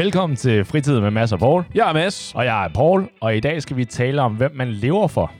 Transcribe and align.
Velkommen 0.00 0.36
til 0.36 0.64
Fritid 0.64 1.00
med 1.00 1.10
Mads 1.10 1.32
og 1.32 1.38
Paul. 1.38 1.64
Jeg 1.74 1.88
er 1.88 1.92
Mads. 1.92 2.32
Og 2.34 2.44
jeg 2.44 2.64
er 2.64 2.68
Paul, 2.68 3.08
og 3.20 3.36
i 3.36 3.40
dag 3.40 3.62
skal 3.62 3.76
vi 3.76 3.84
tale 3.84 4.22
om, 4.22 4.32
hvem 4.32 4.50
man 4.54 4.68
lever 4.68 5.08
for. 5.08 5.32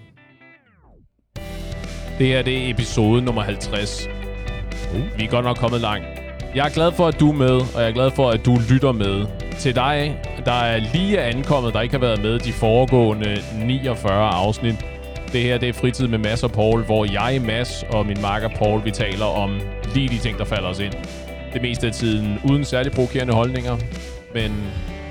Det 2.18 2.26
her 2.26 2.42
det 2.42 2.58
er 2.58 2.70
episode 2.70 3.22
nummer 3.22 3.42
50. 3.42 4.08
Uh. 4.94 5.18
Vi 5.18 5.24
er 5.24 5.30
godt 5.30 5.44
nok 5.44 5.56
kommet 5.56 5.80
langt. 5.80 6.06
Jeg 6.54 6.66
er 6.66 6.70
glad 6.74 6.92
for, 6.92 7.06
at 7.06 7.20
du 7.20 7.28
er 7.28 7.36
med, 7.36 7.50
og 7.74 7.80
jeg 7.80 7.88
er 7.88 7.92
glad 7.92 8.10
for, 8.10 8.30
at 8.30 8.46
du 8.46 8.58
lytter 8.70 8.92
med. 8.92 9.26
Til 9.58 9.74
dig, 9.74 10.20
der 10.44 10.52
er 10.52 10.78
lige 10.92 11.20
ankommet, 11.20 11.74
der 11.74 11.80
ikke 11.80 11.94
har 11.94 12.00
været 12.00 12.22
med 12.22 12.38
de 12.38 12.52
foregående 12.52 13.36
49 13.66 14.28
afsnit. 14.28 14.86
Det 15.32 15.42
her 15.42 15.58
det 15.58 15.68
er 15.68 15.72
Fritid 15.72 16.08
med 16.08 16.18
Mads 16.18 16.42
og 16.42 16.50
Paul, 16.50 16.84
hvor 16.84 17.04
jeg, 17.12 17.42
Mads 17.42 17.84
og 17.92 18.06
min 18.06 18.20
makker 18.22 18.48
Paul, 18.48 18.84
vi 18.84 18.90
taler 18.90 19.26
om 19.26 19.60
lige 19.94 20.08
de 20.08 20.18
ting, 20.18 20.38
der 20.38 20.44
falder 20.44 20.68
os 20.68 20.78
ind. 20.80 20.94
Det 21.52 21.62
meste 21.62 21.86
af 21.86 21.92
tiden 21.92 22.38
uden 22.50 22.64
særlig 22.64 22.92
provokerende 22.92 23.34
holdninger, 23.34 23.76
men 24.34 24.52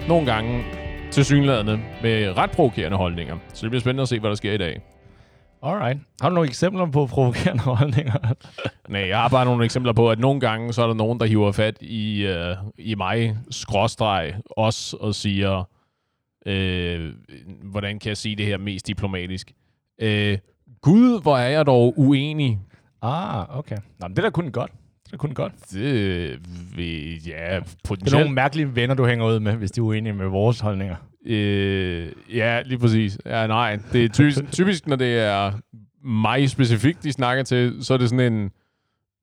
nogle 0.08 0.32
gange 0.32 0.64
til 1.12 1.26
synlædende 1.26 1.80
med 2.02 2.38
ret 2.38 2.52
provokerende 2.52 2.98
holdninger. 2.98 3.38
Så 3.54 3.66
det 3.66 3.72
bliver 3.72 3.82
spændende 3.82 4.02
at 4.02 4.10
se, 4.10 4.20
hvad 4.20 4.30
der 4.30 4.36
sker 4.36 4.54
i 4.54 4.58
dag. 4.58 4.82
Alright. 5.64 6.00
Har 6.22 6.30
du 6.30 6.36
nogle 6.36 6.48
eksempler 6.50 6.86
på 6.86 7.06
provokerende 7.06 7.64
holdninger? 7.64 8.34
Nej, 8.90 9.08
jeg 9.08 9.18
har 9.18 9.30
bare 9.30 9.46
nogle 9.46 9.66
eksempler 9.66 9.94
på, 9.94 10.10
at 10.12 10.20
nogle 10.20 10.40
gange, 10.40 10.74
så 10.74 10.84
er 10.84 10.88
der 10.88 10.94
nogen, 10.94 11.20
der 11.20 11.26
hiver 11.26 11.52
fat 11.52 11.78
i, 11.82 12.26
øh, 12.26 12.56
i 12.78 12.96
mig, 12.96 13.38
skråstreg, 13.52 14.34
os, 14.58 14.94
og 14.94 15.16
siger, 15.16 15.64
øh, 16.46 17.14
hvordan 17.64 18.00
kan 18.00 18.10
jeg 18.10 18.18
sige 18.18 18.36
det 18.36 18.46
her 18.46 18.58
mest 18.58 18.88
diplomatisk? 18.88 19.52
Øh, 20.02 20.38
Gud, 20.82 21.22
hvor 21.22 21.38
er 21.38 21.50
jeg 21.50 21.66
dog 21.66 21.94
uenig. 22.00 22.60
Ah, 23.02 23.58
okay. 23.58 23.78
Nå, 24.00 24.08
men 24.08 24.16
det 24.16 24.20
er 24.20 24.24
da 24.24 24.30
kun 24.30 24.52
godt. 24.52 24.72
Det 25.10 25.14
er 25.14 25.18
kun 25.18 25.34
godt. 25.34 25.54
Det 25.72 26.40
vil, 26.76 27.22
ja, 27.28 27.60
potentielt. 27.84 28.06
Det 28.06 28.14
er 28.14 28.20
nogle 28.20 28.36
mærkelige 28.36 28.76
venner, 28.76 28.96
du 28.96 29.06
hænger 29.06 29.26
ud 29.26 29.40
med, 29.40 29.54
hvis 29.56 29.72
de 29.72 29.80
er 29.80 29.84
uenige 29.84 30.14
med 30.14 30.26
vores 30.26 30.60
holdninger. 30.60 30.96
Øh, 31.26 32.08
ja, 32.34 32.62
lige 32.62 32.80
præcis. 32.80 33.18
Ja, 33.26 33.48
nej. 33.48 33.80
Det 33.94 34.06
er 34.06 34.10
typisk, 34.10 34.40
typisk, 34.52 34.88
når 34.88 34.96
det 34.96 35.20
er 35.20 35.52
mig 36.04 36.50
specifikt, 36.50 37.04
de 37.04 37.12
snakker 37.12 37.44
til, 37.44 37.78
så 37.82 37.94
er 37.94 37.98
det 37.98 38.10
sådan 38.10 38.34
en, 38.34 38.52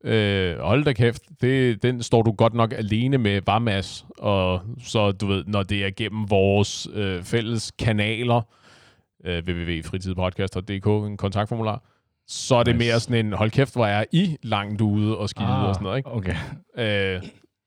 øh, 0.05 0.59
hold 0.59 0.85
da 0.85 0.93
kæft, 0.93 1.23
det, 1.41 1.83
den 1.83 2.03
står 2.03 2.23
du 2.23 2.33
godt 2.33 2.55
nok 2.55 2.73
alene 2.73 3.19
med, 3.19 3.41
var 3.47 3.59
Mads. 3.59 4.07
Og 4.19 4.61
så, 4.85 5.13
du 5.13 5.27
ved, 5.27 5.45
når 5.47 5.63
det 5.63 5.85
er 5.85 5.91
gennem 5.97 6.31
vores 6.31 6.89
øh, 6.95 7.23
fælles 7.23 7.73
kanaler, 7.79 8.43
øh, 9.25 9.43
www.fritidpodcast.dk, 9.49 10.87
en 10.87 11.17
kontaktformular, 11.17 11.83
så 12.29 12.57
er 12.57 12.63
det 12.63 12.77
nice. 12.77 12.87
mere 12.89 13.01
sådan 13.01 13.27
en, 13.27 13.33
hold 13.33 13.51
kæft, 13.51 13.75
hvor 13.75 13.87
er 13.87 14.05
I 14.13 14.37
langt 14.43 14.81
ude 14.81 15.19
og 15.19 15.29
skide 15.29 15.49
ah, 15.49 15.65
og 15.65 15.75
sådan 15.75 15.85
noget, 15.85 15.97
ikke? 15.97 16.11
Okay. 16.13 16.37
Øh, 16.79 17.23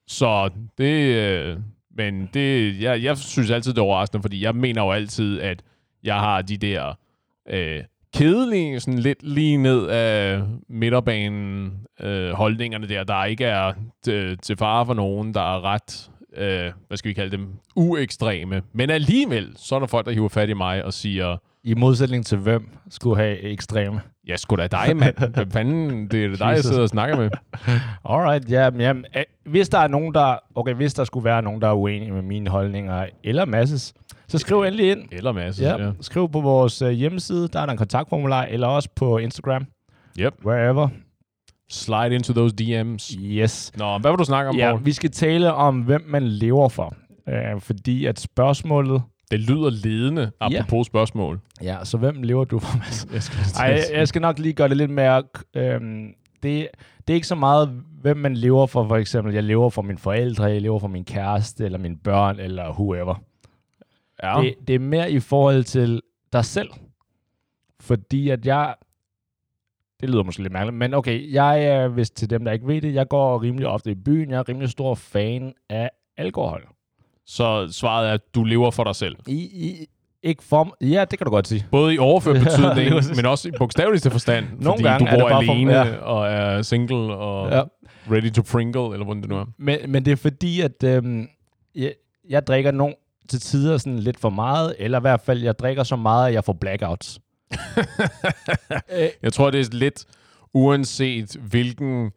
så 0.08 0.50
det, 0.78 1.16
øh, 1.16 1.58
men 1.98 2.30
det, 2.34 2.82
jeg, 2.82 3.04
jeg 3.04 3.18
synes 3.18 3.52
altid, 3.52 3.74
det 3.74 3.80
er 3.80 3.84
overraskende, 3.84 4.22
fordi 4.22 4.44
jeg 4.44 4.56
mener 4.56 4.84
jo 4.84 4.92
altid, 4.92 5.42
at 5.42 5.64
jeg 6.04 6.16
har 6.16 6.42
de 6.42 6.58
der 6.58 6.94
øh, 7.50 7.84
kedelige, 8.14 8.80
sådan 8.80 9.00
lidt 9.00 9.24
lige 9.24 9.58
ned 9.58 9.88
af 9.88 10.42
midterbanen 10.70 11.72
øh, 12.00 12.32
holdningerne 12.32 12.90
der, 12.90 13.04
der 13.04 13.26
ikke 13.26 13.46
er 13.46 13.74
til, 14.04 14.38
til 14.38 14.58
fare 14.58 14.86
for 14.86 14.94
nogen, 14.94 15.34
der 15.34 15.56
er 15.56 15.64
ret, 15.64 16.12
øh, 16.38 16.72
hvad 16.88 16.98
skal 16.98 17.10
vi 17.10 17.14
kalde 17.14 17.38
dem, 17.38 17.48
uekstreme. 17.76 18.62
Men 18.74 18.90
alligevel, 18.90 19.54
så 19.56 19.76
er 19.76 19.80
der 19.80 19.88
folk, 19.88 20.06
der 20.06 20.12
hiver 20.12 20.30
fat 20.30 20.50
i 20.50 20.54
mig 20.54 20.86
og 20.86 20.94
siger... 20.94 21.38
I 21.64 21.74
modsætning 21.74 22.26
til 22.26 22.38
hvem 22.38 22.70
skulle 22.90 23.16
have 23.18 23.40
ekstreme? 23.40 24.02
Ja, 24.28 24.38
sgu 24.38 24.56
da 24.56 24.68
dig, 24.68 24.98
mand. 24.98 25.34
Hvad 25.34 25.46
fanden? 25.52 26.08
Det 26.08 26.26
er 26.26 26.36
dig, 26.36 26.46
jeg 26.46 26.64
sidder 26.64 26.82
og 26.82 26.90
snakker 26.90 27.18
med. 27.18 27.30
Alright, 28.10 28.52
ja. 28.52 28.70
Men, 28.70 28.82
jamen, 28.82 29.06
hvis 29.46 29.70
der 29.70 29.78
er 29.78 29.88
nogen, 29.88 30.14
der... 30.14 30.36
Okay, 30.56 30.74
hvis 30.74 30.94
der 30.94 31.04
skulle 31.04 31.24
være 31.24 31.42
nogen, 31.42 31.62
der 31.62 31.68
er 31.68 31.74
uenige 31.74 32.12
med 32.12 32.22
mine 32.22 32.50
holdninger, 32.50 33.06
eller 33.24 33.46
masses, 33.46 33.94
så 34.28 34.38
skriv 34.38 34.62
endelig 34.62 34.92
ind. 34.92 35.00
Eller 35.12 35.32
masses, 35.32 35.62
ja. 35.64 35.86
ja. 35.86 35.92
Skriv 36.02 36.30
på 36.32 36.42
vores 36.42 36.82
uh, 36.82 36.90
hjemmeside, 36.90 37.48
der 37.48 37.60
er 37.60 37.66
der 37.66 37.72
en 37.72 37.78
kontaktformular, 37.78 38.44
eller 38.44 38.68
også 38.68 38.90
på 38.96 39.18
Instagram. 39.18 39.66
Yep. 40.20 40.34
Wherever. 40.46 40.88
Slide 41.72 42.16
into 42.16 42.34
those 42.34 42.56
DM's. 42.62 43.20
Yes. 43.24 43.72
Nå, 43.78 43.98
hvad 43.98 44.12
vil 44.12 44.18
du 44.20 44.24
snakke 44.24 44.50
om, 44.50 44.56
Ja, 44.56 44.72
Paul? 44.72 44.86
vi 44.86 44.92
skal 44.92 45.12
tale 45.12 45.54
om, 45.54 45.82
hvem 45.82 46.06
man 46.08 46.24
lever 46.28 46.70
for. 46.70 46.94
Uh, 47.28 47.62
fordi 47.62 48.06
at 48.06 48.20
spørgsmålet 48.20 49.02
det 49.32 49.40
lyder 49.40 49.70
ledende, 49.70 50.32
apropos 50.40 50.86
ja. 50.88 50.90
spørgsmål. 50.90 51.40
Ja, 51.64 51.86
så 51.86 51.98
hvem 51.98 52.24
lever 52.24 52.46
du 52.46 52.60
for, 52.60 52.78
Mads? 52.78 53.08
Jeg 53.14 53.24
skal, 53.24 53.40
Ej, 53.56 53.82
jeg 53.94 54.08
skal 54.08 54.22
nok 54.22 54.40
lige 54.40 54.54
gøre 54.54 54.70
det 54.70 54.78
lidt 54.78 54.92
mere... 54.92 55.24
Øhm, 55.56 56.14
det, 56.44 56.68
det 57.08 57.14
er 57.14 57.16
ikke 57.16 57.28
så 57.28 57.36
meget, 57.36 57.84
hvem 58.02 58.18
man 58.18 58.34
lever 58.34 58.68
for, 58.68 58.88
for 58.88 58.96
eksempel. 58.96 59.34
Jeg 59.34 59.44
lever 59.44 59.70
for 59.70 59.82
mine 59.82 59.98
forældre, 59.98 60.44
jeg 60.44 60.62
lever 60.62 60.80
for 60.80 60.88
min 60.88 61.06
kæreste, 61.06 61.66
eller 61.66 61.78
mine 61.78 61.98
børn, 61.98 62.40
eller 62.40 62.72
whoever. 62.72 63.24
Ja. 64.24 64.42
Det, 64.42 64.56
det 64.68 64.76
er 64.76 64.80
mere 64.80 65.12
i 65.12 65.20
forhold 65.20 65.64
til 65.64 66.02
dig 66.34 66.46
selv. 66.46 66.70
Fordi 67.80 68.30
at 68.30 68.46
jeg... 68.46 68.76
Det 70.02 70.10
lyder 70.10 70.24
måske 70.24 70.42
lidt 70.42 70.54
mærkeligt, 70.54 70.78
men 70.78 70.94
okay, 70.94 71.34
jeg 71.34 71.66
er, 71.66 71.88
hvis 71.88 72.12
til 72.12 72.30
dem, 72.30 72.46
der 72.46 72.52
ikke 72.52 72.68
ved 72.68 72.82
det, 72.82 72.94
jeg 72.94 73.08
går 73.08 73.42
rimelig 73.42 73.68
ofte 73.68 73.92
i 73.92 73.96
byen. 73.96 74.32
Jeg 74.32 74.40
er 74.40 74.50
rimelig 74.50 74.70
stor 74.70 74.96
fan 74.96 75.54
af 75.70 75.90
alkohol. 76.18 76.68
Så 77.30 77.68
svaret 77.72 78.10
er, 78.10 78.14
at 78.14 78.22
du 78.36 78.44
lever 78.44 78.72
for 78.72 78.84
dig 78.84 78.96
selv. 78.96 79.16
I, 79.28 79.34
i, 79.34 79.86
ikke 80.24 80.44
for 80.44 80.78
Ja, 80.82 81.06
det 81.12 81.20
kan 81.20 81.26
du 81.26 81.32
godt 81.32 81.48
sige. 81.48 81.66
Både 81.72 81.94
i 81.94 81.98
overført 81.98 82.36
betydning, 82.44 83.16
men 83.16 83.26
også 83.26 83.48
i 83.50 83.52
bogstaveligste 83.58 84.12
forstand. 84.12 84.46
Nogle 84.46 84.66
fordi 84.66 84.84
gange 84.84 85.06
du 85.06 85.12
bor 85.12 85.30
er 85.30 85.40
det 85.40 85.48
bare 85.48 85.56
alene 85.56 85.72
for, 85.72 85.78
ja. 85.78 85.96
og 85.98 86.28
er 86.28 86.62
single 86.62 87.16
og 87.16 87.52
ja. 87.52 87.62
ready 88.12 88.32
to 88.32 88.42
pringle, 88.52 88.94
eller 88.94 89.04
hvordan 89.04 89.22
det 89.22 89.30
nu 89.30 89.38
er. 89.38 89.46
Men, 89.58 89.78
men 89.88 90.06
det 90.06 90.12
er 90.12 90.16
fordi, 90.16 90.62
at 90.62 90.84
øhm, 90.84 91.28
jeg, 91.76 91.94
jeg 92.30 92.48
drikker 92.48 92.72
nogle 92.72 92.96
til 93.30 93.40
tider 93.40 93.78
sådan 93.78 94.00
lidt 94.00 94.20
for 94.20 94.30
meget, 94.30 94.76
eller 94.80 95.00
i 95.00 95.02
hvert 95.02 95.22
fald, 95.22 95.42
jeg 95.42 95.60
drikker 95.60 95.84
så 95.84 95.96
meget, 95.96 96.28
at 96.28 96.34
jeg 96.34 96.44
får 96.44 96.54
blackouts. 96.54 97.20
jeg 99.24 99.34
tror, 99.34 99.52
det 99.52 99.60
er 99.60 99.70
lidt 99.72 100.06
uanset 100.54 101.36
hvilken 101.50 102.12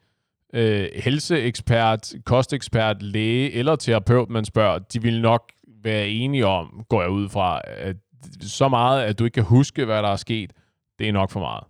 øh, 0.53 0.89
helseekspert, 0.95 2.13
kostekspert, 2.25 3.03
læge 3.03 3.53
eller 3.53 3.77
terapeut, 3.77 4.31
man 4.31 4.45
spørger, 4.45 4.79
de 4.79 5.03
vil 5.03 5.21
nok 5.21 5.53
være 5.85 6.09
enige 6.09 6.47
om, 6.47 6.85
går 6.89 7.01
jeg 7.03 7.11
ud 7.11 7.29
fra, 7.29 7.61
at 7.67 7.97
så 8.41 8.69
meget, 8.69 9.03
at 9.03 9.19
du 9.19 9.25
ikke 9.25 9.35
kan 9.35 9.43
huske, 9.43 9.85
hvad 9.85 10.03
der 10.03 10.09
er 10.09 10.17
sket, 10.17 10.53
det 10.99 11.09
er 11.09 11.13
nok 11.13 11.31
for 11.31 11.41
meget. 11.41 11.65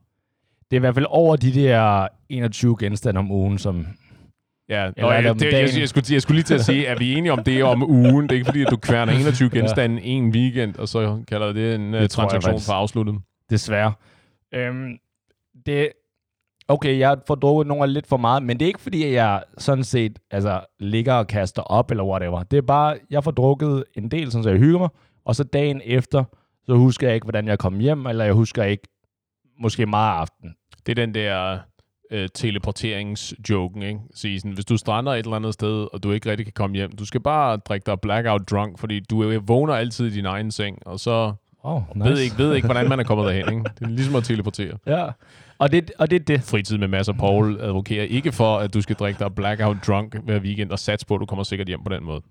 Det 0.71 0.77
er 0.77 0.79
i 0.79 0.81
hvert 0.81 0.95
fald 0.95 1.07
over 1.09 1.37
de 1.37 1.55
der 1.55 2.09
21 2.29 2.77
genstande 2.81 3.19
om 3.19 3.31
ugen, 3.31 3.59
som... 3.59 3.87
Ja, 4.69 4.91
Nå, 4.97 5.11
jeg, 5.11 5.35
det, 5.35 5.53
jeg, 5.53 5.69
jeg, 5.79 5.89
skulle, 5.89 6.07
jeg 6.11 6.23
skulle 6.23 6.37
lige 6.37 6.45
til 6.45 6.55
at 6.55 6.65
sige, 6.65 6.87
er 6.87 6.99
vi 6.99 7.15
enige 7.15 7.33
om 7.33 7.45
det 7.45 7.65
om 7.65 7.91
ugen? 7.91 8.23
Det 8.23 8.33
er 8.33 8.35
ikke 8.35 8.47
fordi, 8.47 8.63
at 8.63 8.71
du 8.71 8.77
kværner 8.77 9.13
21 9.13 9.51
genstande 9.51 9.97
ja. 9.97 10.09
en 10.09 10.31
weekend, 10.31 10.77
og 10.77 10.89
så 10.89 11.23
kalder 11.29 11.53
det 11.53 11.75
en 11.75 11.93
det 11.93 12.11
transaktion 12.11 12.61
for 12.61 12.73
afsluttet. 12.73 13.15
Desværre. 13.51 13.93
Øhm, 14.55 14.99
det, 15.67 15.89
okay, 16.69 16.99
jeg 16.99 17.19
får 17.27 17.35
drukket 17.35 17.67
nogle 17.67 17.83
af 17.83 17.93
lidt 17.93 18.07
for 18.07 18.17
meget, 18.17 18.43
men 18.43 18.59
det 18.59 18.65
er 18.65 18.69
ikke 18.69 18.81
fordi, 18.81 19.13
jeg 19.13 19.43
sådan 19.59 19.85
set 19.85 20.19
altså, 20.31 20.61
ligger 20.81 21.15
og 21.15 21.27
kaster 21.27 21.63
op 21.63 21.91
eller 21.91 22.05
whatever. 22.05 22.43
Det 22.43 22.57
er 22.57 22.63
bare, 22.63 22.99
jeg 23.11 23.25
får 23.25 23.31
drukket 23.31 23.85
en 23.95 24.11
del, 24.11 24.31
sådan 24.31 24.43
så 24.43 24.51
jeg 24.51 24.59
hygger 24.59 24.79
mig, 24.79 24.89
og 25.25 25.37
så 25.37 25.45
dagen 25.45 25.81
efter, 25.85 26.25
så 26.67 26.75
husker 26.75 27.07
jeg 27.07 27.15
ikke, 27.15 27.25
hvordan 27.25 27.49
jeg 27.49 27.59
kom 27.59 27.79
hjem, 27.79 28.07
eller 28.07 28.25
jeg 28.25 28.35
husker 28.35 28.65
ikke 28.65 28.89
måske 29.61 29.87
meget 29.87 30.21
aften. 30.21 30.55
Det 30.87 30.99
er 30.99 31.07
den 31.07 31.15
der 31.15 31.59
øh, 32.11 32.29
teleporteringsjoken, 32.35 33.83
ikke? 33.83 34.01
Så 34.15 34.29
sådan, 34.39 34.53
hvis 34.53 34.65
du 34.65 34.77
strander 34.77 35.13
et 35.13 35.19
eller 35.19 35.37
andet 35.37 35.55
sted, 35.55 35.89
og 35.93 36.03
du 36.03 36.13
ikke 36.13 36.31
rigtig 36.31 36.47
kan 36.47 36.53
komme 36.53 36.77
hjem, 36.77 36.93
du 36.93 37.05
skal 37.05 37.21
bare 37.21 37.57
drikke 37.57 37.87
dig 37.87 38.01
blackout 38.01 38.51
drunk, 38.51 38.79
fordi 38.79 39.01
du 39.01 39.41
vågner 39.41 39.75
altid 39.75 40.07
i 40.07 40.15
din 40.15 40.27
egen 40.27 40.51
seng, 40.51 40.79
og 40.87 41.01
så 41.01 41.33
oh, 41.63 41.83
nice. 41.95 42.11
ved, 42.11 42.19
ikke, 42.19 42.39
ved 42.39 42.55
ikke, 42.55 42.67
hvordan 42.67 42.89
man 42.89 43.01
er 43.01 43.05
kommet 43.05 43.27
derhen. 43.27 43.49
Ikke? 43.49 43.71
Det 43.79 43.85
er 43.85 43.89
ligesom 43.89 44.17
at 44.17 44.25
teleportere. 44.25 44.79
Ja, 44.87 45.11
og 45.59 45.73
det, 45.73 45.91
og 45.99 46.11
det 46.11 46.21
er 46.21 46.25
det. 46.25 46.43
Fritid 46.43 46.79
med 46.79 46.89
masser 46.89 47.13
Paul 47.13 47.61
advokerer 47.61 48.05
ikke 48.05 48.33
for, 48.33 48.59
at 48.59 48.75
du 48.75 48.81
skal 48.81 48.97
drikke 48.97 49.19
dig 49.19 49.35
blackout 49.35 49.77
drunk 49.87 50.17
hver 50.25 50.41
weekend 50.41 50.71
og 50.71 50.79
satse 50.79 51.07
på, 51.07 51.15
at 51.15 51.21
du 51.21 51.27
kommer 51.27 51.43
sikkert 51.43 51.69
hjem 51.69 51.85
på 51.85 51.95
den 51.95 52.05
måde. 52.05 52.23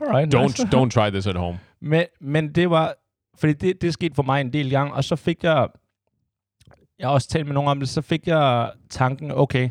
Alright, 0.00 0.34
don't, 0.34 0.42
nice. 0.42 0.62
don't 0.62 0.90
try 0.90 1.10
this 1.10 1.26
at 1.26 1.36
home. 1.36 1.58
Men, 1.80 2.04
men 2.20 2.54
det 2.54 2.70
var, 2.70 2.94
fordi 3.38 3.52
det, 3.52 3.82
det 3.82 3.92
skete 3.92 4.14
for 4.14 4.22
mig 4.22 4.40
en 4.40 4.52
del 4.52 4.70
gange, 4.70 4.94
og 4.94 5.04
så 5.04 5.16
fik 5.16 5.44
jeg, 5.44 5.68
jeg 6.98 7.08
har 7.08 7.14
også 7.14 7.28
talt 7.28 7.46
med 7.46 7.54
nogen 7.54 7.70
om 7.70 7.80
det, 7.80 7.88
så 7.88 8.02
fik 8.02 8.26
jeg 8.26 8.72
tanken, 8.90 9.30
okay, 9.30 9.68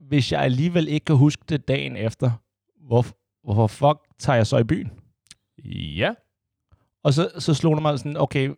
hvis 0.00 0.32
jeg 0.32 0.40
alligevel 0.40 0.88
ikke 0.88 1.04
kan 1.04 1.16
huske 1.16 1.42
det 1.48 1.68
dagen 1.68 1.96
efter, 1.96 2.30
hvor, 2.86 3.06
hvorfor 3.44 3.66
fuck 3.66 3.98
tager 4.18 4.36
jeg 4.36 4.46
så 4.46 4.58
i 4.58 4.64
byen? 4.64 4.90
Ja. 5.96 6.14
Og 7.08 7.14
så, 7.14 7.30
så 7.38 7.54
slog 7.54 7.76
det 7.76 7.82
mig 7.82 7.98
sådan, 7.98 8.16
okay, 8.16 8.50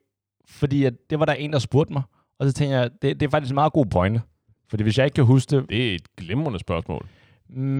fordi 0.46 0.84
at 0.84 0.94
det 1.10 1.18
var 1.18 1.24
der 1.24 1.32
en, 1.32 1.52
der 1.52 1.58
spurgte 1.58 1.92
mig, 1.92 2.02
og 2.38 2.46
så 2.46 2.52
tænkte 2.52 2.76
jeg, 2.76 2.90
det, 3.02 3.20
det 3.20 3.26
er 3.26 3.30
faktisk 3.30 3.50
en 3.50 3.54
meget 3.54 3.72
god 3.72 3.86
pointe. 3.86 4.22
Fordi 4.68 4.82
hvis 4.82 4.98
jeg 4.98 5.04
ikke 5.04 5.14
kan 5.14 5.24
huske 5.24 5.56
det... 5.56 5.68
Det 5.68 5.90
er 5.90 5.94
et 5.94 6.16
glimrende 6.16 6.58
spørgsmål. 6.58 7.06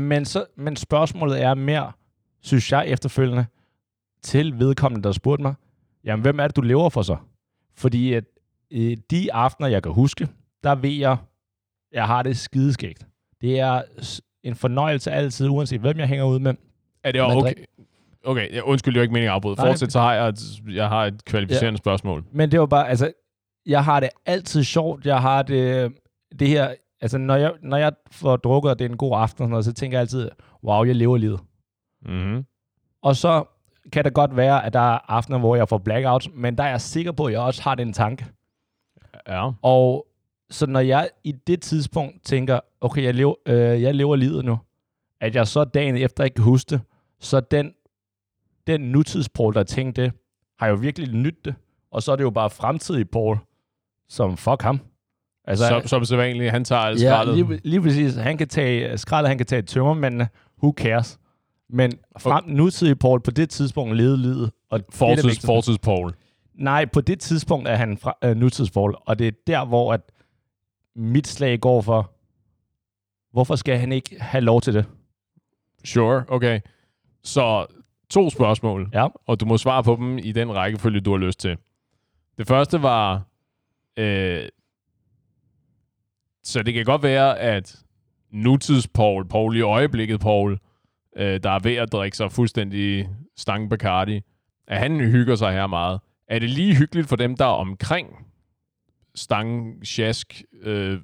Men, 0.09 0.25
så, 0.25 0.45
men 0.57 0.77
spørgsmålet 0.77 1.43
er 1.43 1.55
mere, 1.55 1.93
synes 2.41 2.73
jeg 2.73 2.87
efterfølgende, 2.87 3.47
til 4.23 4.59
vedkommende, 4.59 5.03
der 5.03 5.13
spurgte 5.13 5.43
mig, 5.43 5.55
jamen 6.05 6.23
hvem 6.23 6.41
er 6.41 6.47
det, 6.47 6.57
du 6.57 6.61
lever 6.61 6.89
for 6.89 7.03
så? 7.03 7.17
Fordi 7.75 8.13
at 8.13 8.25
øh, 8.71 8.97
de 9.11 9.33
aftener, 9.33 9.69
jeg 9.69 9.83
kan 9.83 9.93
huske, 9.93 10.29
der 10.63 10.75
ved 10.75 10.91
jeg, 10.91 11.17
jeg 11.93 12.07
har 12.07 12.23
det 12.23 12.39
skideskægt. 12.39 13.07
Det 13.41 13.61
er 13.61 13.83
en 14.43 14.55
fornøjelse 14.55 15.11
altid, 15.11 15.49
uanset 15.49 15.81
hvem 15.81 15.99
jeg 15.99 16.09
hænger 16.09 16.25
ud 16.25 16.39
med, 16.39 16.55
Er 17.05 17.13
det 17.13 17.23
okay? 17.23 17.55
Okay, 18.25 18.55
jeg 18.55 18.65
undskyld, 18.65 18.95
jeg 18.95 19.03
ikke 19.03 19.13
meningen 19.13 19.31
at 19.31 19.35
afbryde. 19.35 19.57
Nej. 19.57 19.67
Fortsæt, 19.67 19.93
så 19.93 20.01
har 20.01 20.15
jeg 20.15 20.29
et, 20.29 20.41
jeg 20.69 20.89
har 20.89 21.05
et 21.05 21.25
kvalificerende 21.25 21.77
ja. 21.77 21.83
spørgsmål. 21.83 22.25
Men 22.33 22.51
det 22.51 22.61
var 22.61 22.67
bare, 22.67 22.89
altså, 22.89 23.13
jeg 23.67 23.85
har 23.85 24.01
det 24.01 24.09
altid 24.27 24.65
sjovt. 24.65 25.07
Jeg 25.07 25.21
har 25.21 25.43
det, 25.43 25.93
det 26.39 26.49
her, 26.49 26.75
altså, 27.01 27.19
når 27.19 27.37
jeg, 27.37 27.53
når 27.63 27.77
jeg 27.77 27.93
får 28.11 28.37
drukket, 28.37 28.71
og 28.71 28.79
det 28.79 28.85
er 28.85 28.89
en 28.89 28.97
god 28.97 29.13
aften, 29.17 29.43
og 29.43 29.47
sådan 29.47 29.51
noget, 29.51 29.65
så 29.65 29.73
tænker 29.73 29.99
jeg 29.99 30.01
altid, 30.01 30.31
wow, 30.65 30.85
jeg 30.85 30.97
lever 30.97 31.17
livet. 31.17 31.41
Mm-hmm. 32.07 32.45
Og 33.03 33.17
så 33.17 33.45
kan 33.93 34.05
det 34.05 34.15
godt 34.15 34.37
være, 34.37 34.65
at 34.67 34.73
der 34.73 34.95
er 34.95 34.99
aftener, 35.09 35.39
hvor 35.39 35.57
jeg 35.57 35.69
får 35.69 35.79
blackouts, 35.79 36.29
men 36.35 36.59
der 36.59 36.65
er 36.65 36.69
jeg 36.69 36.81
sikker 36.81 37.13
på, 37.13 37.25
at 37.25 37.33
jeg 37.33 37.41
også 37.41 37.63
har 37.63 37.75
den 37.75 37.93
tanke. 37.93 38.27
Ja. 39.29 39.51
Og 39.63 40.07
så 40.51 40.67
når 40.67 40.81
jeg 40.81 41.09
i 41.25 41.33
det 41.33 41.63
tidspunkt 41.63 42.25
tænker, 42.25 42.61
okay, 42.81 43.03
jeg 43.03 43.15
lever, 43.15 43.35
øh, 43.47 43.83
jeg 43.83 43.95
lever 43.95 44.17
livet 44.17 44.45
nu, 44.45 44.59
at 45.21 45.35
jeg 45.35 45.47
så 45.47 45.65
dagen 45.65 45.97
efter 45.97 46.25
ikke 46.25 46.35
kan 46.35 46.45
huske 46.45 46.71
det, 46.71 46.81
så 47.21 47.41
den, 47.41 47.73
den 48.67 48.81
nutidspol, 48.81 49.55
der 49.55 49.63
tænkte 49.63 50.03
det, 50.03 50.13
har 50.59 50.69
jo 50.69 50.75
virkelig 50.75 51.15
nyt 51.15 51.45
det. 51.45 51.55
Og 51.91 52.03
så 52.03 52.13
er 52.13 52.17
det 52.17 52.25
jo 52.25 52.31
bare 52.31 52.51
fremtidig 52.51 53.11
Paul, 53.11 53.39
som 54.09 54.37
fuck 54.37 54.63
ham. 54.63 54.81
Altså, 55.45 55.69
som, 55.69 55.87
som 55.87 56.05
sædvanligt, 56.05 56.51
han 56.51 56.65
tager 56.65 56.83
alt 56.83 57.03
ja, 57.03 57.09
skraldet. 57.09 57.35
lige, 57.35 57.61
lige 57.65 57.83
præcis. 57.83 58.15
Han 58.15 58.39
kan 58.39 58.49
tage 58.49 58.99
skraldet, 58.99 59.29
han 59.29 59.39
kan 59.39 59.47
tage 59.47 59.63
tømmermændene. 59.63 60.29
Who 60.63 60.75
cares? 60.77 61.19
Men 61.69 61.93
frem 62.19 62.45
nutidig 62.47 62.99
Paul 62.99 63.21
på 63.21 63.31
det 63.31 63.51
tidspunkt 63.51 63.97
levede 63.97 64.17
livet. 64.17 64.51
Og 64.71 64.79
det 64.79 64.85
er 64.85 64.87
det 64.87 64.95
Fortids, 64.95 65.47
fortids 65.47 65.79
Paul. 65.79 66.15
Nej, 66.55 66.85
på 66.85 67.01
det 67.01 67.21
tidspunkt 67.21 67.69
er 67.69 67.75
han 67.75 67.99
fra, 67.99 68.15
øh, 68.25 68.37
nutidsforhold, 68.37 68.95
og 69.07 69.19
det 69.19 69.27
er 69.27 69.33
der, 69.47 69.65
hvor 69.65 69.93
at 69.93 70.01
mit 70.97 71.27
slag 71.27 71.61
går 71.61 71.81
for, 71.81 72.13
hvorfor 73.33 73.57
skal 73.57 73.79
han 73.79 73.93
ikke 73.93 74.21
have 74.21 74.41
lov 74.43 74.61
til 74.61 74.75
det? 74.75 74.87
Sure, 75.85 76.25
okay. 76.29 76.61
Så 77.25 77.67
to 78.11 78.31
spørgsmål, 78.31 78.91
Ja. 78.93 79.07
og 79.27 79.41
du 79.41 79.47
må 79.47 79.57
svare 79.59 79.85
på 79.85 79.97
dem 79.97 80.19
i 80.19 80.33
den 80.33 80.55
rækkefølge, 80.55 81.01
du 81.01 81.11
har 81.11 81.19
lyst 81.19 81.41
til. 81.41 81.57
Det 82.39 82.47
første 82.49 82.83
var, 82.83 83.23
øh, 83.97 84.49
så 86.43 86.63
det 86.63 86.75
kan 86.75 86.85
godt 86.85 87.03
være, 87.03 87.39
at 87.39 87.77
nutids 88.31 88.89
Paul, 88.89 89.29
Paul 89.29 89.57
i 89.57 89.61
øjeblikket 89.61 90.21
Paul, 90.21 90.59
øh, 91.17 91.41
der 91.43 91.51
er 91.51 91.59
ved 91.63 91.75
at 91.75 91.93
drikke 91.93 92.17
sig 92.17 92.33
fuldstændig 92.33 93.09
stang 93.37 93.71
Bacardi, 93.71 94.21
at 94.67 94.79
han 94.79 95.01
hygger 95.01 95.37
sig 95.37 95.53
her 95.53 95.67
meget. 95.67 96.01
Er 96.29 96.39
det 96.39 96.51
lige 96.51 96.77
hyggeligt 96.77 97.09
for 97.09 97.17
dem, 97.17 97.37
der 97.37 97.45
er 97.45 97.49
omkring 97.49 98.27
stang, 99.15 99.75
sjask, 99.87 100.43
øh, 100.63 101.01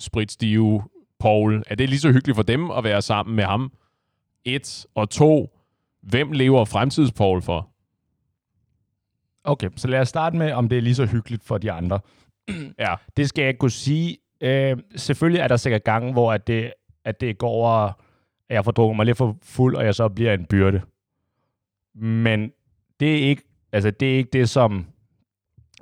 spritstive 0.00 0.82
Paul? 1.20 1.62
Er 1.66 1.74
det 1.74 1.88
lige 1.88 1.98
så 2.00 2.12
hyggeligt 2.12 2.36
for 2.36 2.42
dem 2.42 2.70
at 2.70 2.84
være 2.84 3.02
sammen 3.02 3.36
med 3.36 3.44
ham? 3.44 3.72
Et. 4.44 4.86
Og 4.94 5.10
to. 5.10 5.55
Hvem 6.06 6.32
lever 6.32 6.64
fremtids 6.64 7.12
Paul 7.12 7.42
for? 7.42 7.70
Okay, 9.44 9.70
så 9.76 9.88
lad 9.88 10.00
os 10.00 10.08
starte 10.08 10.36
med, 10.36 10.52
om 10.52 10.68
det 10.68 10.78
er 10.78 10.82
lige 10.82 10.94
så 10.94 11.06
hyggeligt 11.06 11.44
for 11.44 11.58
de 11.58 11.72
andre. 11.72 12.00
Ja. 12.78 12.94
Det 13.16 13.28
skal 13.28 13.44
jeg 13.44 13.58
kunne 13.58 13.70
sige. 13.70 14.16
Øh, 14.40 14.76
selvfølgelig 14.96 15.40
er 15.40 15.48
der 15.48 15.56
sikkert 15.56 15.84
gange, 15.84 16.12
hvor 16.12 16.32
at 16.32 16.46
det, 16.46 16.72
at 17.04 17.20
det 17.20 17.38
går 17.38 17.48
over, 17.48 17.86
at 18.48 18.54
jeg 18.54 18.64
får 18.64 18.72
drukket 18.72 18.96
mig 18.96 19.06
lidt 19.06 19.16
for 19.18 19.36
fuld, 19.42 19.76
og 19.76 19.84
jeg 19.84 19.94
så 19.94 20.08
bliver 20.08 20.34
en 20.34 20.44
byrde. 20.44 20.80
Men 21.94 22.52
det 23.00 23.14
er 23.14 23.28
ikke, 23.28 23.42
altså 23.72 23.90
det 23.90 24.12
er 24.12 24.16
ikke 24.16 24.30
det, 24.32 24.48
som 24.48 24.86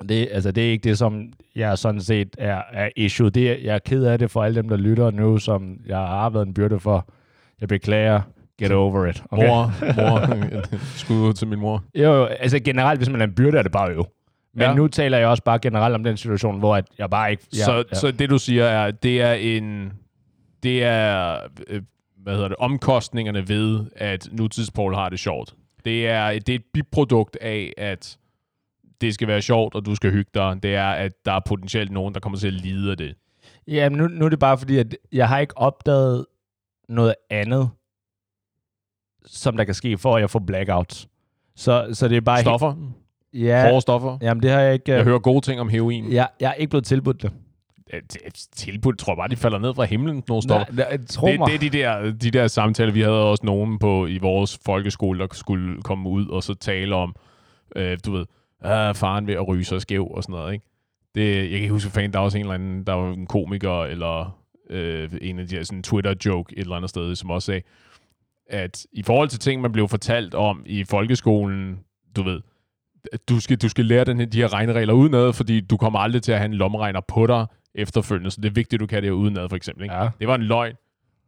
det, 0.08 0.28
altså 0.32 0.52
det 0.52 0.66
er 0.66 0.70
ikke 0.70 0.88
det, 0.88 0.98
som 0.98 1.32
jeg 1.54 1.78
sådan 1.78 2.00
set 2.00 2.36
er, 2.38 2.62
er 2.72 2.90
issue. 2.96 3.30
Det 3.30 3.50
er, 3.50 3.54
jeg 3.54 3.74
er 3.74 3.78
ked 3.78 4.04
af 4.04 4.18
det 4.18 4.30
for 4.30 4.44
alle 4.44 4.56
dem, 4.56 4.68
der 4.68 4.76
lytter 4.76 5.10
nu, 5.10 5.38
som 5.38 5.80
jeg 5.86 5.98
har 5.98 6.30
været 6.30 6.46
en 6.46 6.54
byrde 6.54 6.80
for. 6.80 7.08
Jeg 7.60 7.68
beklager. 7.68 8.22
Get 8.58 8.72
over 8.72 9.06
it. 9.06 9.22
Okay. 9.30 9.46
Mor, 9.46 9.72
mor, 9.96 10.62
skud 10.98 11.16
ud 11.16 11.32
til 11.32 11.48
min 11.48 11.58
mor. 11.58 11.82
Jo, 11.94 12.12
jo, 12.14 12.24
altså 12.24 12.58
generelt, 12.58 12.98
hvis 13.00 13.10
man 13.10 13.20
er 13.20 13.24
en 13.24 13.34
byrde, 13.34 13.58
er 13.58 13.62
det 13.62 13.72
bare 13.72 13.90
øv. 13.90 14.06
Men 14.54 14.62
Ja. 14.62 14.74
nu 14.74 14.88
taler 14.88 15.18
jeg 15.18 15.28
også 15.28 15.42
bare 15.42 15.58
generelt 15.58 15.94
om 15.94 16.04
den 16.04 16.16
situation, 16.16 16.58
hvor 16.58 16.76
at 16.76 16.84
jeg 16.98 17.10
bare 17.10 17.30
ikke... 17.30 17.42
Jeg, 17.52 17.64
så, 17.64 17.84
ja. 17.92 17.94
så 17.94 18.10
det 18.10 18.30
du 18.30 18.38
siger 18.38 18.64
er, 18.64 18.90
det 18.90 19.22
er 19.22 19.32
en, 19.32 19.92
det 20.62 20.84
er, 20.84 21.38
øh, 21.68 21.82
hvad 22.22 22.34
hedder 22.34 22.48
det, 22.48 22.56
omkostningerne 22.56 23.48
ved, 23.48 23.84
at 23.96 24.28
nutidspaul 24.32 24.94
har 24.94 25.08
det 25.08 25.18
sjovt. 25.18 25.54
Det 25.84 26.08
er, 26.08 26.30
det 26.32 26.48
er 26.48 26.54
et 26.54 26.64
biprodukt 26.74 27.36
af, 27.40 27.72
at 27.78 28.18
det 29.00 29.14
skal 29.14 29.28
være 29.28 29.42
sjovt, 29.42 29.74
og 29.74 29.86
du 29.86 29.94
skal 29.94 30.10
hygge 30.12 30.30
dig. 30.34 30.58
Det 30.62 30.74
er, 30.74 30.90
at 30.90 31.12
der 31.24 31.32
er 31.32 31.40
potentielt 31.46 31.90
nogen, 31.90 32.14
der 32.14 32.20
kommer 32.20 32.38
til 32.38 32.46
at 32.46 32.52
lide 32.52 32.90
af 32.90 32.96
det. 32.96 33.14
Ja, 33.68 33.88
men 33.88 33.98
nu, 33.98 34.06
nu 34.08 34.24
er 34.24 34.28
det 34.28 34.38
bare 34.38 34.58
fordi, 34.58 34.78
at 34.78 34.96
jeg 35.12 35.28
har 35.28 35.38
ikke 35.38 35.58
opdaget 35.58 36.26
noget 36.88 37.14
andet, 37.30 37.70
som 39.26 39.56
der 39.56 39.64
kan 39.64 39.74
ske, 39.74 39.98
for 39.98 40.16
at 40.16 40.20
jeg 40.20 40.30
får 40.30 40.38
blackouts. 40.38 41.08
Så, 41.56 41.86
så 41.92 42.08
det 42.08 42.16
er 42.16 42.20
bare... 42.20 42.40
Stoffer? 42.40 42.74
Helt, 43.32 43.44
ja, 43.46 43.68
Hårde 43.68 43.80
stoffer? 43.80 44.18
jamen 44.22 44.42
det 44.42 44.50
har 44.50 44.60
jeg 44.60 44.74
ikke... 44.74 44.92
Jeg 44.92 45.04
hører 45.04 45.18
gode 45.18 45.40
ting 45.40 45.60
om 45.60 45.68
heroin. 45.68 46.12
jeg, 46.12 46.28
jeg 46.40 46.48
er 46.50 46.54
ikke 46.54 46.70
blevet 46.70 46.84
tilbudt 46.84 47.22
det. 47.22 47.32
Ja. 47.92 47.98
Tilbud, 48.56 48.92
tror 48.92 49.12
jeg 49.12 49.16
bare, 49.16 49.28
de 49.28 49.36
falder 49.36 49.58
ned 49.58 49.74
fra 49.74 49.84
himlen, 49.84 50.22
nogle 50.28 50.42
stoffer. 50.42 50.72
Nej, 50.72 50.96
nej, 50.96 51.06
tro 51.06 51.26
Det, 51.26 51.38
mig. 51.38 51.46
det 51.48 51.54
er 51.54 51.58
de 51.58 51.70
der, 51.70 52.12
de 52.12 52.30
der 52.30 52.46
samtaler, 52.46 52.92
vi 52.92 53.00
havde 53.00 53.30
også 53.30 53.46
nogen 53.46 53.78
på 53.78 54.06
i 54.06 54.18
vores 54.18 54.58
folkeskole, 54.66 55.18
der 55.18 55.26
skulle 55.32 55.82
komme 55.82 56.08
ud 56.08 56.28
og 56.28 56.42
så 56.42 56.54
tale 56.54 56.94
om, 56.94 57.14
øh, 57.76 57.98
du 58.06 58.12
ved, 58.12 58.24
øh, 58.64 58.94
faren 58.94 59.26
ved 59.26 59.34
at 59.34 59.48
ryge 59.48 59.64
sig 59.64 59.80
skæv 59.80 60.06
og 60.10 60.22
sådan 60.22 60.32
noget, 60.32 60.52
ikke? 60.52 60.66
Det, 61.14 61.36
jeg 61.36 61.48
kan 61.50 61.58
ikke 61.58 61.68
huske, 61.72 61.90
fanden, 61.90 62.12
der 62.12 62.18
var 62.18 62.24
også 62.24 62.38
en 62.38 62.42
eller 62.44 62.54
anden, 62.54 62.84
der 62.86 62.92
var 62.92 63.12
en 63.12 63.26
komiker, 63.26 63.82
eller 63.84 64.38
øh, 64.70 65.10
en 65.22 65.38
af 65.38 65.46
de 65.48 65.56
her 65.56 65.62
sådan 65.64 65.82
Twitter-joke 65.82 66.52
et 66.56 66.60
eller 66.62 66.76
andet 66.76 66.90
sted, 66.90 67.14
som 67.16 67.30
også 67.30 67.46
sagde, 67.46 67.62
at 68.46 68.86
i 68.92 69.02
forhold 69.02 69.28
til 69.28 69.38
ting, 69.38 69.62
man 69.62 69.72
blev 69.72 69.88
fortalt 69.88 70.34
om 70.34 70.62
i 70.66 70.84
folkeskolen, 70.84 71.78
du 72.16 72.22
ved, 72.22 72.40
at 73.12 73.28
du 73.28 73.40
skal, 73.40 73.56
du 73.56 73.68
skal 73.68 73.84
lære 73.84 74.04
den 74.04 74.18
her, 74.18 74.26
de 74.26 74.38
her 74.38 74.52
regneregler 74.52 74.94
udenad, 74.94 75.32
fordi 75.32 75.60
du 75.60 75.76
kommer 75.76 75.98
aldrig 75.98 76.22
til 76.22 76.32
at 76.32 76.38
have 76.38 76.46
en 76.46 76.54
lommeregner 76.54 77.00
på 77.08 77.26
dig 77.26 77.46
efterfølgende, 77.74 78.30
så 78.30 78.40
det 78.40 78.48
er 78.48 78.52
vigtigt, 78.52 78.74
at 78.74 78.80
du 78.80 78.86
kan 78.86 79.02
det 79.02 79.10
udenad, 79.10 79.48
for 79.48 79.56
eksempel. 79.56 79.82
Ikke? 79.84 79.94
Ja. 79.94 80.08
Det 80.20 80.28
var 80.28 80.34
en 80.34 80.42
løgn. 80.42 80.74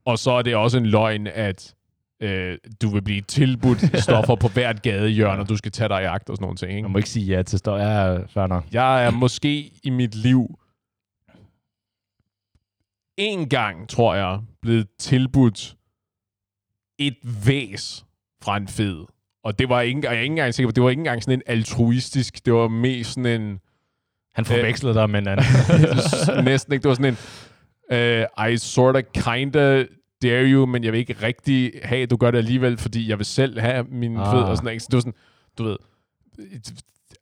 Og 0.04 0.18
så 0.18 0.30
er 0.30 0.42
det 0.42 0.56
også 0.56 0.78
en 0.78 0.86
løgn, 0.86 1.26
at 1.26 1.74
øh, 2.22 2.58
du 2.82 2.88
vil 2.88 3.02
blive 3.02 3.20
tilbudt 3.20 3.98
stoffer 4.04 4.34
på 4.34 4.48
hvert 4.48 4.82
gadehjørne, 4.82 5.42
og 5.42 5.48
du 5.48 5.56
skal 5.56 5.72
tage 5.72 5.88
dig 5.88 6.02
i 6.02 6.04
agt 6.04 6.30
og 6.30 6.36
sådan 6.36 6.44
nogle 6.44 6.56
ting. 6.56 6.70
Ikke? 6.70 6.82
Jeg 6.82 6.90
må 6.90 6.98
ikke 6.98 7.10
sige 7.10 7.36
ja 7.36 7.42
til 7.42 7.58
stå. 7.58 7.76
Ja, 7.76 8.16
fair 8.16 8.46
nok. 8.46 8.64
Jeg 8.72 9.06
er 9.06 9.10
måske 9.10 9.72
i 9.82 9.90
mit 9.90 10.14
liv 10.14 10.58
en 13.16 13.48
gang, 13.48 13.88
tror 13.88 14.14
jeg, 14.14 14.40
blevet 14.62 14.86
tilbudt 14.98 15.76
et 16.98 17.16
væs 17.46 18.04
fra 18.43 18.56
en 18.56 18.69
fed. 18.69 19.04
Og 19.44 19.58
det 19.58 19.69
var 19.69 19.80
ikke, 19.80 20.00
jeg 20.04 20.16
er 20.16 20.21
ikke 20.21 20.32
engang 20.32 20.54
sikker 20.54 20.68
på, 20.68 20.73
det 20.73 20.82
var 20.82 20.90
ikke 20.90 21.00
engang 21.00 21.23
sådan 21.23 21.38
en 21.38 21.42
altruistisk, 21.47 22.47
det 22.47 22.52
var 22.54 22.68
mest 22.68 23.11
sådan 23.14 23.40
en, 23.40 23.59
Han 24.35 24.44
forvekslede 24.44 24.94
dig 24.94 25.11
med 25.11 25.21
en 25.21 25.28
anden. 25.28 25.44
næsten 26.44 26.73
ikke, 26.73 26.82
det 26.82 26.88
var 26.88 26.94
sådan 26.94 27.16
en, 27.92 28.26
uh, 28.38 28.49
I 28.52 28.56
sorta 28.56 29.00
kinda 29.14 29.85
dare 30.23 30.44
you, 30.44 30.66
men 30.66 30.85
jeg 30.85 30.92
vil 30.92 30.99
ikke 30.99 31.16
rigtig 31.23 31.73
have, 31.85 32.06
du 32.06 32.16
gør 32.16 32.30
det 32.30 32.38
alligevel, 32.38 32.76
fordi 32.78 33.09
jeg 33.09 33.18
vil 33.18 33.26
selv 33.26 33.61
have 33.61 33.85
min 33.90 34.16
Ah. 34.16 34.26
fed 34.32 34.40
og 34.40 34.56
sådan 34.56 34.64
noget. 34.64 34.75
ikke? 34.75 34.82
Så 34.85 34.88
det 34.90 34.97
var 34.97 35.00
sådan, 35.00 35.14
du 35.59 35.64
ved, 35.64 35.76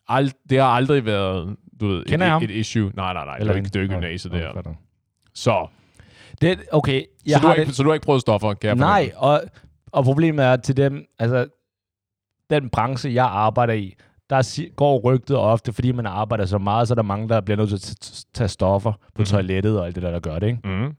ald, 0.08 0.30
det 0.50 0.58
har 0.58 0.66
aldrig 0.66 1.04
været, 1.04 1.56
du 1.80 1.86
ved, 1.88 2.04
Kender 2.04 2.26
jeg 2.26 2.32
ham? 2.32 2.42
et, 2.42 2.50
et 2.50 2.54
issue. 2.56 2.92
Nej, 2.94 3.12
nej, 3.12 3.24
nej, 3.24 3.38
det 3.38 3.48
er 3.50 3.54
ikke, 3.54 3.68
det 3.68 3.76
er 3.76 3.82
ikke 3.82 3.94
gymnasiet 3.94 4.32
der. 4.32 4.62
Så, 5.34 5.66
Det, 6.40 6.58
okay, 6.72 7.00
så 7.02 7.06
jeg 7.26 7.40
du, 7.42 7.46
har 7.46 7.48
har 7.48 7.54
ikke, 7.54 7.68
det, 7.68 7.76
så 7.76 7.82
du 7.82 7.88
har 7.88 7.94
ikke 7.94 8.04
prøvet 8.04 8.20
stoffer, 8.20 8.54
kan 8.54 8.68
jeg 8.68 8.76
Nej, 8.76 9.12
og, 9.16 9.42
og 9.94 10.04
problemet 10.04 10.44
er 10.44 10.56
til 10.56 10.76
dem, 10.76 11.06
altså 11.18 11.46
den 12.50 12.70
branche, 12.70 13.14
jeg 13.14 13.24
arbejder 13.24 13.74
i, 13.74 13.94
der 14.30 14.70
går 14.76 15.00
rygtet 15.00 15.36
ofte, 15.36 15.72
fordi 15.72 15.92
man 15.92 16.06
arbejder 16.06 16.46
så 16.46 16.58
meget, 16.58 16.88
så 16.88 16.94
er 16.94 16.96
der 16.96 17.02
mange, 17.02 17.28
der 17.28 17.40
bliver 17.40 17.56
nødt 17.56 17.68
til 17.68 17.76
at 17.76 18.24
tage 18.34 18.48
stoffer 18.48 18.92
på 18.92 18.98
mm-hmm. 19.14 19.24
toilettet 19.24 19.78
og 19.78 19.86
alt 19.86 19.94
det 19.94 20.02
der, 20.02 20.10
der 20.10 20.20
gør 20.20 20.38
det, 20.38 20.46
ikke? 20.46 20.68
Mm. 20.68 20.96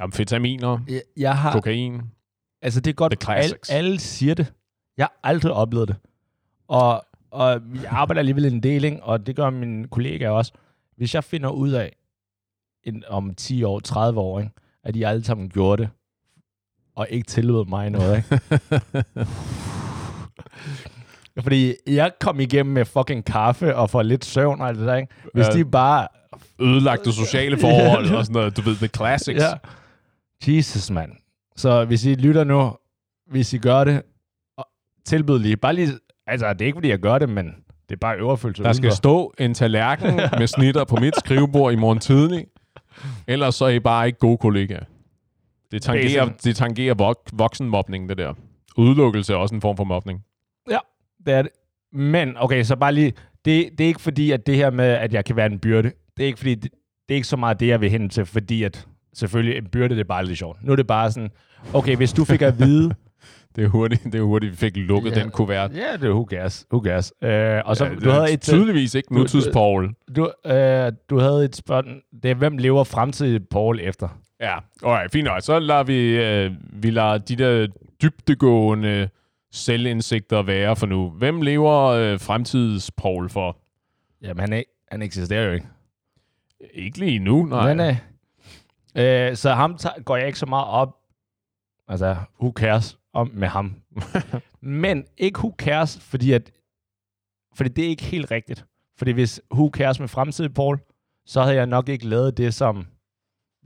Amfetaminer, 0.00 0.78
Jeg, 0.88 1.02
jeg 1.16 1.38
har, 1.38 1.52
kokain. 1.52 2.02
altså 2.62 2.80
det 2.80 2.90
er 2.90 2.94
godt, 2.94 3.28
alle, 3.28 3.56
alle 3.70 3.98
siger 3.98 4.34
det. 4.34 4.52
Jeg 4.96 5.04
har 5.04 5.18
aldrig 5.22 5.52
oplevet 5.52 5.88
det. 5.88 5.96
Og, 6.68 7.04
og 7.30 7.60
vi 7.64 7.78
arbejder 7.88 8.18
alligevel 8.18 8.44
en 8.44 8.62
del, 8.62 8.84
ikke? 8.84 9.02
og 9.02 9.26
det 9.26 9.36
gør 9.36 9.50
mine 9.50 9.88
kollegaer 9.88 10.30
også. 10.30 10.52
Hvis 10.96 11.14
jeg 11.14 11.24
finder 11.24 11.50
ud 11.50 11.70
af, 11.70 11.96
en, 12.84 13.04
om 13.08 13.34
10 13.34 13.62
år, 13.62 13.80
30 13.80 14.20
år, 14.20 14.38
ikke? 14.40 14.52
at 14.84 14.94
de 14.94 15.06
alle 15.06 15.24
sammen 15.24 15.48
gjorde 15.48 15.82
det, 15.82 15.90
og 16.98 17.06
ikke 17.10 17.26
tillod 17.26 17.66
mig 17.66 17.90
noget, 17.90 18.16
ikke? 18.16 18.40
Fordi 21.42 21.74
jeg 21.86 22.10
kom 22.20 22.40
igennem 22.40 22.72
med 22.74 22.84
fucking 22.84 23.24
kaffe 23.24 23.76
og 23.76 23.90
får 23.90 24.02
lidt 24.02 24.24
søvn 24.24 24.60
og 24.60 24.68
alt 24.68 24.78
det 24.78 24.86
der, 24.86 24.94
ikke? 24.94 25.12
Hvis 25.34 25.46
Ja. 25.46 25.52
de 25.52 25.64
bare... 25.64 26.08
Ødelagte 26.60 27.12
sociale 27.12 27.58
forhold 27.58 28.10
og 28.14 28.24
sådan 28.26 28.34
noget. 28.40 28.56
Du 28.56 28.62
ved, 28.62 28.76
the 28.76 28.86
classics. 28.88 29.40
Ja. 30.46 30.52
Jesus, 30.52 30.90
mand. 30.90 31.12
Så 31.56 31.84
hvis 31.84 32.04
I 32.04 32.14
lytter 32.14 32.44
nu, 32.44 32.72
hvis 33.30 33.52
I 33.52 33.58
gør 33.58 33.84
det, 33.84 34.02
tilbyd 35.06 35.38
lige. 35.38 35.56
Bare 35.56 35.74
lige... 35.74 35.88
Altså, 36.26 36.52
det 36.52 36.60
er 36.60 36.66
ikke, 36.66 36.76
fordi 36.76 36.88
jeg 36.88 36.98
gør 36.98 37.18
det, 37.18 37.28
men 37.28 37.46
det 37.88 37.94
er 37.94 37.98
bare 38.00 38.16
øverfølelse. 38.18 38.62
Der 38.62 38.72
skal 38.72 38.92
stå 38.92 39.34
en 39.38 39.54
tallerken 39.54 40.16
med 40.38 40.46
snitter 40.46 40.84
på 40.84 40.96
mit 40.96 41.18
skrivebord 41.18 41.72
i 41.72 41.76
morgen 41.76 41.98
tidlig. 41.98 42.46
Ellers 43.26 43.54
så 43.54 43.64
er 43.64 43.68
I 43.68 43.80
bare 43.80 44.06
ikke 44.06 44.18
gode 44.18 44.38
kollegaer. 44.38 44.84
Det 45.70 45.82
tangerer, 45.82 46.28
det 46.44 46.56
tangerer 46.56 46.94
vok- 46.94 47.30
voksenmobning, 47.32 48.08
det 48.08 48.18
der. 48.18 48.34
Udelukkelse 48.76 49.32
er 49.32 49.36
også 49.36 49.54
en 49.54 49.60
form 49.60 49.76
for 49.76 49.84
mobning. 49.84 50.20
Det 51.26 51.34
er 51.34 51.42
det. 51.42 51.50
Men, 51.92 52.34
okay, 52.36 52.62
så 52.62 52.76
bare 52.76 52.92
lige, 52.94 53.12
det, 53.44 53.68
det 53.78 53.84
er 53.84 53.88
ikke 53.88 54.00
fordi, 54.00 54.30
at 54.30 54.46
det 54.46 54.56
her 54.56 54.70
med, 54.70 54.84
at 54.84 55.12
jeg 55.14 55.24
kan 55.24 55.36
være 55.36 55.46
en 55.46 55.58
byrde, 55.58 55.92
det 56.16 56.22
er 56.22 56.26
ikke 56.26 56.38
fordi, 56.38 56.54
det, 56.54 56.62
det 57.08 57.14
er 57.14 57.14
ikke 57.14 57.26
så 57.28 57.36
meget 57.36 57.60
det, 57.60 57.66
jeg 57.68 57.80
vil 57.80 57.90
hen 57.90 58.08
til, 58.08 58.26
fordi 58.26 58.62
at 58.62 58.86
selvfølgelig 59.14 59.56
en 59.58 59.66
byrde, 59.66 59.94
det 59.94 60.00
er 60.00 60.04
bare 60.04 60.24
lidt 60.24 60.38
sjovt. 60.38 60.64
Nu 60.64 60.72
er 60.72 60.76
det 60.76 60.86
bare 60.86 61.10
sådan, 61.12 61.30
okay, 61.74 61.96
hvis 61.96 62.12
du 62.12 62.24
fik 62.24 62.42
at 62.42 62.58
vide, 62.58 62.94
Det 63.56 63.64
er 63.64 63.68
hurtigt, 63.68 64.04
det 64.04 64.14
er 64.14 64.22
hurtigt 64.22 64.50
vi 64.52 64.56
fik 64.56 64.76
lukket 64.76 65.16
Ja. 65.16 65.22
den 65.22 65.30
kuvert. 65.30 65.70
ja, 65.76 65.92
det 65.92 66.04
er 66.04 66.10
who 66.10 66.26
cares, 66.30 66.66
who 66.72 66.84
cares. 66.84 67.12
Øh, 67.22 67.62
og 67.64 67.76
så, 67.76 67.84
Ja, 67.84 67.90
du 67.94 68.00
det 68.00 68.12
havde 68.12 68.32
et, 68.32 68.40
tydeligvis 68.40 68.94
ikke 68.94 69.14
nutids 69.14 69.48
Paul. 69.52 69.94
du, 70.16 70.30
øh, 70.46 70.92
du 71.10 71.18
havde 71.18 71.44
et 71.44 71.56
spørgsmål, 71.56 72.02
det 72.22 72.30
er, 72.30 72.34
hvem 72.34 72.58
lever 72.58 72.84
fremtidig 72.84 73.48
Paul 73.48 73.80
efter? 73.82 74.08
Ja, 74.40 74.58
alright, 74.82 75.12
fint 75.12 75.24
nok. 75.24 75.42
Så 75.42 75.58
lader 75.58 75.82
vi, 75.82 76.16
øh, 76.16 76.52
vi 76.82 76.90
lader 76.90 77.18
de 77.18 77.36
der 77.36 77.66
dybdegående 78.02 79.08
selvindsigter 79.52 80.42
være 80.42 80.76
for 80.76 80.86
nu. 80.86 81.10
Hvem 81.10 81.42
lever 81.42 81.84
øh, 81.86 82.18
Paul 82.96 83.28
for? 83.28 83.56
Jamen, 84.22 84.40
han, 84.40 84.52
er, 84.52 84.62
han 84.90 85.02
eksisterer 85.02 85.46
jo 85.46 85.52
ikke. 85.52 85.66
Ikke 86.74 86.98
lige 86.98 87.18
nu, 87.18 87.46
nej. 87.46 87.74
Nej, 87.74 87.96
nej. 88.94 89.30
Øh, 89.30 89.36
så 89.36 89.52
ham 89.52 89.76
tager, 89.76 90.02
går 90.02 90.16
jeg 90.16 90.26
ikke 90.26 90.38
så 90.38 90.46
meget 90.46 90.66
op, 90.66 90.96
altså, 91.88 92.16
who 92.40 92.52
cares 92.56 92.98
om 93.12 93.30
med 93.34 93.48
ham. 93.48 93.74
Men 94.60 95.04
ikke 95.16 95.38
who 95.38 95.54
cares, 95.58 95.98
fordi, 96.00 96.32
at, 96.32 96.50
fordi 97.54 97.68
det 97.68 97.84
er 97.84 97.88
ikke 97.88 98.04
helt 98.04 98.30
rigtigt. 98.30 98.64
Fordi 98.96 99.10
hvis 99.10 99.40
who 99.54 99.70
cares 99.74 100.00
med 100.00 100.08
fremtidig 100.08 100.54
Paul, 100.54 100.78
så 101.26 101.42
havde 101.42 101.56
jeg 101.56 101.66
nok 101.66 101.88
ikke 101.88 102.06
lavet 102.06 102.36
det, 102.36 102.54
som 102.54 102.86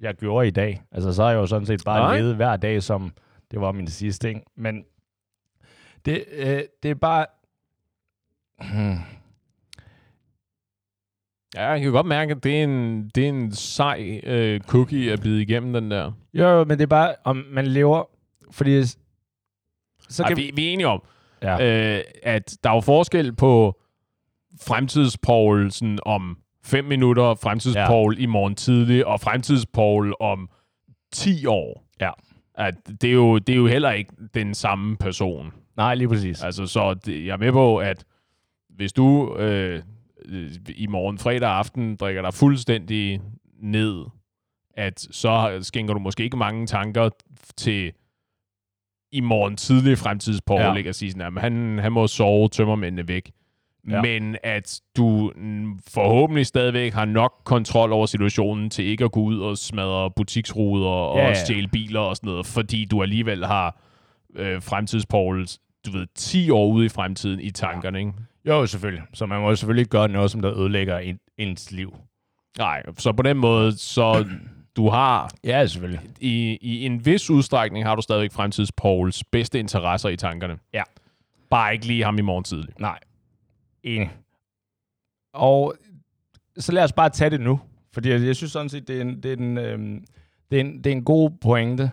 jeg 0.02 0.14
gjorde 0.14 0.46
i 0.48 0.50
dag. 0.50 0.82
Altså, 0.92 1.12
så 1.12 1.22
har 1.22 1.30
jeg 1.30 1.36
jo 1.38 1.46
sådan 1.46 1.66
set 1.66 1.82
bare 1.84 1.98
Nej. 2.00 2.18
levet 2.18 2.36
hver 2.36 2.56
dag, 2.56 2.82
som 2.82 3.12
det 3.50 3.60
var 3.60 3.72
min 3.72 3.86
sidste 3.86 4.28
ting. 4.28 4.42
Men 4.56 4.84
det, 6.04 6.24
øh, 6.32 6.62
det 6.82 6.90
er 6.90 6.94
bare... 6.94 7.26
Hmm. 8.60 8.96
Ja, 11.54 11.70
jeg 11.70 11.80
kan 11.80 11.92
godt 11.92 12.06
mærke, 12.06 12.30
at 12.30 12.44
det 12.44 12.58
er 12.60 12.64
en, 12.64 13.08
det 13.14 13.24
er 13.24 13.28
en 13.28 13.52
sej 13.52 14.20
øh, 14.24 14.60
cookie 14.60 15.12
at 15.12 15.20
bide 15.20 15.42
igennem 15.42 15.72
den 15.72 15.90
der. 15.90 16.12
Jo, 16.34 16.64
men 16.64 16.78
det 16.78 16.82
er 16.82 16.86
bare, 16.86 17.14
om 17.24 17.44
man 17.50 17.66
lever... 17.66 18.04
Fordi... 18.50 18.82
Så 20.08 20.22
Ej, 20.22 20.28
kan 20.28 20.36
vi, 20.36 20.50
vi 20.54 20.68
er 20.68 20.72
enige 20.72 20.86
om, 20.88 21.02
Ja. 21.42 21.96
øh, 21.98 22.04
at 22.22 22.56
der 22.64 22.70
er 22.70 22.74
jo 22.74 22.80
forskel 22.80 23.32
på 23.34 23.80
fremtidspaul 24.60 25.70
sådan 25.70 25.98
om 26.06 26.38
5 26.64 26.84
minutter, 26.84 27.34
fremtidspaul 27.34 28.16
ja. 28.16 28.22
i 28.22 28.26
morgen 28.26 28.54
tidlig, 28.54 29.06
og 29.06 29.20
fremtidspaul 29.20 30.14
om 30.20 30.48
10 31.12 31.46
år. 31.46 31.84
Ja. 32.00 32.10
At 32.54 32.74
det, 33.00 33.08
er 33.08 33.14
jo, 33.14 33.38
det 33.38 33.52
er 33.52 33.56
jo 33.56 33.66
heller 33.66 33.90
ikke 33.90 34.12
den 34.34 34.54
samme 34.54 34.96
person. 34.96 35.52
Nej, 35.76 35.94
lige 35.94 36.08
præcis. 36.08 36.42
Altså, 36.42 36.66
så 36.66 36.94
det, 36.94 37.26
jeg 37.26 37.32
er 37.32 37.36
med 37.36 37.52
på, 37.52 37.76
at 37.78 38.04
hvis 38.70 38.92
du 38.92 39.36
øh, 39.36 39.82
i 40.76 40.86
morgen 40.86 41.18
fredag 41.18 41.50
aften 41.50 41.96
drikker 41.96 42.22
dig 42.22 42.34
fuldstændig 42.34 43.20
ned, 43.62 44.04
at 44.74 45.00
så 45.10 45.58
skænker 45.62 45.94
du 45.94 46.00
måske 46.00 46.24
ikke 46.24 46.36
mange 46.36 46.66
tanker 46.66 47.10
til 47.56 47.92
i 49.12 49.20
morgen 49.20 49.56
tidlig 49.56 49.98
fremtidspål, 49.98 50.60
Ja. 50.60 50.82
at 50.82 50.94
sige 50.94 51.10
sådan, 51.12 51.36
at 51.36 51.42
han, 51.42 51.78
han 51.78 51.92
må 51.92 52.06
sove 52.06 52.48
tømmermændene 52.48 53.08
væk. 53.08 53.30
Ja. 53.90 54.02
Men 54.02 54.36
at 54.42 54.80
du 54.96 55.32
forhåbentlig 55.88 56.46
stadigvæk 56.46 56.92
har 56.92 57.04
nok 57.04 57.32
kontrol 57.44 57.92
over 57.92 58.06
situationen 58.06 58.70
til 58.70 58.84
ikke 58.84 59.04
at 59.04 59.12
gå 59.12 59.20
ud 59.20 59.38
og 59.40 59.58
smadre 59.58 60.10
butiksruder 60.10 60.88
og 60.88 61.18
Ja, 61.18 61.26
ja. 61.26 61.34
stjæle 61.34 61.68
biler 61.68 62.00
og 62.00 62.16
sådan 62.16 62.30
noget, 62.30 62.46
fordi 62.46 62.84
du 62.84 63.02
alligevel 63.02 63.46
har 63.46 63.80
øh, 64.36 64.62
fremtidspåls, 64.62 65.58
du 65.86 65.90
ved, 65.90 66.06
10 66.14 66.50
år 66.50 66.66
ude 66.66 66.86
i 66.86 66.88
fremtiden 66.88 67.40
i 67.40 67.50
tankerne, 67.50 67.98
ikke? 67.98 68.12
Jo, 68.48 68.66
selvfølgelig. 68.66 69.02
Så 69.14 69.26
man 69.26 69.40
må 69.40 69.54
selvfølgelig 69.56 69.80
ikke 69.80 69.90
gøre 69.90 70.08
noget, 70.08 70.30
som 70.30 70.42
der 70.42 70.58
ødelægger 70.60 70.98
en, 70.98 71.18
ens 71.38 71.72
liv. 71.72 71.94
Nej, 72.58 72.82
så 72.98 73.12
på 73.12 73.22
den 73.22 73.36
måde, 73.36 73.78
så 73.78 74.26
du 74.76 74.88
har 74.88 75.30
Ja, 75.44 75.66
selvfølgelig. 75.66 76.00
i, 76.20 76.58
i 76.60 76.86
en 76.86 77.06
vis 77.06 77.30
udstrækning 77.30 77.84
har 77.86 77.94
du 77.94 78.02
stadigvæk 78.02 78.32
fremtidspåls 78.32 79.24
bedste 79.24 79.58
interesser 79.60 80.08
i 80.08 80.16
tankerne. 80.16 80.58
Ja. 80.74 80.82
Bare 81.50 81.72
ikke 81.72 81.86
lige 81.86 82.04
ham 82.04 82.18
i 82.18 82.22
morgen 82.22 82.44
tidlig. 82.44 82.74
Nej. 82.80 82.98
Enig. 83.84 84.10
Og 85.34 85.74
så 86.58 86.72
lad 86.72 86.84
os 86.84 86.92
bare 86.92 87.10
tage 87.10 87.30
det 87.30 87.40
nu. 87.40 87.60
Fordi 87.92 88.10
jeg, 88.10 88.22
jeg 88.22 88.36
synes 88.36 88.52
sådan 88.52 88.68
set, 88.68 88.88
det 88.88 88.96
er 88.96 89.00
en, 89.00 89.22
det 89.22 89.32
er 89.32 89.36
en, 89.36 89.58
øhm, 89.58 90.04
det 90.50 90.56
er 90.56 90.60
en, 90.60 90.76
det 90.78 90.86
er 90.86 90.92
en 90.96 91.04
god 91.04 91.30
pointe. 91.40 91.90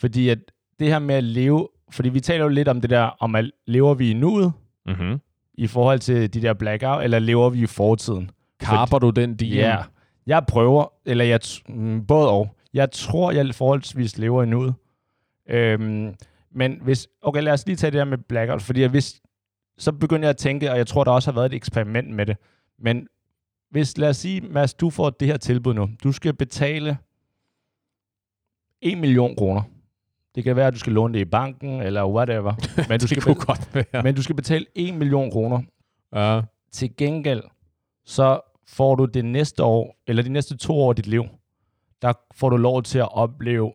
Fordi 0.00 0.28
at 0.28 0.38
det 0.78 0.88
her 0.88 0.98
med 0.98 1.14
at 1.14 1.24
leve... 1.24 1.68
Fordi 1.90 2.08
vi 2.08 2.20
taler 2.20 2.44
jo 2.44 2.48
lidt 2.48 2.68
om 2.68 2.80
det 2.80 2.90
der, 2.90 3.02
om 3.02 3.34
at 3.34 3.50
lever 3.66 3.94
vi 3.94 4.10
i 4.10 4.14
nuet 4.14 4.52
Mm-hmm. 4.86 5.20
i 5.54 5.66
forhold 5.66 5.98
til 5.98 6.34
de 6.34 6.42
der 6.42 6.54
blackout, 6.54 7.04
eller 7.04 7.18
lever 7.18 7.50
vi 7.50 7.62
i 7.62 7.66
fortiden? 7.66 8.30
Karper 8.60 8.98
du 8.98 9.10
den 9.10 9.36
DM? 9.36 9.44
Ja. 9.44 9.76
Jeg 10.26 10.44
prøver, 10.48 10.92
eller 11.06 11.24
jeg, 11.24 11.40
mm, 11.68 12.06
både 12.06 12.30
og. 12.30 12.56
Jeg 12.74 12.90
tror, 12.90 13.30
jeg 13.32 13.54
forholdsvis 13.54 14.18
lever 14.18 14.42
i 14.42 14.46
nuet. 14.46 14.74
Øhm, 15.48 16.14
men 16.50 16.78
hvis, 16.82 17.08
okay, 17.22 17.42
lad 17.42 17.52
os 17.52 17.66
lige 17.66 17.76
tage 17.76 17.90
det 17.90 18.00
her 18.00 18.04
med 18.04 18.18
blackout, 18.18 18.62
fordi 18.62 18.84
hvis, 18.84 19.20
så 19.78 19.92
begynder 19.92 20.24
jeg 20.24 20.30
at 20.30 20.36
tænke, 20.36 20.70
og 20.70 20.76
jeg 20.78 20.86
tror, 20.86 21.04
der 21.04 21.10
også 21.10 21.30
har 21.30 21.34
været 21.34 21.46
et 21.46 21.54
eksperiment 21.56 22.10
med 22.10 22.26
det, 22.26 22.36
men 22.78 23.08
hvis, 23.70 23.98
lad 23.98 24.08
os 24.08 24.16
sige, 24.16 24.40
Mads, 24.40 24.74
du 24.74 24.90
får 24.90 25.10
det 25.10 25.28
her 25.28 25.36
tilbud 25.36 25.74
nu. 25.74 25.88
Du 26.04 26.12
skal 26.12 26.34
betale 26.34 26.98
1 28.82 28.98
million 28.98 29.36
kroner. 29.36 29.62
Det 30.34 30.44
kan 30.44 30.56
være, 30.56 30.66
at 30.66 30.72
du 30.74 30.78
skal 30.78 30.92
låne 30.92 31.14
det 31.14 31.20
i 31.20 31.24
banken, 31.24 31.80
eller 31.82 32.06
whatever. 32.06 32.54
Men 32.88 33.00
du 33.00 33.06
skal, 33.06 33.22
kunne 33.22 33.34
godt 33.34 33.74
være. 33.74 34.02
men 34.02 34.14
du 34.14 34.22
skal 34.22 34.36
betale 34.36 34.66
1 34.74 34.94
million 34.94 35.30
kroner 35.30 35.62
Ja. 36.14 36.40
til 36.72 36.96
gengæld, 36.96 37.42
så 38.04 38.40
får 38.68 38.94
du 38.94 39.04
det 39.04 39.24
næste 39.24 39.62
år, 39.64 39.96
eller 40.06 40.22
de 40.22 40.28
næste 40.28 40.56
to 40.56 40.74
år 40.80 40.88
af 40.90 40.96
dit 40.96 41.06
liv, 41.06 41.24
der 42.02 42.12
får 42.34 42.50
du 42.50 42.56
lov 42.56 42.82
til 42.82 42.98
at 42.98 43.12
opleve 43.14 43.72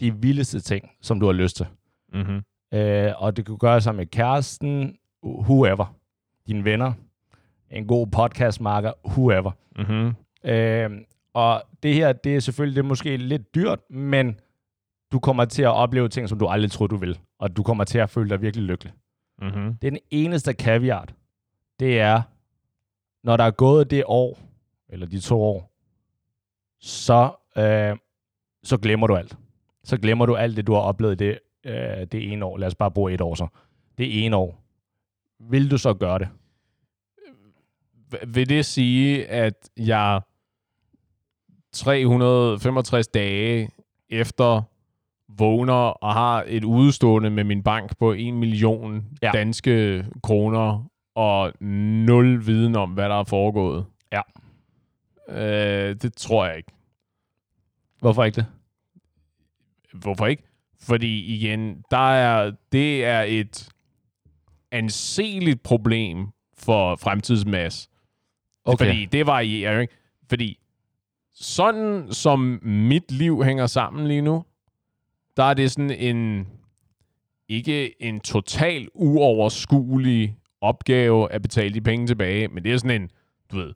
de 0.00 0.14
vildeste 0.14 0.60
ting, 0.60 0.90
som 1.00 1.20
du 1.20 1.26
har 1.26 1.32
lyst 1.32 1.56
til. 1.56 1.66
Mm-hmm. 2.12 2.42
Øh, 2.78 3.12
og 3.22 3.36
det 3.36 3.46
kan 3.46 3.58
gøre 3.58 3.80
sig 3.80 3.94
med 3.94 4.06
kæresten, 4.06 4.96
whoever, 5.22 5.94
dine 6.46 6.64
venner, 6.64 6.92
en 7.70 7.86
god 7.86 8.06
podcastmarker, 8.06 8.92
whoever. 9.04 9.50
Mm-hmm. 9.76 10.14
Øh, 10.50 10.90
og 11.34 11.62
det 11.82 11.94
her, 11.94 12.12
det 12.12 12.36
er 12.36 12.40
selvfølgelig 12.40 12.76
det 12.76 12.82
er 12.82 12.88
måske 12.88 13.16
lidt 13.16 13.54
dyrt, 13.54 13.90
men 13.90 14.40
du 15.12 15.18
kommer 15.18 15.44
til 15.44 15.62
at 15.62 15.68
opleve 15.74 16.08
ting, 16.08 16.28
som 16.28 16.38
du 16.38 16.46
aldrig 16.46 16.70
troede, 16.70 16.90
du 16.90 16.96
vil. 16.96 17.18
Og 17.38 17.56
du 17.56 17.62
kommer 17.62 17.84
til 17.84 17.98
at 17.98 18.10
føle 18.10 18.30
dig 18.30 18.42
virkelig 18.42 18.66
lykkelig. 18.66 18.92
Mm-hmm. 19.42 19.74
Det 19.74 19.86
er 19.86 19.90
den 19.90 20.00
eneste 20.10 20.52
caveat. 20.52 21.14
Det 21.80 22.00
er, 22.00 22.22
når 23.24 23.36
der 23.36 23.44
er 23.44 23.50
gået 23.50 23.90
det 23.90 24.04
år, 24.06 24.38
eller 24.88 25.06
de 25.06 25.20
to 25.20 25.42
år, 25.42 25.72
så, 26.80 27.30
øh, 27.56 27.96
så 28.62 28.76
glemmer 28.76 29.06
du 29.06 29.16
alt. 29.16 29.36
Så 29.84 29.96
glemmer 29.96 30.26
du 30.26 30.36
alt 30.36 30.56
det, 30.56 30.66
du 30.66 30.72
har 30.72 30.80
oplevet 30.80 31.18
det, 31.18 31.38
øh, 31.64 32.06
det 32.12 32.32
ene 32.32 32.44
år. 32.44 32.58
Lad 32.58 32.66
os 32.66 32.74
bare 32.74 32.90
bruge 32.90 33.12
et 33.12 33.20
år 33.20 33.34
så. 33.34 33.46
Det 33.98 34.24
ene 34.24 34.36
år. 34.36 34.61
Vil 35.50 35.70
du 35.70 35.78
så 35.78 35.94
gøre 35.94 36.18
det? 36.18 36.28
Vil 38.26 38.48
det 38.48 38.64
sige, 38.64 39.26
at 39.26 39.70
jeg 39.76 40.20
365 41.72 43.08
dage 43.08 43.70
efter 44.10 44.62
vågner 45.28 45.72
og 45.74 46.12
har 46.12 46.44
et 46.46 46.64
udstående 46.64 47.30
med 47.30 47.44
min 47.44 47.62
bank 47.62 47.98
på 47.98 48.12
1 48.12 48.34
million 48.34 49.04
Ja. 49.22 49.30
danske 49.34 50.06
kroner 50.22 50.84
og 51.14 51.52
nul 52.06 52.46
viden 52.46 52.76
om, 52.76 52.90
hvad 52.90 53.08
der 53.08 53.14
er 53.20 53.24
foregået? 53.24 53.86
Ja. 54.12 54.20
Øh, 55.28 55.96
det 56.02 56.14
tror 56.14 56.46
jeg 56.46 56.56
ikke. 56.56 56.72
Hvorfor 58.00 58.24
ikke 58.24 58.36
det? 58.36 58.46
Hvorfor 59.92 60.26
ikke? 60.26 60.42
Fordi 60.80 61.24
igen, 61.34 61.84
der 61.90 62.10
er, 62.12 62.52
det 62.72 63.04
er 63.04 63.20
et 63.22 63.68
anseligt 64.72 65.62
problem 65.62 66.28
for 66.58 66.96
fremtidsmass. 66.96 67.88
Okay. 68.64 68.86
Fordi 68.86 69.04
det 69.04 69.26
varierer, 69.26 69.80
ikke? 69.80 69.94
Fordi 70.28 70.58
sådan 71.34 72.12
som 72.12 72.60
mit 72.62 73.12
liv 73.12 73.44
hænger 73.44 73.66
sammen 73.66 74.06
lige 74.06 74.22
nu, 74.22 74.44
der 75.36 75.42
er 75.42 75.54
det 75.54 75.70
sådan 75.70 75.90
en 75.90 76.48
ikke 77.48 78.02
en 78.02 78.20
total 78.20 78.88
uoverskuelig 78.94 80.36
opgave 80.60 81.32
at 81.32 81.42
betale 81.42 81.74
de 81.74 81.80
penge 81.80 82.06
tilbage, 82.06 82.48
men 82.48 82.64
det 82.64 82.72
er 82.72 82.78
sådan 82.78 83.02
en, 83.02 83.10
du 83.52 83.56
ved, 83.56 83.72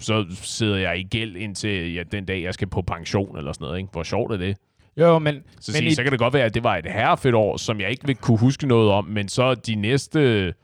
så 0.00 0.26
sidder 0.30 0.76
jeg 0.76 0.98
i 0.98 1.02
gæld 1.02 1.36
indtil 1.36 1.94
ja, 1.94 2.02
den 2.02 2.24
dag, 2.24 2.42
jeg 2.42 2.54
skal 2.54 2.68
på 2.68 2.82
pension 2.82 3.38
eller 3.38 3.52
sådan 3.52 3.64
noget, 3.64 3.78
ikke? 3.78 3.90
Hvor 3.92 4.02
sjovt 4.02 4.32
er 4.32 4.36
det? 4.36 4.56
Jo, 4.96 5.18
men, 5.18 5.34
Så, 5.60 5.72
men 5.72 5.78
sige, 5.78 5.86
i, 5.86 5.94
så 5.94 6.02
kan 6.02 6.12
det 6.12 6.18
godt 6.18 6.34
være, 6.34 6.44
at 6.44 6.54
det 6.54 6.64
var 6.64 6.76
et 6.76 6.86
herrefedt 6.86 7.34
år, 7.34 7.56
som 7.56 7.80
jeg 7.80 7.90
ikke 7.90 8.06
vil 8.06 8.16
kunne 8.16 8.38
huske 8.38 8.66
noget 8.66 8.90
om, 8.90 9.04
men 9.04 9.28
så 9.28 9.54
de 9.54 9.74
næste 9.74 10.54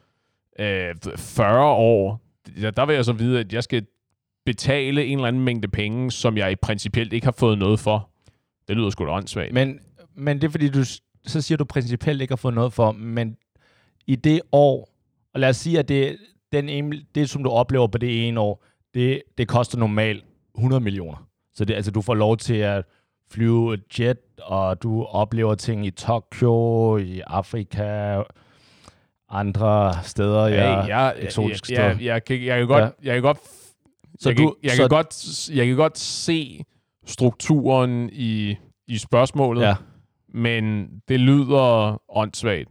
øh, 0.59 0.95
40 1.17 1.65
år, 1.65 2.21
der, 2.61 2.71
der 2.71 2.87
vil 2.87 2.95
jeg 2.95 3.05
så 3.05 3.13
vide, 3.13 3.41
at 3.41 3.53
jeg 3.53 3.65
skal 3.65 3.87
betale 4.47 5.05
en 5.05 5.19
eller 5.19 5.29
anden 5.29 5.45
mængde 5.45 5.69
penge, 5.69 6.11
som 6.11 6.37
jeg 6.37 6.53
i 6.53 6.57
principielt 6.57 7.13
ikke 7.13 7.27
har 7.27 7.35
fået 7.39 7.59
noget 7.59 7.81
for. 7.81 8.11
Det 8.69 8.77
lyder 8.77 8.91
sgu 8.91 9.05
da 9.07 9.11
åndssvagt. 9.11 9.53
men, 9.53 9.81
men 10.15 10.41
det 10.41 10.47
er 10.47 10.51
fordi, 10.51 10.69
du, 10.69 10.85
så 11.27 11.41
siger 11.41 11.59
du 11.59 11.65
principielt 11.65 12.23
ikke 12.23 12.33
at 12.33 12.39
få 12.39 12.51
noget 12.51 12.73
for, 12.73 12.93
men 12.93 13.37
i 14.07 14.17
det 14.17 14.41
år, 14.53 14.89
og 15.35 15.41
lad 15.41 15.49
os 15.49 15.57
sige, 15.57 15.79
at 15.79 15.89
det, 15.89 16.19
den 16.53 16.69
ene, 16.69 17.01
det, 17.15 17.31
som 17.31 17.45
du 17.45 17.51
oplever 17.51 17.87
på 17.87 17.99
det 17.99 18.29
ene 18.29 18.41
år, 18.41 18.65
det, 18.95 19.23
det 19.39 19.49
koster 19.49 19.79
normalt 19.79 20.25
100 20.57 20.81
millioner. 20.81 21.29
Så 21.55 21.65
det, 21.65 21.75
altså, 21.75 21.91
du 21.91 22.03
får 22.03 22.15
lov 22.15 22.37
til 22.37 22.55
at 22.55 22.85
flyve 23.31 23.75
et 23.75 23.99
jet, 24.01 24.19
og 24.43 24.83
du 24.83 25.05
oplever 25.05 25.55
ting 25.55 25.87
i 25.87 25.91
Tokyo, 25.91 26.97
i 26.97 27.21
Afrika, 27.27 28.23
andre 29.31 29.95
steder, 30.03 30.47
ja, 30.47 30.81
Hey, 30.81 30.89
jeg, 30.89 31.15
eksotiske 31.19 31.73
jeg, 31.73 31.79
jeg, 31.85 31.95
steder. 31.97 32.13
jeg, 32.13 32.25
kan, 32.25 32.45
jeg 32.45 32.59
kan 32.59 32.67
godt, 32.69 32.83
Ja. 32.83 32.89
jeg 33.03 33.15
kan 33.15 33.23
godt, 33.23 33.39
Så 34.21 34.29
jeg, 34.29 34.37
kan, 34.37 34.47
du- 34.47 34.57
jeg, 34.63 34.71
så- 34.71 34.83
kan 34.83 34.89
godt, 34.89 35.51
jeg 35.57 35.67
kan 35.67 35.77
godt 35.77 35.99
se 35.99 36.65
strukturen 37.07 38.11
i, 38.13 38.57
i 38.87 38.99
spørgsmålet, 38.99 39.63
Ja. 39.63 39.75
men 40.29 40.89
det 41.09 41.21
lyder 41.21 42.03
åndssvagt, 42.17 42.69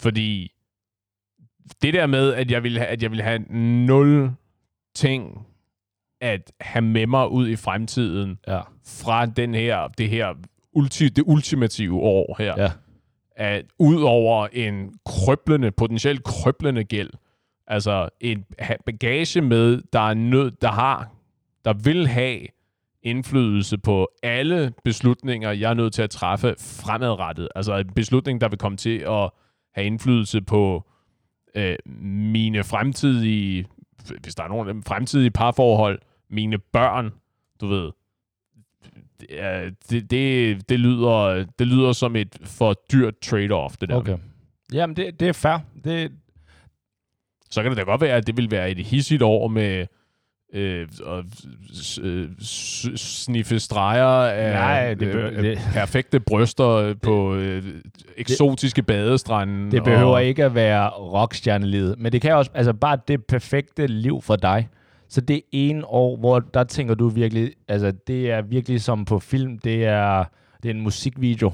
fordi 0.00 0.50
det 1.82 1.94
der 1.94 2.06
med, 2.06 2.34
at 2.34 2.50
jeg 2.50 2.62
vil 2.62 2.78
have, 2.78 2.86
at 2.88 3.02
jeg 3.02 3.10
vil 3.10 3.22
have 3.22 3.38
nul 3.86 4.30
ting 4.94 5.46
at 6.24 6.52
have 6.60 6.82
med 6.82 7.06
mig 7.06 7.30
ud 7.30 7.48
i 7.48 7.56
fremtiden 7.56 8.38
ja, 8.46 8.60
fra 8.86 9.26
den 9.26 9.54
her, 9.54 9.88
det 9.88 10.08
her 10.08 10.34
ulti, 10.72 11.08
det 11.08 11.24
ultimative 11.26 12.00
år 12.00 12.36
her, 12.38 12.54
ja. 12.56 12.70
at 13.36 13.64
ud 13.78 14.02
over 14.02 14.48
en 14.52 14.94
krøblende, 15.04 15.70
potentielt 15.70 16.24
krøblende 16.24 16.84
gæld, 16.84 17.10
altså 17.66 18.08
en 18.20 18.44
bagage 18.86 19.40
med, 19.40 19.82
der 19.92 20.00
er 20.00 20.14
nød, 20.14 20.50
der 20.50 20.70
har, 20.70 21.10
der 21.64 21.72
vil 21.72 22.06
have 22.06 22.40
indflydelse 23.02 23.78
på 23.78 24.08
alle 24.22 24.72
beslutninger, 24.84 25.50
jeg 25.50 25.70
er 25.70 25.74
nødt 25.74 25.94
til 25.94 26.02
at 26.02 26.10
træffe 26.10 26.54
fremadrettet. 26.58 27.48
Altså 27.54 27.76
en 27.76 27.92
beslutning, 27.94 28.40
der 28.40 28.48
vil 28.48 28.58
komme 28.58 28.76
til 28.76 28.98
at 28.98 29.30
have 29.74 29.86
indflydelse 29.86 30.42
på 30.42 30.90
øh, 31.54 31.76
mine 32.06 32.64
fremtidige, 32.64 33.66
hvis 34.22 34.34
der 34.34 34.44
er 34.44 34.48
nogen 34.48 34.68
af 34.68 34.74
dem, 34.74 34.82
fremtidige 34.82 35.30
parforhold, 35.30 35.98
mine 36.34 36.58
børn, 36.58 37.10
du 37.60 37.66
ved. 37.66 37.90
Det, 39.20 39.74
det, 39.90 40.10
det, 40.10 40.68
det, 40.68 40.80
lyder, 40.80 41.44
det 41.58 41.66
lyder 41.66 41.92
som 41.92 42.16
et 42.16 42.36
for 42.44 42.74
dyrt 42.92 43.14
trade-off, 43.26 43.74
det 43.80 43.88
der. 43.88 43.94
Okay. 43.94 44.16
Jamen, 44.72 44.96
det, 44.96 45.20
det 45.20 45.28
er 45.28 45.32
fair. 45.32 45.58
Det, 45.84 46.12
Så 47.50 47.62
kan 47.62 47.70
det 47.70 47.78
da 47.78 47.82
godt 47.82 48.00
være, 48.00 48.16
at 48.16 48.26
det 48.26 48.36
vil 48.36 48.50
være 48.50 48.70
et 48.70 48.78
hissigt 48.78 49.22
år 49.22 49.48
med 49.48 49.86
øh, 50.54 50.88
s- 51.74 51.98
øh, 52.02 52.28
sniffe 52.96 53.60
streger 53.60 54.06
af 54.30 54.52
Nej, 54.52 54.88
det 54.94 54.98
behøver- 54.98 55.30
øh, 55.32 55.42
det- 55.42 55.58
perfekte 55.72 56.20
bryster 56.20 56.94
på 57.02 57.34
øh, 57.34 57.62
eksotiske 58.16 58.82
badestrande. 58.82 59.70
det 59.70 59.84
behøver 59.84 60.12
og, 60.14 60.24
ikke 60.24 60.44
at 60.44 60.54
være 60.54 60.88
rockstjernelivet, 60.88 61.98
men 61.98 62.12
det 62.12 62.22
kan 62.22 62.34
også, 62.34 62.50
altså 62.54 62.72
bare 62.72 62.98
det 63.08 63.24
perfekte 63.26 63.86
liv 63.86 64.22
for 64.22 64.36
dig. 64.36 64.68
Så 65.08 65.20
det 65.20 65.42
ene 65.52 65.86
år, 65.86 66.16
hvor 66.16 66.38
der 66.40 66.64
tænker 66.64 66.94
du 66.94 67.08
virkelig, 67.08 67.52
altså 67.68 67.92
det 68.06 68.30
er 68.30 68.42
virkelig 68.42 68.80
som 68.82 69.04
på 69.04 69.18
film, 69.18 69.58
det 69.58 69.84
er, 69.84 70.24
det 70.62 70.70
er 70.70 70.74
en 70.74 70.80
musikvideo. 70.80 71.52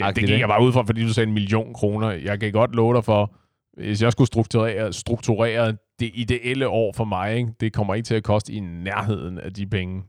Ja, 0.00 0.12
det 0.16 0.28
gik 0.28 0.40
jeg 0.40 0.48
bare 0.48 0.62
ud 0.62 0.72
fra, 0.72 0.82
fordi 0.82 1.02
du 1.02 1.12
sagde 1.12 1.26
en 1.26 1.34
million 1.34 1.74
kroner. 1.74 2.10
Jeg 2.10 2.40
kan 2.40 2.52
godt 2.52 2.74
love 2.74 2.94
dig 2.94 3.04
for, 3.04 3.34
hvis 3.76 4.02
jeg 4.02 4.12
skulle 4.12 4.26
strukturere, 4.26 4.92
strukturere 4.92 5.76
det 6.00 6.10
ideelle 6.14 6.68
år 6.68 6.92
for 6.92 7.04
mig, 7.04 7.36
ikke? 7.36 7.52
det 7.60 7.72
kommer 7.72 7.94
ikke 7.94 8.06
til 8.06 8.14
at 8.14 8.24
koste 8.24 8.52
i 8.52 8.60
nærheden 8.60 9.38
af 9.38 9.52
de 9.52 9.66
penge. 9.66 10.02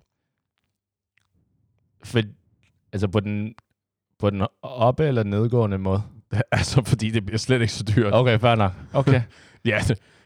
For, 2.04 2.20
altså 2.94 3.08
på 3.08 3.20
den, 3.20 3.54
på 4.20 4.30
den 4.30 4.42
oppe- 4.62 5.04
eller 5.04 5.24
nedgående 5.24 5.78
måde. 5.78 6.02
altså, 6.52 6.84
fordi 6.86 7.10
det 7.10 7.26
bliver 7.26 7.38
slet 7.38 7.62
ikke 7.62 7.74
så 7.74 7.84
dyrt. 7.96 8.14
Okay, 8.14 8.40
fair 8.40 8.56
nok. 8.56 8.72
Okay. 8.94 9.22
Ja, 9.66 9.80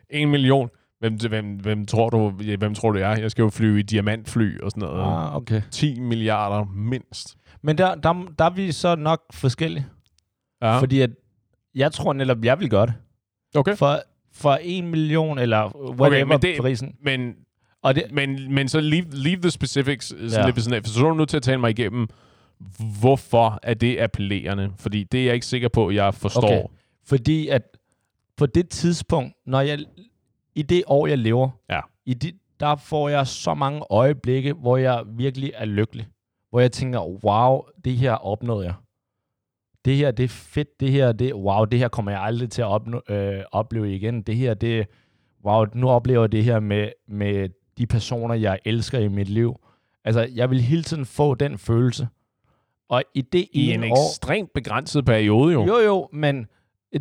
en 0.10 0.30
million. 0.30 0.70
Hvem, 1.00 1.14
hvem, 1.16 1.46
hvem, 1.56 1.86
tror 1.86 2.10
du, 2.10 2.34
ja, 2.44 2.56
hvem 2.56 2.76
tror 2.76 2.92
du 2.92 3.00
jeg 3.00 3.14
er? 3.14 3.20
Jeg 3.22 3.32
skal 3.32 3.42
jo 3.42 3.50
flyve 3.50 3.80
i 3.80 3.82
diamantfly 3.82 4.60
og 4.62 4.72
sådan 4.72 4.82
noget. 4.82 5.02
ah, 5.02 5.36
okay. 5.36 5.62
10 5.72 6.00
milliarder 6.00 6.66
mindst. 6.76 7.38
Men 7.62 7.78
der, 7.78 7.96
der, 7.96 8.26
der 8.40 8.46
er 8.46 8.50
vi 8.50 8.72
så 8.72 8.96
nok 8.96 9.22
forskellige. 9.34 9.86
Ja. 10.62 10.80
Fordi 10.80 11.02
at, 11.02 11.10
jeg 11.76 11.92
tror 11.92 12.14
netop, 12.14 12.38
jeg 12.44 12.60
vil 12.60 12.70
gøre 12.70 12.86
det. 12.86 12.94
Okay. 13.56 13.76
For, 13.76 14.00
for 14.34 14.54
en 14.62 14.88
million, 14.88 15.38
eller 15.40 15.78
whatever 16.00 16.26
men 16.26 16.42
det- 16.42 16.58
prisen. 16.62 16.96
Men, 17.04 17.34
Og 17.84 17.96
det, 17.96 18.04
men, 18.12 18.54
men 18.54 18.68
så 18.70 18.80
leave, 18.82 19.06
leave 19.12 19.42
the 19.42 19.52
specifics 19.52 20.08
sådan 20.08 20.30
Ja. 20.30 20.46
lidt 20.46 20.56
ved 20.56 20.64
sådan 20.64 20.78
af, 20.78 20.84
for 20.84 20.90
så 20.90 21.06
er 21.06 21.10
du 21.10 21.16
nødt 21.16 21.30
til 21.30 21.38
at 21.38 21.44
tale 21.44 21.58
mig 21.58 21.70
igennem, 21.70 22.08
hvorfor 23.00 23.60
er 23.64 23.74
det 23.74 24.00
appellerende? 24.00 24.72
Fordi 24.78 25.04
det 25.04 25.20
er 25.20 25.26
jeg 25.26 25.34
ikke 25.34 25.46
sikker 25.46 25.70
på, 25.70 25.88
at 25.88 25.96
jeg 25.96 26.14
forstår. 26.14 26.44
Okay. 26.44 26.64
Fordi 27.06 27.48
at 27.48 27.62
på 28.38 28.46
det 28.46 28.70
tidspunkt, 28.70 29.34
når 29.46 29.62
jeg, 29.62 29.80
i 30.60 30.62
det 30.62 30.84
år, 30.88 31.08
jeg 31.08 31.18
lever, 31.18 31.50
Ja. 31.70 31.80
i 32.06 32.14
det, 32.14 32.36
der 32.60 32.76
får 32.76 33.10
jeg 33.10 33.28
så 33.28 33.54
mange 33.54 33.82
øjeblikke, 33.90 34.54
hvor 34.54 34.78
jeg 34.78 35.04
virkelig 35.08 35.52
er 35.56 35.66
lykkelig. 35.66 36.08
Hvor 36.50 36.60
jeg 36.60 36.72
tænker, 36.72 37.24
wow, 37.26 37.62
det 37.86 37.94
her 37.98 38.14
opnåede 38.14 38.66
jeg. 38.66 38.74
Det 39.86 39.96
her, 39.96 40.12
det 40.12 40.24
er 40.24 40.28
fedt. 40.28 40.80
Det 40.80 40.92
her, 40.92 41.12
det, 41.12 41.34
wow, 41.34 41.66
det 41.66 41.80
her 41.80 41.88
kommer 41.88 42.12
jeg 42.12 42.22
aldrig 42.22 42.50
til 42.50 42.62
at 42.62 42.66
opnå, 42.68 43.02
øh, 43.10 43.44
opleve 43.52 43.96
igen. 43.96 44.22
Det 44.22 44.36
her, 44.36 44.54
det, 44.54 44.88
wow, 45.46 45.66
nu 45.74 45.90
oplever 45.90 46.22
jeg 46.24 46.32
det 46.32 46.44
her 46.44 46.60
med, 46.60 46.90
med 47.08 47.50
de 47.78 47.88
personer, 47.88 48.36
jeg 48.36 48.60
elsker 48.66 49.00
i 49.00 49.08
mit 49.08 49.30
liv. 49.30 49.60
Altså, 50.06 50.28
jeg 50.36 50.50
vil 50.50 50.62
hele 50.62 50.84
tiden 50.84 51.06
få 51.06 51.36
den 51.36 51.58
følelse. 51.58 52.08
Og 52.90 53.04
i 53.14 53.22
det 53.22 53.48
I 53.52 53.72
en 53.72 53.84
år... 53.84 53.88
ekstremt 54.10 54.54
begrænset 54.54 55.06
periode 55.06 55.54
jo. 55.54 55.66
Jo, 55.66 55.78
jo, 55.78 56.10
men 56.14 56.48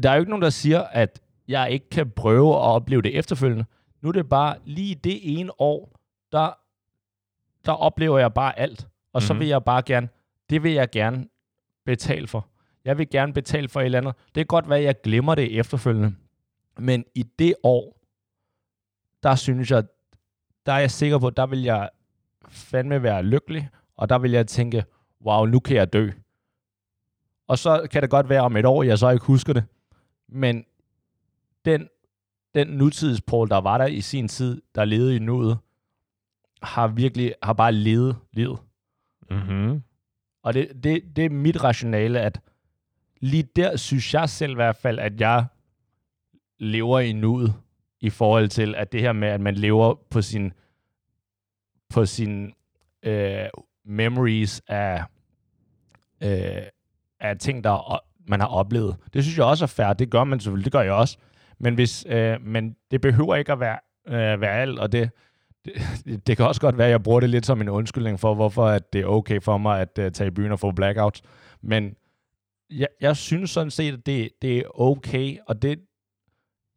der 0.03 0.11
er 0.11 0.15
jo 0.15 0.21
ikke 0.21 0.31
nogen, 0.31 0.43
der 0.43 0.51
siger, 0.51 0.81
at 0.83 1.21
jeg 1.49 1.71
ikke 1.71 1.89
kan 1.91 2.11
prøve 2.11 2.55
at 2.55 2.61
opleve 2.61 3.03
det 3.03 3.19
efterfølgende. 3.19 3.65
Nu 4.01 4.09
er 4.09 4.13
det 4.13 4.29
bare 4.29 4.57
lige 4.65 4.95
det 4.95 5.39
ene 5.41 5.61
år, 5.61 5.93
der, 6.33 6.59
der 7.65 7.73
oplever 7.73 8.19
jeg 8.19 8.35
bare 8.35 8.59
alt. 8.59 8.87
Og 9.13 9.23
så 9.23 9.33
Mhm. 9.33 9.41
vil 9.41 9.49
jeg 9.49 9.65
bare 9.65 9.83
gerne, 9.83 10.09
det 10.51 10.63
vil 10.63 10.73
jeg 10.73 10.91
gerne 10.91 11.29
betale 11.87 12.27
for. 12.27 12.47
Jeg 12.85 12.99
vil 12.99 13.11
gerne 13.11 13.33
betale 13.33 13.69
for 13.69 13.81
et 13.81 13.85
eller 13.85 13.99
andet. 13.99 14.15
Det 14.27 14.35
kan 14.35 14.47
godt 14.47 14.69
være, 14.69 14.79
at 14.79 14.85
jeg 14.85 15.01
glemmer 15.01 15.35
det 15.35 15.59
efterfølgende. 15.59 16.15
Men 16.79 17.05
i 17.15 17.23
det 17.23 17.55
år, 17.63 18.01
der 19.23 19.35
synes 19.35 19.71
jeg, 19.71 19.85
der 20.67 20.73
er 20.73 20.79
jeg 20.79 20.91
sikker 20.91 21.19
på, 21.19 21.31
der 21.31 21.47
vil 21.47 21.63
jeg 21.63 21.91
fandme 22.49 23.03
være 23.03 23.23
lykkelig, 23.23 23.69
og 23.97 24.09
der 24.09 24.19
vil 24.19 24.31
jeg 24.31 24.47
tænke, 24.47 24.85
wow, 25.27 25.45
nu 25.45 25.61
kan 25.61 25.77
jeg 25.77 25.93
dø. 25.93 26.11
Og 27.49 27.59
så 27.59 27.89
kan 27.91 28.03
det 28.03 28.11
godt 28.11 28.29
være 28.29 28.41
om 28.41 28.57
et 28.57 28.67
år, 28.67 28.83
jeg 28.83 28.99
så 28.99 29.11
ikke 29.11 29.25
husker 29.27 29.53
det. 29.53 29.65
Men 30.29 30.65
den, 31.65 31.89
den 32.55 32.69
nutidspål, 32.69 33.49
der 33.49 33.57
var 33.61 33.79
der 33.79 33.87
i 33.87 34.01
sin 34.01 34.29
tid, 34.29 34.63
der 34.75 34.85
levede 34.85 35.17
i 35.17 35.19
nuet, 35.19 35.59
har 36.63 36.89
virkelig, 36.89 37.35
har 37.43 37.53
bare 37.53 37.73
levet 37.73 38.17
livet. 38.33 38.59
Mm-hmm. 39.31 39.83
Og 40.43 40.55
det, 40.55 40.85
det, 40.85 41.17
det 41.17 41.25
er 41.25 41.31
mit 41.31 41.65
rationale, 41.65 42.21
at 42.21 42.41
lige 43.21 43.43
der 43.57 43.77
synes 43.77 44.15
jeg 44.15 44.29
selv 44.29 44.53
i 44.53 44.55
hvert 44.55 44.77
fald, 44.77 44.99
at 44.99 45.21
jeg 45.21 45.47
lever 46.59 47.01
i 47.01 47.13
nuet, 47.13 47.55
i 48.01 48.11
forhold 48.11 48.49
til, 48.49 48.75
at 48.75 48.93
det 48.93 49.01
her 49.01 49.13
med, 49.13 49.29
at 49.29 49.41
man 49.41 49.55
lever 49.55 49.95
på 50.11 50.23
sin, 50.23 50.53
på 51.89 52.07
sin 52.07 52.53
øh, 53.03 53.45
memories 53.85 54.63
af, 54.69 55.05
øh, 56.23 56.63
af 57.21 57.39
ting, 57.39 57.65
der 57.65 57.71
er- 57.71 58.05
man 58.31 58.41
har 58.41 58.47
oplevet. 58.47 58.97
Det 59.13 59.25
synes 59.25 59.39
jeg 59.39 59.47
også 59.47 59.65
er 59.65 59.67
fair. 59.67 59.93
Det 59.93 60.11
gør 60.11 60.25
man 60.25 60.41
selvfølgelig. 60.41 60.65
Det 60.65 60.73
gør 60.73 60.81
jeg 60.81 60.93
også. 60.93 61.19
Men, 61.59 61.75
hvis, 61.75 62.07
øh, 62.09 62.43
men 62.43 62.77
det 62.91 63.01
behøver 63.01 63.37
ikke 63.37 63.53
at 63.53 63.61
være, 63.61 63.79
øh, 64.07 64.41
være 64.41 64.61
alt, 64.61 64.79
og 64.79 64.93
det, 64.93 65.11
det, 65.65 66.27
det 66.27 66.37
kan 66.37 66.47
også 66.47 66.61
godt 66.61 66.79
være, 66.79 66.87
at 66.87 66.91
jeg 66.91 67.03
bruger 67.03 67.21
det 67.21 67.31
lidt 67.31 67.47
som 67.47 67.61
en 67.61 67.69
undskyldning 67.69 68.21
for, 68.21 68.35
hvorfor 68.35 68.67
at 68.67 68.93
det 68.93 69.01
er 69.01 69.07
okay 69.07 69.41
for 69.41 69.59
mig 69.59 69.81
at 69.81 69.99
øh, 69.99 70.13
tage 70.13 70.29
i 70.29 70.31
byen 70.31 70.53
og 70.53 70.61
få 70.61 70.73
blackouts. 70.73 71.23
Men 71.61 71.97
jeg, 72.71 72.89
jeg 73.01 73.17
synes 73.17 73.51
sådan 73.51 73.71
set, 73.71 73.93
at 73.93 74.07
det, 74.07 74.31
det 74.43 74.59
er 74.59 74.81
okay, 74.81 75.39
og 75.47 75.63
det, 75.63 75.81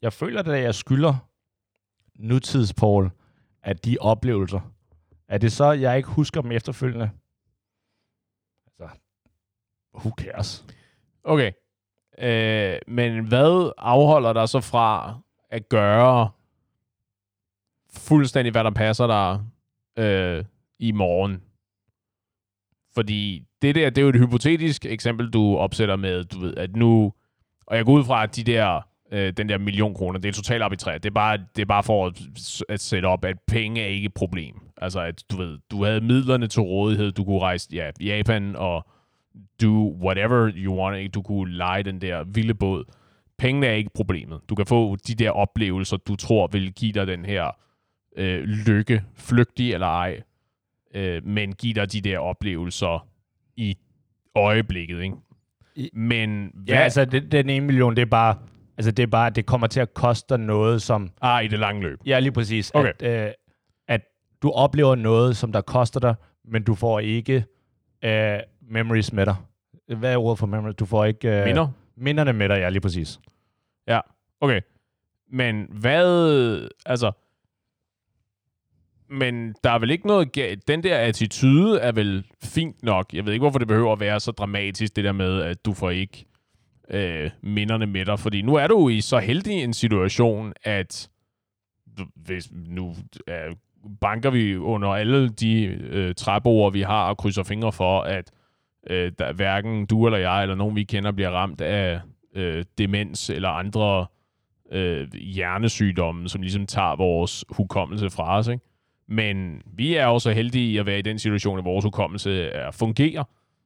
jeg 0.02 0.14
føler 0.14 0.42
det, 0.42 0.54
at 0.54 0.64
jeg 0.64 0.76
skylder 0.76 1.30
nutidspål 2.16 3.12
af 3.64 3.78
de 3.78 3.98
oplevelser. 4.00 4.74
Er 5.28 5.38
det 5.38 5.52
så, 5.52 5.72
jeg 5.72 5.98
ikke 5.98 6.10
husker 6.10 6.42
dem 6.42 6.52
efterfølgende? 6.52 7.10
Altså, 8.66 8.98
who 9.96 10.12
cares? 10.18 10.66
Okay. 11.24 11.52
Øh, 12.22 12.78
men 12.88 13.26
hvad 13.26 13.72
afholder 13.78 14.34
dig 14.34 14.50
så 14.50 14.62
fra 14.62 15.16
at 15.50 15.70
gøre 15.70 16.30
fuldstændig, 17.94 18.52
hvad 18.52 18.64
der 18.64 18.72
passer 18.72 19.08
dig 19.08 19.40
øh, 20.06 20.44
i 20.80 20.92
morgen? 20.92 21.42
Fordi 22.94 23.44
det 23.62 23.76
der, 23.76 23.90
det 23.90 23.98
er 23.98 24.02
jo 24.02 24.10
et 24.10 24.20
hypotetisk 24.20 24.86
eksempel, 24.86 25.30
du 25.30 25.58
opsætter 25.58 25.96
med, 25.96 26.24
du 26.24 26.40
ved, 26.40 26.58
at 26.58 26.76
nu, 26.76 27.14
og 27.68 27.78
jeg 27.78 27.86
går 27.86 27.94
ud 27.94 28.04
fra, 28.04 28.24
at 28.24 28.36
de 28.36 28.44
der, 28.44 28.82
øh, 29.12 29.34
den 29.38 29.50
der 29.50 29.58
million 29.58 29.94
kroner, 29.94 30.20
det 30.20 30.30
er 30.30 30.34
totalt 30.34 30.64
arbitrært. 30.64 31.04
Det 31.04 31.10
er 31.10 31.14
bare, 31.14 31.38
det 31.56 31.62
er 31.62 31.66
bare 31.66 31.84
for 31.84 32.08
at, 32.08 32.22
at 32.70 32.80
sætte 32.80 33.06
op, 33.06 33.26
at 33.26 33.38
penge 33.48 33.82
er 33.82 33.88
ikke 33.88 34.06
et 34.06 34.14
problem. 34.14 34.56
Altså, 34.78 35.00
at 35.00 35.24
du 35.32 35.38
ved, 35.38 35.60
du 35.72 35.84
havde 35.84 36.02
midlerne 36.02 36.48
til 36.48 36.62
rådighed, 36.62 37.12
du 37.12 37.24
kunne 37.24 37.40
rejse, 37.40 37.70
ja, 37.74 37.92
Japan 38.02 38.56
og 38.56 38.86
do 39.62 39.98
whatever 40.04 40.52
you 40.56 40.76
want. 40.82 40.98
Ikke? 40.98 41.10
Du 41.10 41.22
kunne 41.22 41.54
lege 41.54 41.84
den 41.84 42.02
der 42.02 42.24
vilde 42.24 42.54
båd. 42.54 42.84
Pengene 43.38 43.68
er 43.68 43.74
ikke 43.74 43.90
problemet. 43.96 44.40
Du 44.50 44.56
kan 44.56 44.66
få 44.66 44.96
de 44.96 45.16
der 45.16 45.30
oplevelser, 45.32 45.98
du 45.98 46.16
tror 46.16 46.48
vil 46.48 46.74
give 46.74 46.92
dig 46.92 47.08
den 47.08 47.26
her 47.26 47.58
øh, 48.18 48.44
lykke, 48.44 49.04
flygtig 49.16 49.74
eller 49.74 49.88
ej, 49.88 50.22
øh, 50.96 51.26
men 51.26 51.54
give 51.54 51.74
dig 51.74 51.92
de 51.94 52.02
der 52.02 52.20
oplevelser 52.20 53.08
i 53.58 53.78
øjeblikket, 54.36 55.02
ikke? 55.02 55.16
I- 55.76 55.90
Men 55.94 56.52
Ja, 56.68 56.76
altså, 56.76 57.06
det, 57.06 57.32
den 57.32 57.50
ene 57.50 57.66
million, 57.66 57.96
det 57.96 58.02
er 58.02 58.06
bare, 58.06 58.36
altså, 58.78 58.92
det 58.92 59.04
er 59.04 59.08
bare, 59.08 59.30
det 59.30 59.46
kommer 59.46 59.68
til 59.68 59.80
at 59.80 59.94
koste 59.94 60.38
noget, 60.38 60.82
som, 60.82 61.12
ah, 61.22 61.44
i 61.44 61.48
det 61.48 61.60
lange 61.60 61.82
løb. 61.82 62.00
ja, 62.06 62.20
lige 62.20 62.32
præcis, 62.32 62.72
Okay. 62.74 62.94
at, 63.00 63.28
øh, 63.28 63.32
at 63.88 64.02
du 64.42 64.52
oplever 64.52 64.96
noget, 64.96 65.38
som 65.38 65.52
der 65.52 65.62
koster 65.62 66.00
dig, 66.00 66.16
men 66.46 66.64
du 66.64 66.76
får 66.76 67.00
ikke 67.00 67.44
øh, 68.06 68.40
memories 68.72 69.14
med 69.14 69.26
dig. 69.26 69.36
Hvad 69.98 70.14
er 70.14 70.18
ordet 70.18 70.40
for 70.40 70.48
memories? 70.48 70.76
Du 70.76 70.86
får 70.86 71.06
ikke... 71.06 71.40
Øh, 71.40 71.46
Minder? 71.46 71.68
Minderne 71.96 72.34
med 72.34 72.50
dig, 72.50 72.56
ja, 72.56 72.70
lige 72.70 72.82
præcis. 72.82 73.20
Ja, 73.88 74.00
okay. 74.42 74.62
Men 75.32 75.68
hvad, 75.70 76.70
altså, 76.86 77.12
men 79.10 79.56
der 79.64 79.72
er 79.72 79.80
vel 79.80 79.92
ikke 79.92 80.08
noget. 80.08 80.36
Den 80.68 80.84
der 80.84 80.98
attitude 80.98 81.80
er 81.80 81.92
vel 81.92 82.26
fint 82.44 82.84
nok. 82.84 83.14
Jeg 83.14 83.26
ved 83.26 83.34
ikke, 83.34 83.44
hvorfor 83.44 83.60
det 83.60 83.68
behøver 83.68 83.94
at 83.94 84.00
være 84.00 84.20
så 84.20 84.32
dramatisk, 84.32 84.96
det 84.96 85.04
der 85.04 85.12
med, 85.12 85.42
at 85.42 85.66
du 85.66 85.74
får 85.74 85.90
ikke 85.90 86.26
øh, 86.90 87.30
minderne 87.42 87.86
med 87.86 88.06
dig. 88.06 88.20
Fordi 88.20 88.42
nu 88.42 88.56
er 88.56 88.68
du 88.68 88.90
i 88.90 89.02
så 89.02 89.20
heldig 89.20 89.64
en 89.64 89.74
situation, 89.74 90.54
at 90.64 91.10
hvis 92.16 92.50
nu 92.52 92.96
øh, 93.28 93.56
banker 94.02 94.30
vi 94.30 94.58
under 94.58 94.90
alle 94.90 95.30
de 95.30 95.64
øh, 95.66 96.16
træbord, 96.16 96.74
vi 96.74 96.82
har, 96.82 97.10
og 97.10 97.18
krydser 97.18 97.44
fingre 97.44 97.72
for, 97.72 98.02
at 98.02 98.32
øh, 98.90 99.12
der, 99.20 99.34
hverken 99.34 99.86
du 99.86 100.06
eller 100.06 100.20
jeg, 100.20 100.42
eller 100.42 100.56
nogen 100.56 100.76
vi 100.76 100.84
kender, 100.84 101.12
bliver 101.12 101.30
ramt 101.30 101.62
af 101.62 102.00
øh, 102.36 102.66
demens 102.78 103.30
eller 103.30 103.50
andre 103.50 104.06
øh, 104.72 105.14
hjernesygdomme, 105.14 106.30
som 106.30 106.42
ligesom 106.42 106.66
tager 106.66 106.96
vores 106.96 107.46
hukommelse 107.50 108.10
fra 108.10 108.38
os. 108.38 108.48
Ikke? 108.48 108.66
Men 109.08 109.62
vi 109.74 109.96
er 109.96 110.06
også 110.06 110.32
heldige 110.32 110.80
at 110.80 110.86
være 110.86 111.00
i 111.00 111.02
den 111.02 111.20
situation, 111.20 111.60
at 111.60 111.66
vores 111.66 111.86
hukommelse 111.86 112.48
er, 112.48 112.72
fungerer. 112.72 113.24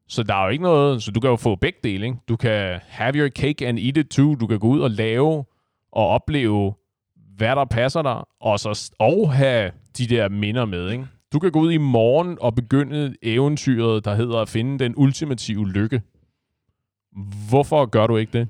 Så 0.07 0.23
der 0.23 0.35
er 0.35 0.43
jo 0.43 0.49
ikke 0.49 0.63
noget, 0.63 1.03
så 1.03 1.11
du 1.11 1.19
kan 1.19 1.29
jo 1.29 1.35
få 1.35 1.55
begge 1.55 1.79
dele. 1.83 2.05
Ikke? 2.05 2.17
Du 2.27 2.35
kan 2.35 2.79
have 2.87 3.15
your 3.15 3.29
cake 3.29 3.67
and 3.67 3.79
eat 3.79 3.97
it 3.97 4.07
too. 4.07 4.35
Du 4.35 4.47
kan 4.47 4.59
gå 4.59 4.67
ud 4.67 4.79
og 4.79 4.91
lave 4.91 5.45
og 5.91 6.07
opleve, 6.07 6.73
hvad 7.37 7.55
der 7.55 7.65
passer 7.65 8.01
dig, 8.01 8.23
og, 8.41 8.59
så, 8.59 8.91
og 8.99 9.33
have 9.33 9.71
de 9.97 10.07
der 10.07 10.29
minder 10.29 10.65
med. 10.65 10.91
Ikke? 10.91 11.07
Du 11.35 11.39
kan 11.39 11.51
gå 11.51 11.59
ud 11.59 11.71
i 11.71 11.77
morgen 11.77 12.37
og 12.41 12.55
begynde 12.55 13.15
eventyret, 13.21 14.05
der 14.05 14.15
hedder 14.15 14.37
at 14.37 14.49
finde 14.49 14.79
den 14.79 14.93
ultimative 14.97 15.69
lykke. 15.69 16.01
Hvorfor 17.49 17.85
gør 17.85 18.07
du 18.07 18.17
ikke 18.17 18.39
det? 18.39 18.47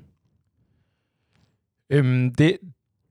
Øhm, 1.90 2.34
det, 2.34 2.58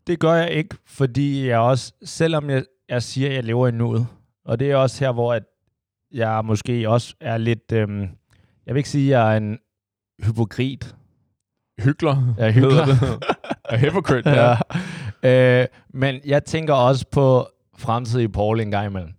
det 0.07 0.19
gør 0.19 0.33
jeg 0.33 0.51
ikke, 0.51 0.75
fordi 0.85 1.47
jeg 1.47 1.59
også, 1.59 1.93
selvom 2.03 2.49
jeg, 2.49 2.63
jeg 2.89 3.03
siger, 3.03 3.29
at 3.29 3.35
jeg 3.35 3.43
lever 3.43 3.67
i 3.67 3.71
nuet, 3.71 4.07
og 4.45 4.59
det 4.59 4.71
er 4.71 4.75
også 4.75 5.05
her, 5.05 5.11
hvor 5.11 5.33
at 5.33 5.43
jeg 6.11 6.45
måske 6.45 6.89
også 6.89 7.15
er 7.19 7.37
lidt, 7.37 7.71
øhm, 7.71 8.01
jeg 8.65 8.73
vil 8.73 8.77
ikke 8.77 8.89
sige, 8.89 9.15
at 9.15 9.19
jeg 9.19 9.33
er 9.33 9.37
en 9.37 9.59
hypokrit. 10.23 10.95
Er 11.77 11.83
hyggler. 11.83 12.33
hedder 12.51 12.85
det. 12.85 13.23
A 13.69 13.77
hypocrite, 13.77 14.29
ja. 14.29 14.55
ja. 15.23 15.61
øh, 15.61 15.67
men 15.93 16.21
jeg 16.25 16.43
tænker 16.43 16.73
også 16.73 17.05
på 17.11 17.47
fremtidige 17.77 18.29
Paul 18.29 18.59
en 18.59 18.71
gang 18.71 18.87
imellem. 18.87 19.11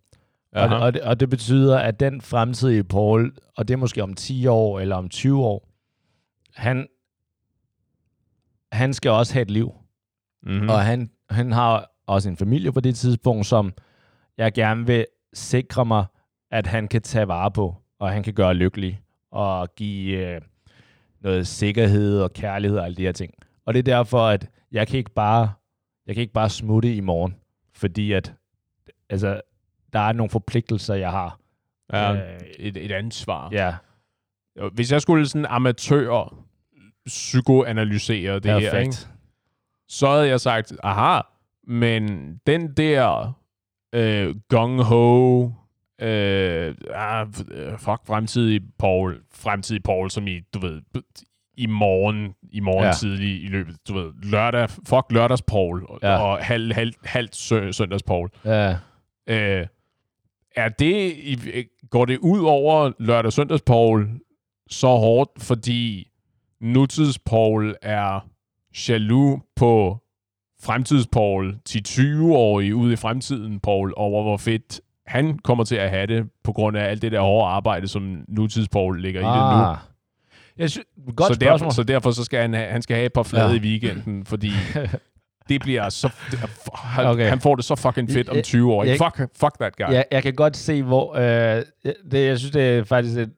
Og, 0.57 0.63
Aha. 0.63 0.75
og, 0.75 0.95
det, 0.95 1.03
og 1.03 1.21
det 1.21 1.31
betyder, 1.31 1.79
at 1.79 2.01
den 2.01 2.21
fremtidige 2.21 2.85
Paul, 2.85 3.37
og 3.57 3.69
det 3.69 3.75
er 3.75 3.79
måske 3.79 4.03
om 4.03 4.15
10 4.15 4.47
år 4.47 4.81
eller 4.81 4.97
om 4.97 5.09
20 5.09 5.45
år, 5.45 5.69
han, 6.55 6.89
han 8.73 8.95
skal 8.95 9.11
også 9.11 9.33
have 9.33 9.43
et 9.43 9.51
liv. 9.51 9.73
Mm-hmm. 10.43 10.63
Mm. 10.63 10.69
Og 10.69 10.85
han, 10.85 11.11
han 11.31 11.53
har 11.53 11.91
også 12.07 12.29
en 12.29 12.37
familie 12.37 12.73
på 12.73 12.81
det 12.81 12.97
tidspunkt, 12.97 13.47
som 13.47 13.73
jeg 14.39 14.53
gerne 14.53 14.87
vil 14.87 15.07
sikre 15.35 15.85
mig, 15.85 16.05
at 16.51 16.67
han 16.67 16.89
kan 16.89 17.03
tage 17.03 17.29
vare 17.29 17.51
på, 17.51 17.77
og 17.99 18.13
han 18.13 18.23
kan 18.23 18.35
gøre 18.35 18.55
lykkelig, 18.55 19.01
og 19.31 19.75
give 19.75 20.19
øh, 20.19 20.41
noget 21.21 21.47
sikkerhed 21.47 22.21
og 22.21 22.33
kærlighed 22.33 22.79
og 22.79 22.85
alle 22.85 22.97
de 22.97 23.03
her 23.03 23.13
ting. 23.13 23.35
Og 23.65 23.75
det 23.75 23.79
er 23.79 23.97
derfor, 23.97 24.27
at 24.27 24.51
jeg 24.73 24.89
kan 24.89 24.99
ikke 24.99 25.15
bare, 25.15 25.53
jeg 26.07 26.15
kan 26.15 26.23
ikke 26.23 26.35
bare 26.35 26.51
smutte 26.51 26.95
i 26.95 27.01
morgen, 27.01 27.35
fordi 27.75 28.13
at, 28.13 28.35
altså, 29.11 29.41
der 29.93 29.99
er 29.99 30.13
nogle 30.13 30.31
forpligtelser, 30.31 30.95
jeg 30.95 31.11
har. 31.11 31.39
ja, 31.93 32.13
øh, 32.15 32.41
et, 32.59 32.77
et 32.77 32.93
ansvar. 32.93 33.49
Ja, 33.53 33.75
Hvis 34.73 34.93
jeg 34.93 35.03
skulle 35.03 35.27
sådan 35.27 35.47
amatør 35.47 36.35
psykoanalysere 37.07 38.35
det 38.39 38.51
her, 38.51 38.57
ikke? 38.57 38.71
perfekt. 38.71 39.11
så 39.89 40.11
havde 40.11 40.29
jeg 40.29 40.41
sagt, 40.41 40.73
aha, 40.83 41.21
men 41.67 42.35
den 42.47 42.73
der 42.73 43.33
øh, 43.95 44.35
gung-ho, 44.49 45.45
øh, 46.01 46.75
ah, 46.95 47.27
fuck, 47.79 48.07
fremtidig 48.07 48.61
Paul, 48.79 49.23
fremtidig 49.35 49.83
Paul, 49.83 50.11
som 50.11 50.27
i, 50.27 50.41
du 50.55 50.59
ved, 50.59 50.83
i 51.55 51.67
morgen, 51.67 52.35
i 52.53 52.61
morgen 52.61 52.85
ja. 52.85 52.93
Tidlig 52.93 53.45
i 53.45 53.47
løbet, 53.47 53.77
du 53.89 53.95
ved, 53.95 54.13
lørdag, 54.23 54.71
fuck 54.71 55.05
lørdags 55.11 55.43
Paul, 55.43 55.87
ja. 56.03 56.19
Og 56.23 56.39
halv, 56.39 56.75
halv, 56.75 56.93
halvt 57.05 57.37
sø, 57.37 57.71
søndags 57.73 58.03
Paul. 58.03 58.31
Ja. 58.45 58.77
Øh, 59.27 59.67
er 60.57 60.69
det, 60.69 61.13
i- 61.17 61.65
går 61.91 62.05
det 62.05 62.19
ud 62.19 62.41
over 62.41 62.93
lørdag 62.99 63.33
søndags 63.33 63.63
Paul 63.63 64.09
så 64.71 64.87
hårdt, 64.87 65.31
fordi 65.43 66.09
nutids 66.61 67.19
Paul 67.19 67.75
er 67.83 68.29
jaloux 68.89 69.41
på 69.57 69.99
fremtids 70.63 71.07
Paul 71.07 71.57
til 71.65 71.83
20-årige 71.89 72.75
ude 72.77 72.93
i 72.93 72.97
fremtiden 72.97 73.61
Paul, 73.61 73.93
over 73.97 74.23
hvor 74.23 74.37
fedt 74.37 74.81
han 75.07 75.39
kommer 75.39 75.65
til 75.65 75.77
at 75.77 75.91
have 75.91 76.07
det, 76.07 76.29
på 76.45 76.53
grund 76.53 76.77
af 76.77 76.85
alt 76.85 77.03
det 77.03 77.13
der 77.13 77.21
hårde 77.21 77.47
arbejde, 77.49 77.89
som 77.89 78.25
nutids 78.29 78.69
Paul 78.69 79.01
ligger 79.03 79.21
i 79.21 79.25
det 79.25 79.57
nu. 79.57 79.65
Ah. 79.65 79.77
Jeg 80.59 80.71
synes, 80.71 80.87
godt 81.17 81.29
så, 81.29 81.35
spørgsmål. 81.35 81.39
derfor, 81.61 81.71
så 81.71 81.83
derfor 81.83 82.11
så 82.11 82.25
skal 82.25 82.41
han, 82.41 82.55
have, 82.55 82.67
han 82.69 82.83
skal 82.83 82.97
have 82.97 83.07
et 83.07 83.13
par 83.13 83.23
flade. 83.23 83.49
Ja. 83.51 83.55
i 83.57 83.59
weekenden, 83.61 84.25
fordi 84.27 84.51
det 85.49 85.61
bliver 85.61 85.89
så... 85.89 86.09
Han, 86.75 87.07
Okay. 87.07 87.29
han 87.29 87.41
får 87.41 87.55
det 87.55 87.65
så 87.65 87.75
fucking 87.75 88.11
fedt 88.11 88.29
om 88.29 88.37
Jeg- 88.37 88.45
20 88.45 88.73
år. 88.73 88.85
jeg- 88.85 88.99
Fuck, 88.99 89.17
fuck 89.41 89.59
that 89.61 89.77
guy. 89.77 89.93
Ja, 89.95 90.03
jeg 90.11 90.23
kan 90.23 90.35
godt 90.35 90.57
se, 90.57 90.83
hvor... 90.83 91.17
Øh, 91.17 91.63
det, 92.11 92.27
jeg 92.27 92.39
synes, 92.39 92.53
det 92.53 92.63
er 92.79 92.85
faktisk 92.85 93.19
et, 93.19 93.31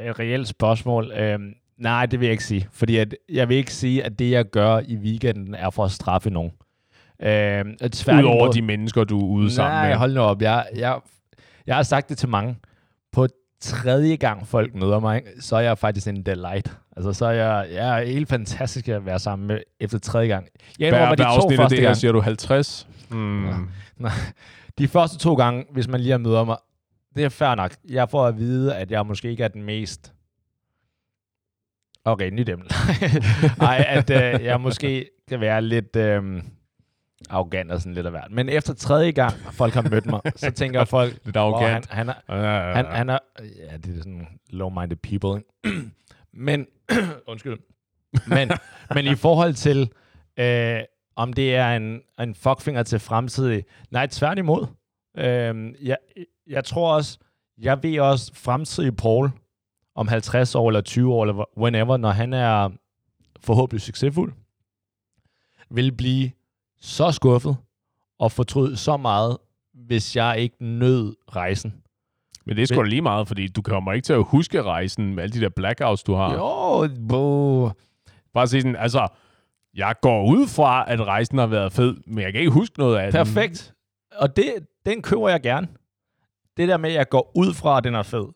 et 0.00 0.18
reelt 0.18 0.48
spørgsmål. 0.48 1.12
Øh, 1.12 1.38
nej, 1.78 2.06
det 2.06 2.20
vil 2.20 2.26
jeg 2.26 2.32
ikke 2.32 2.44
sige. 2.44 2.68
Fordi 2.72 2.96
at, 2.96 3.14
jeg 3.28 3.48
vil 3.48 3.56
ikke 3.56 3.72
sige, 3.74 4.04
at 4.04 4.18
det, 4.18 4.30
jeg 4.30 4.44
gør 4.44 4.80
i 4.88 4.96
weekenden, 4.96 5.54
er 5.54 5.70
for 5.70 5.84
at 5.84 5.90
straffe 5.90 6.30
nogen. 6.30 6.50
Øh, 7.22 7.64
Udover 8.18 8.50
de 8.52 8.62
mennesker, 8.62 9.04
du 9.04 9.18
er 9.20 9.24
ude 9.28 9.50
sammen 9.50 9.76
Nej, 9.78 9.88
med. 9.88 9.96
hold 9.96 10.14
nu 10.14 10.20
op. 10.20 10.42
Jeg, 10.42 10.66
jeg, 10.76 10.98
jeg 11.66 11.76
har 11.76 11.82
sagt 11.82 12.08
det 12.08 12.18
til 12.18 12.28
mange. 12.28 12.56
På 13.12 13.26
tredje 13.60 14.16
gang 14.16 14.46
folk 14.46 14.74
møder 14.74 15.00
mig, 15.00 15.22
så 15.40 15.56
er 15.56 15.60
jeg 15.60 15.78
faktisk 15.78 16.08
en 16.08 16.22
delight. 16.22 16.76
Altså, 16.96 17.12
så 17.12 17.26
er 17.26 17.30
jeg, 17.30 17.68
jeg 17.72 18.00
er 18.00 18.04
helt 18.04 18.28
fantastisk 18.28 18.88
at 18.88 19.06
være 19.06 19.18
sammen 19.18 19.48
med 19.48 19.60
efter 19.80 19.98
tredje 19.98 20.28
gang. 20.28 20.46
Jeg 20.78 20.88
indrømmer, 20.88 21.14
de 21.14 21.22
to 21.22 21.50
første 21.56 21.76
det 21.76 21.78
her? 21.78 21.88
gang, 21.88 21.96
Siger 21.96 22.12
du 22.12 22.20
50? 22.20 22.88
Mm. 23.10 23.46
Ja. 23.46 23.54
de 24.78 24.88
første 24.88 25.18
to 25.18 25.34
gange, 25.34 25.64
hvis 25.72 25.88
man 25.88 26.00
lige 26.00 26.18
møder 26.18 26.44
mig, 26.44 26.56
det 27.16 27.24
er 27.24 27.28
fair 27.28 27.54
nok. 27.54 27.72
Jeg 27.88 28.10
får 28.10 28.26
at 28.26 28.38
vide, 28.38 28.76
at 28.76 28.90
jeg 28.90 29.06
måske 29.06 29.30
ikke 29.30 29.44
er 29.44 29.48
den 29.48 29.62
mest... 29.62 30.12
Okay, 32.04 32.30
nyt 32.30 32.48
emne. 32.48 32.64
Ej, 33.60 33.84
at 33.88 34.10
øh, 34.10 34.44
jeg 34.44 34.60
måske 34.60 35.10
kan 35.28 35.40
være 35.40 35.62
lidt 35.62 35.96
øh, 35.96 36.42
arrogant 37.30 37.70
og 37.72 37.80
sådan 37.80 37.94
lidt 37.94 38.06
af 38.06 38.12
hvert. 38.12 38.30
Men 38.30 38.48
efter 38.48 38.74
tredje 38.74 39.10
gang, 39.10 39.32
folk 39.32 39.74
har 39.74 39.82
mødt 39.90 40.06
mig, 40.06 40.20
så 40.36 40.50
tænker 40.50 40.84
folk, 40.84 41.12
Lidt 41.24 41.36
han, 41.36 41.82
han, 41.88 42.08
er, 42.08 42.14
Uh, 42.28 42.76
han, 42.76 42.86
han 42.86 43.08
er... 43.08 43.18
Ja, 43.38 43.76
det 43.76 43.96
er 43.96 43.98
sådan 43.98 44.26
low-minded 44.52 44.96
people. 44.96 45.42
men, 46.46 46.66
undskyld. 47.28 47.58
Men, 48.26 48.50
men 48.94 49.06
i 49.06 49.14
forhold 49.14 49.54
til, 49.54 49.90
øh, 50.36 50.80
om 51.16 51.32
det 51.32 51.56
er 51.56 51.76
en, 51.76 52.00
en 52.20 52.34
fuckfinger 52.34 52.82
til 52.82 52.98
fremtidig, 52.98 53.64
nej, 53.90 54.06
tværtimod. 54.06 54.66
Øh, 55.16 55.74
jeg, 55.82 55.96
jeg 56.46 56.64
tror 56.64 56.94
også, 56.94 57.18
jeg 57.58 57.82
ved 57.82 58.00
også 58.00 58.32
fremtidig 58.34 58.96
Paul, 58.96 59.30
om 59.94 60.08
50 60.08 60.54
år 60.54 60.68
eller 60.68 60.80
20 60.80 61.14
år, 61.14 61.24
eller 61.24 61.58
whenever, 61.58 61.96
når 61.96 62.10
han 62.10 62.32
er 62.32 62.70
forhåbentlig 63.40 63.80
succesfuld, 63.80 64.32
vil 65.70 65.92
blive 65.92 66.30
så 66.80 67.12
skuffet 67.12 67.56
og 68.18 68.32
fortryde 68.32 68.76
så 68.76 68.96
meget, 68.96 69.36
hvis 69.74 70.16
jeg 70.16 70.38
ikke 70.38 70.64
nød 70.64 71.16
rejsen. 71.28 71.74
Men 72.46 72.56
det 72.56 72.62
er 72.62 72.66
sgu 72.66 72.76
da 72.76 72.88
lige 72.88 73.02
meget, 73.02 73.28
fordi 73.28 73.48
du 73.48 73.62
kommer 73.62 73.92
ikke 73.92 74.04
til 74.04 74.12
at 74.12 74.24
huske 74.24 74.62
rejsen 74.62 75.14
med 75.14 75.22
alle 75.22 75.32
de 75.32 75.40
der 75.40 75.48
blackouts, 75.48 76.02
du 76.02 76.14
har. 76.14 76.34
Jo, 76.34 76.88
bo. 77.08 77.70
Bare 78.34 78.46
sige 78.46 78.60
sådan, 78.60 78.76
altså, 78.76 79.08
jeg 79.74 79.94
går 80.02 80.26
ud 80.26 80.48
fra, 80.48 80.84
at 80.88 81.00
rejsen 81.00 81.38
har 81.38 81.46
været 81.46 81.72
fed, 81.72 81.96
men 82.06 82.24
jeg 82.24 82.32
kan 82.32 82.40
ikke 82.40 82.52
huske 82.52 82.78
noget 82.78 82.96
af 82.96 83.12
den. 83.12 83.18
Perfekt. 83.18 83.74
Og 84.16 84.36
det, 84.36 84.54
den 84.86 85.02
køber 85.02 85.28
jeg 85.28 85.40
gerne. 85.40 85.68
Det 86.56 86.68
der 86.68 86.76
med, 86.76 86.90
at 86.90 86.96
jeg 86.96 87.08
går 87.08 87.32
ud 87.34 87.54
fra, 87.54 87.78
at 87.78 87.84
den 87.84 87.94
er 87.94 88.02
fed, 88.02 88.26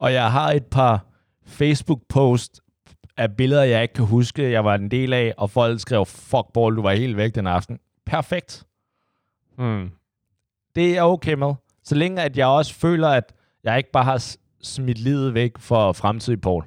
og 0.00 0.12
jeg 0.12 0.32
har 0.32 0.52
et 0.52 0.66
par 0.66 1.06
Facebook-post 1.46 2.60
af 3.18 3.36
billeder, 3.36 3.62
jeg 3.62 3.82
ikke 3.82 3.94
kan 3.94 4.04
huske, 4.04 4.50
jeg 4.50 4.64
var 4.64 4.74
en 4.74 4.90
del 4.90 5.12
af, 5.12 5.34
og 5.36 5.50
folk 5.50 5.80
skrev, 5.80 6.06
fuck 6.06 6.46
ball, 6.54 6.76
du 6.76 6.82
var 6.82 6.92
helt 6.92 7.16
væk 7.16 7.34
den 7.34 7.46
aften. 7.46 7.78
Perfekt. 8.06 8.64
Mm. 9.58 9.90
Det 10.74 10.88
er 10.90 10.94
jeg 10.94 11.02
okay 11.04 11.34
med. 11.34 11.54
Så 11.84 11.94
længe 11.94 12.22
at 12.22 12.36
jeg 12.38 12.46
også 12.46 12.74
føler, 12.74 13.08
at 13.08 13.32
jeg 13.64 13.78
ikke 13.78 13.90
bare 13.92 14.04
har 14.04 14.36
smidt 14.62 14.98
livet 14.98 15.34
væk 15.34 15.52
for 15.58 15.92
fremtidig 15.92 16.40
Paul. 16.40 16.64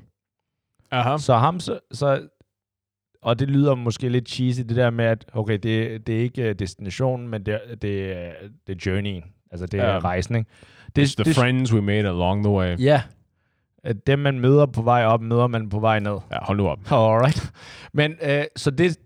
Aha. 0.92 1.18
Så 1.18 1.36
ham, 1.38 1.60
så, 1.60 1.80
så, 1.92 2.28
og 3.22 3.40
det 3.40 3.48
lyder 3.50 3.76
måske 3.76 4.10
lidt 4.10 4.30
cheesy, 4.30 4.60
det 4.62 4.76
der 4.76 4.90
med, 4.90 5.06
at 5.06 5.26
okay, 5.34 5.54
det, 5.64 6.08
det 6.08 6.16
er 6.18 6.20
ikke 6.22 6.42
øh, 6.50 6.56
destinationen, 6.60 7.28
men 7.28 7.46
det, 7.46 7.60
det, 7.82 8.12
er- 8.18 8.34
det 8.68 8.76
er 8.76 8.92
journeyen. 8.92 9.24
Altså, 9.52 9.66
det 9.66 9.80
er 9.80 9.86
Ja. 9.94 10.00
rejsen, 10.00 10.36
ikke? 10.36 10.50
It's 11.00 11.16
the 11.16 11.24
det, 11.24 11.36
friends 11.36 11.74
we 11.74 11.82
made 11.82 12.08
along 12.08 12.44
the 12.44 12.52
way. 12.54 12.78
Ja. 12.80 13.02
At 13.84 14.08
Dem, 14.08 14.20
man 14.20 14.40
møder 14.40 14.66
på 14.66 14.82
vej 14.82 15.06
op, 15.06 15.22
møder 15.22 15.48
man 15.48 15.70
på 15.70 15.80
vej 15.80 16.00
ned. 16.00 16.18
Ja, 16.32 16.38
hold 16.42 16.58
nu 16.58 16.68
op. 16.68 16.92
Alright. 16.92 17.52
Men 17.94 18.16
øh, 18.22 18.44
så 18.56 18.72
det, 18.72 18.98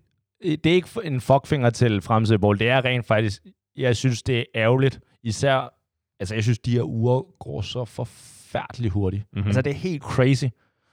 det 0.44 0.66
er 0.66 0.74
ikke 0.74 0.90
en 1.04 1.22
fuckfinger 1.22 1.70
til 1.70 2.02
fremtidig 2.02 2.42
bold. 2.42 2.60
Det 2.60 2.70
er 2.70 2.86
rent 2.86 3.06
faktisk, 3.06 3.46
jeg 3.76 3.96
synes, 3.96 4.24
det 4.24 4.40
er 4.40 4.44
ærgerligt. 4.56 5.00
Især, 5.24 5.74
altså 6.20 6.36
jeg 6.36 6.44
synes, 6.44 6.60
de 6.60 6.72
her 6.72 6.84
uger 6.84 7.22
går 7.40 7.62
så 7.62 7.86
forfærdeligt 7.86 8.94
hurtigt. 8.94 9.24
Mhm. 9.24 9.38
Mm-hmm. 9.38 9.48
Altså 9.48 9.62
det 9.62 9.70
er 9.70 9.76
helt 9.76 10.04
crazy. 10.04 10.46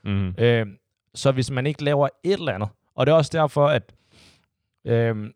Mm. 0.05 0.35
Øh, 0.38 0.66
så 1.14 1.33
hvis 1.33 1.51
man 1.51 1.66
ikke 1.66 1.85
laver 1.85 2.09
et 2.25 2.33
eller 2.33 2.53
andet, 2.53 2.68
og 2.95 3.07
det 3.07 3.12
er 3.12 3.16
også 3.16 3.31
derfor, 3.35 3.66
at 3.66 3.95
øh, 4.87 5.31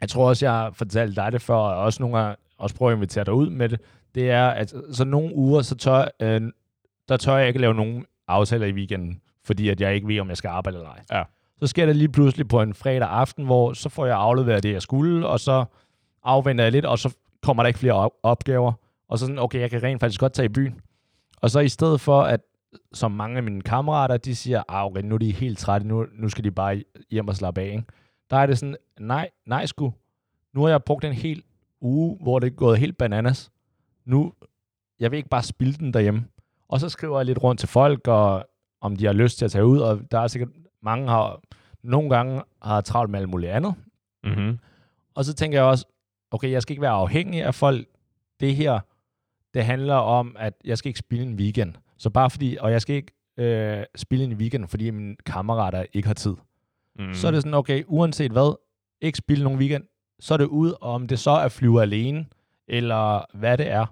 jeg 0.00 0.08
tror 0.08 0.28
også, 0.28 0.46
jeg 0.46 0.52
har 0.52 0.70
fortalt 0.70 1.16
dig 1.16 1.32
det 1.32 1.42
før, 1.42 1.54
og 1.54 1.76
også 1.76 2.02
nogle 2.02 2.18
gange 2.18 2.36
også 2.58 2.76
prøver 2.76 2.92
at 2.92 2.96
invitere 2.96 3.24
dig 3.24 3.32
ud 3.34 3.50
med 3.50 3.68
det, 3.68 3.80
det 4.14 4.30
er, 4.30 4.48
at 4.48 4.74
så 4.92 5.04
nogle 5.04 5.34
uger, 5.34 5.62
så 5.62 5.76
tør, 5.76 6.04
øh, 6.22 6.42
der 7.10 7.16
tør 7.16 7.36
jeg 7.36 7.48
ikke 7.48 7.60
lave 7.60 7.74
nogen 7.74 8.06
aftaler 8.28 8.66
i 8.66 8.72
weekenden, 8.72 9.20
fordi 9.44 9.68
at 9.68 9.80
jeg 9.80 9.94
ikke 9.94 10.08
ved, 10.08 10.20
om 10.20 10.28
jeg 10.28 10.36
skal 10.36 10.48
arbejde 10.48 10.78
eller 10.78 10.90
ej. 10.90 11.02
Ja. 11.12 11.22
Så 11.60 11.66
sker 11.66 11.86
det 11.86 11.96
lige 11.96 12.08
pludselig 12.08 12.48
på 12.48 12.62
en 12.62 12.74
fredag 12.74 13.08
aften, 13.08 13.44
hvor 13.44 13.72
så 13.72 13.88
får 13.88 14.06
jeg 14.06 14.16
afleveret 14.16 14.62
det, 14.62 14.72
jeg 14.72 14.82
skulle, 14.82 15.26
og 15.26 15.40
så 15.40 15.64
afventer 16.22 16.64
jeg 16.64 16.72
lidt, 16.72 16.84
og 16.84 16.98
så 16.98 17.16
kommer 17.42 17.62
der 17.62 17.68
ikke 17.68 17.78
flere 17.78 17.92
op- 17.92 18.18
opgaver. 18.22 18.72
Og 19.08 19.18
så 19.18 19.26
sådan, 19.26 19.38
okay, 19.38 19.60
jeg 19.60 19.70
kan 19.70 19.82
rent 19.82 20.00
faktisk 20.00 20.20
godt 20.20 20.32
tage 20.32 20.46
i 20.46 20.48
byen. 20.48 20.80
Og 21.36 21.50
så 21.50 21.60
i 21.60 21.68
stedet 21.68 22.00
for, 22.00 22.22
at 22.22 22.40
som 22.92 23.10
mange 23.10 23.36
af 23.36 23.42
mine 23.42 23.62
kammerater, 23.62 24.16
de 24.16 24.36
siger, 24.36 24.62
ah, 24.68 24.86
okay, 24.86 25.02
nu 25.02 25.14
er 25.14 25.18
de 25.18 25.32
helt 25.32 25.58
trætte, 25.58 25.86
nu, 25.86 26.06
nu 26.12 26.28
skal 26.28 26.44
de 26.44 26.50
bare 26.50 26.82
hjem 27.10 27.28
og 27.28 27.36
slappe 27.36 27.60
af, 27.60 27.66
ikke? 27.66 27.84
Der 28.30 28.36
er 28.36 28.46
det 28.46 28.58
sådan, 28.58 28.76
nej, 29.00 29.30
nej 29.46 29.66
sgu. 29.66 29.94
Nu 30.54 30.62
har 30.62 30.68
jeg 30.68 30.84
brugt 30.84 31.04
en 31.04 31.12
hel 31.12 31.42
uge, 31.80 32.18
hvor 32.22 32.38
det 32.38 32.46
er 32.46 32.50
gået 32.50 32.78
helt 32.78 32.98
bananas. 32.98 33.50
Nu, 34.04 34.32
jeg 35.00 35.10
vil 35.10 35.16
ikke 35.16 35.28
bare 35.28 35.42
spilde 35.42 35.78
den 35.78 35.94
derhjemme. 35.94 36.24
Og 36.70 36.80
så 36.80 36.88
skriver 36.88 37.18
jeg 37.18 37.26
lidt 37.26 37.42
rundt 37.42 37.58
til 37.58 37.68
folk, 37.68 38.08
og 38.08 38.46
om 38.80 38.96
de 38.96 39.06
har 39.06 39.12
lyst 39.12 39.38
til 39.38 39.44
at 39.44 39.50
tage 39.50 39.66
ud, 39.66 39.78
og 39.78 40.00
der 40.10 40.18
er 40.18 40.26
sikkert 40.26 40.50
mange 40.82 41.08
har, 41.08 41.40
nogle 41.82 42.10
gange 42.10 42.42
har 42.62 42.80
travlt 42.80 43.10
med 43.10 43.20
alt 43.20 43.28
muligt 43.28 43.52
andet. 43.52 43.74
Mm-hmm. 44.24 44.58
Og 45.14 45.24
så 45.24 45.34
tænker 45.34 45.58
jeg 45.58 45.64
også, 45.64 45.86
okay, 46.30 46.50
jeg 46.50 46.62
skal 46.62 46.72
ikke 46.72 46.82
være 46.82 46.90
afhængig 46.90 47.42
af 47.42 47.54
folk. 47.54 47.86
Det 48.40 48.56
her, 48.56 48.80
det 49.54 49.64
handler 49.64 49.94
om, 49.94 50.36
at 50.38 50.54
jeg 50.64 50.78
skal 50.78 50.88
ikke 50.88 50.98
spille 50.98 51.26
en 51.26 51.34
weekend. 51.34 51.74
Så 51.98 52.10
bare 52.10 52.30
fordi, 52.30 52.56
og 52.60 52.72
jeg 52.72 52.82
skal 52.82 52.96
ikke 52.96 53.12
øh, 53.36 53.84
spille 53.96 54.24
en 54.24 54.34
weekend, 54.34 54.68
fordi 54.68 54.90
mine 54.90 55.16
kammerater 55.26 55.84
ikke 55.92 56.06
har 56.06 56.14
tid. 56.14 56.34
Mm. 56.98 57.14
Så 57.14 57.26
er 57.26 57.30
det 57.30 57.42
sådan, 57.42 57.54
okay, 57.54 57.84
uanset 57.86 58.32
hvad, 58.32 58.58
ikke 59.00 59.18
spille 59.18 59.44
nogen 59.44 59.58
weekend, 59.58 59.84
så 60.20 60.34
er 60.34 60.38
det 60.38 60.46
ud, 60.46 60.72
og 60.80 60.92
om 60.92 61.08
det 61.08 61.18
så 61.18 61.30
er 61.30 61.48
flyve 61.48 61.82
alene, 61.82 62.26
eller 62.68 63.36
hvad 63.36 63.58
det 63.58 63.68
er, 63.68 63.86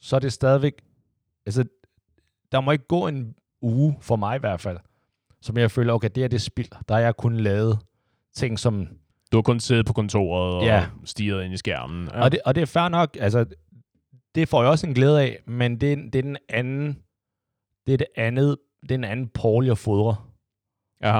så 0.00 0.16
er 0.16 0.20
det 0.20 0.32
stadigvæk, 0.32 0.82
altså, 1.46 1.64
der 2.52 2.60
må 2.60 2.70
ikke 2.70 2.86
gå 2.86 3.06
en 3.08 3.34
uge, 3.62 3.96
for 4.00 4.16
mig 4.16 4.36
i 4.36 4.40
hvert 4.40 4.60
fald, 4.60 4.78
som 5.40 5.56
jeg 5.58 5.70
føler, 5.70 5.92
okay, 5.92 6.08
det 6.14 6.24
er 6.24 6.28
det 6.28 6.42
spild. 6.42 6.68
Der 6.88 6.94
har 6.94 7.00
jeg 7.00 7.16
kun 7.16 7.36
lavet 7.36 7.78
ting, 8.34 8.58
som 8.58 8.88
Du 9.32 9.36
har 9.36 9.42
kun 9.42 9.60
siddet 9.60 9.86
på 9.86 9.92
kontoret 9.92 10.54
og 10.54 10.64
Ja. 10.64 10.86
stirret 11.04 11.44
ind 11.44 11.54
i 11.54 11.56
skærmen. 11.56 12.08
Ja. 12.14 12.20
Og, 12.22 12.32
det, 12.32 12.40
og 12.44 12.54
det 12.54 12.60
er 12.62 12.66
fair 12.66 12.88
nok, 12.88 13.16
altså, 13.20 13.44
det 14.34 14.48
får 14.48 14.62
jeg 14.62 14.70
også 14.70 14.86
en 14.86 14.94
glæde 14.94 15.20
af, 15.22 15.38
men 15.46 15.80
det, 15.80 15.92
er- 15.92 15.96
det 15.96 16.14
er 16.14 16.22
den 16.22 16.36
anden, 16.48 16.98
det 17.86 17.92
er 17.92 17.96
det 17.98 18.06
andet, 18.16 18.56
det 18.82 18.90
er 18.90 18.94
en 18.94 19.04
anden 19.04 19.28
Paul, 19.28 19.66
jeg 19.66 19.78
fodrer. 19.78 20.30
Aha. 21.00 21.18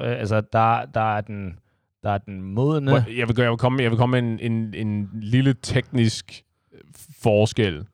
Øh, 0.00 0.18
altså, 0.20 0.40
der, 0.40 0.84
der 0.84 1.16
er 1.16 1.20
den, 1.20 1.58
der 2.02 2.10
er 2.10 2.18
den 2.18 2.42
modne. 2.42 2.92
Jeg 2.94 3.04
vil, 3.28 3.36
jeg 3.38 3.48
vil 3.50 3.56
komme, 3.58 3.82
jeg 3.82 3.90
vil 3.90 3.98
komme 3.98 4.20
med 4.22 4.32
en, 4.42 4.52
en, 4.52 4.74
en 4.74 5.10
lille 5.22 5.54
teknisk 5.54 6.44
øh, 6.72 6.80
forskel. 7.22 7.74
Jeg 7.74 7.84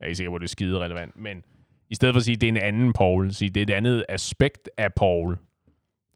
er 0.00 0.04
ikke 0.04 0.16
sikker 0.16 0.30
på, 0.30 0.38
det 0.38 0.44
er 0.44 0.48
skide 0.48 0.78
relevant, 0.78 1.16
men 1.16 1.42
i 1.92 1.94
stedet 1.94 2.14
for 2.14 2.18
at 2.18 2.24
sige, 2.24 2.34
at 2.34 2.40
det 2.40 2.46
er 2.46 2.52
en 2.52 2.56
anden 2.74 2.92
Paul, 2.92 3.32
sige, 3.32 3.48
det 3.48 3.60
er 3.60 3.74
et 3.74 3.76
andet 3.76 4.04
aspekt 4.08 4.70
af 4.78 4.94
Paul. 4.96 5.38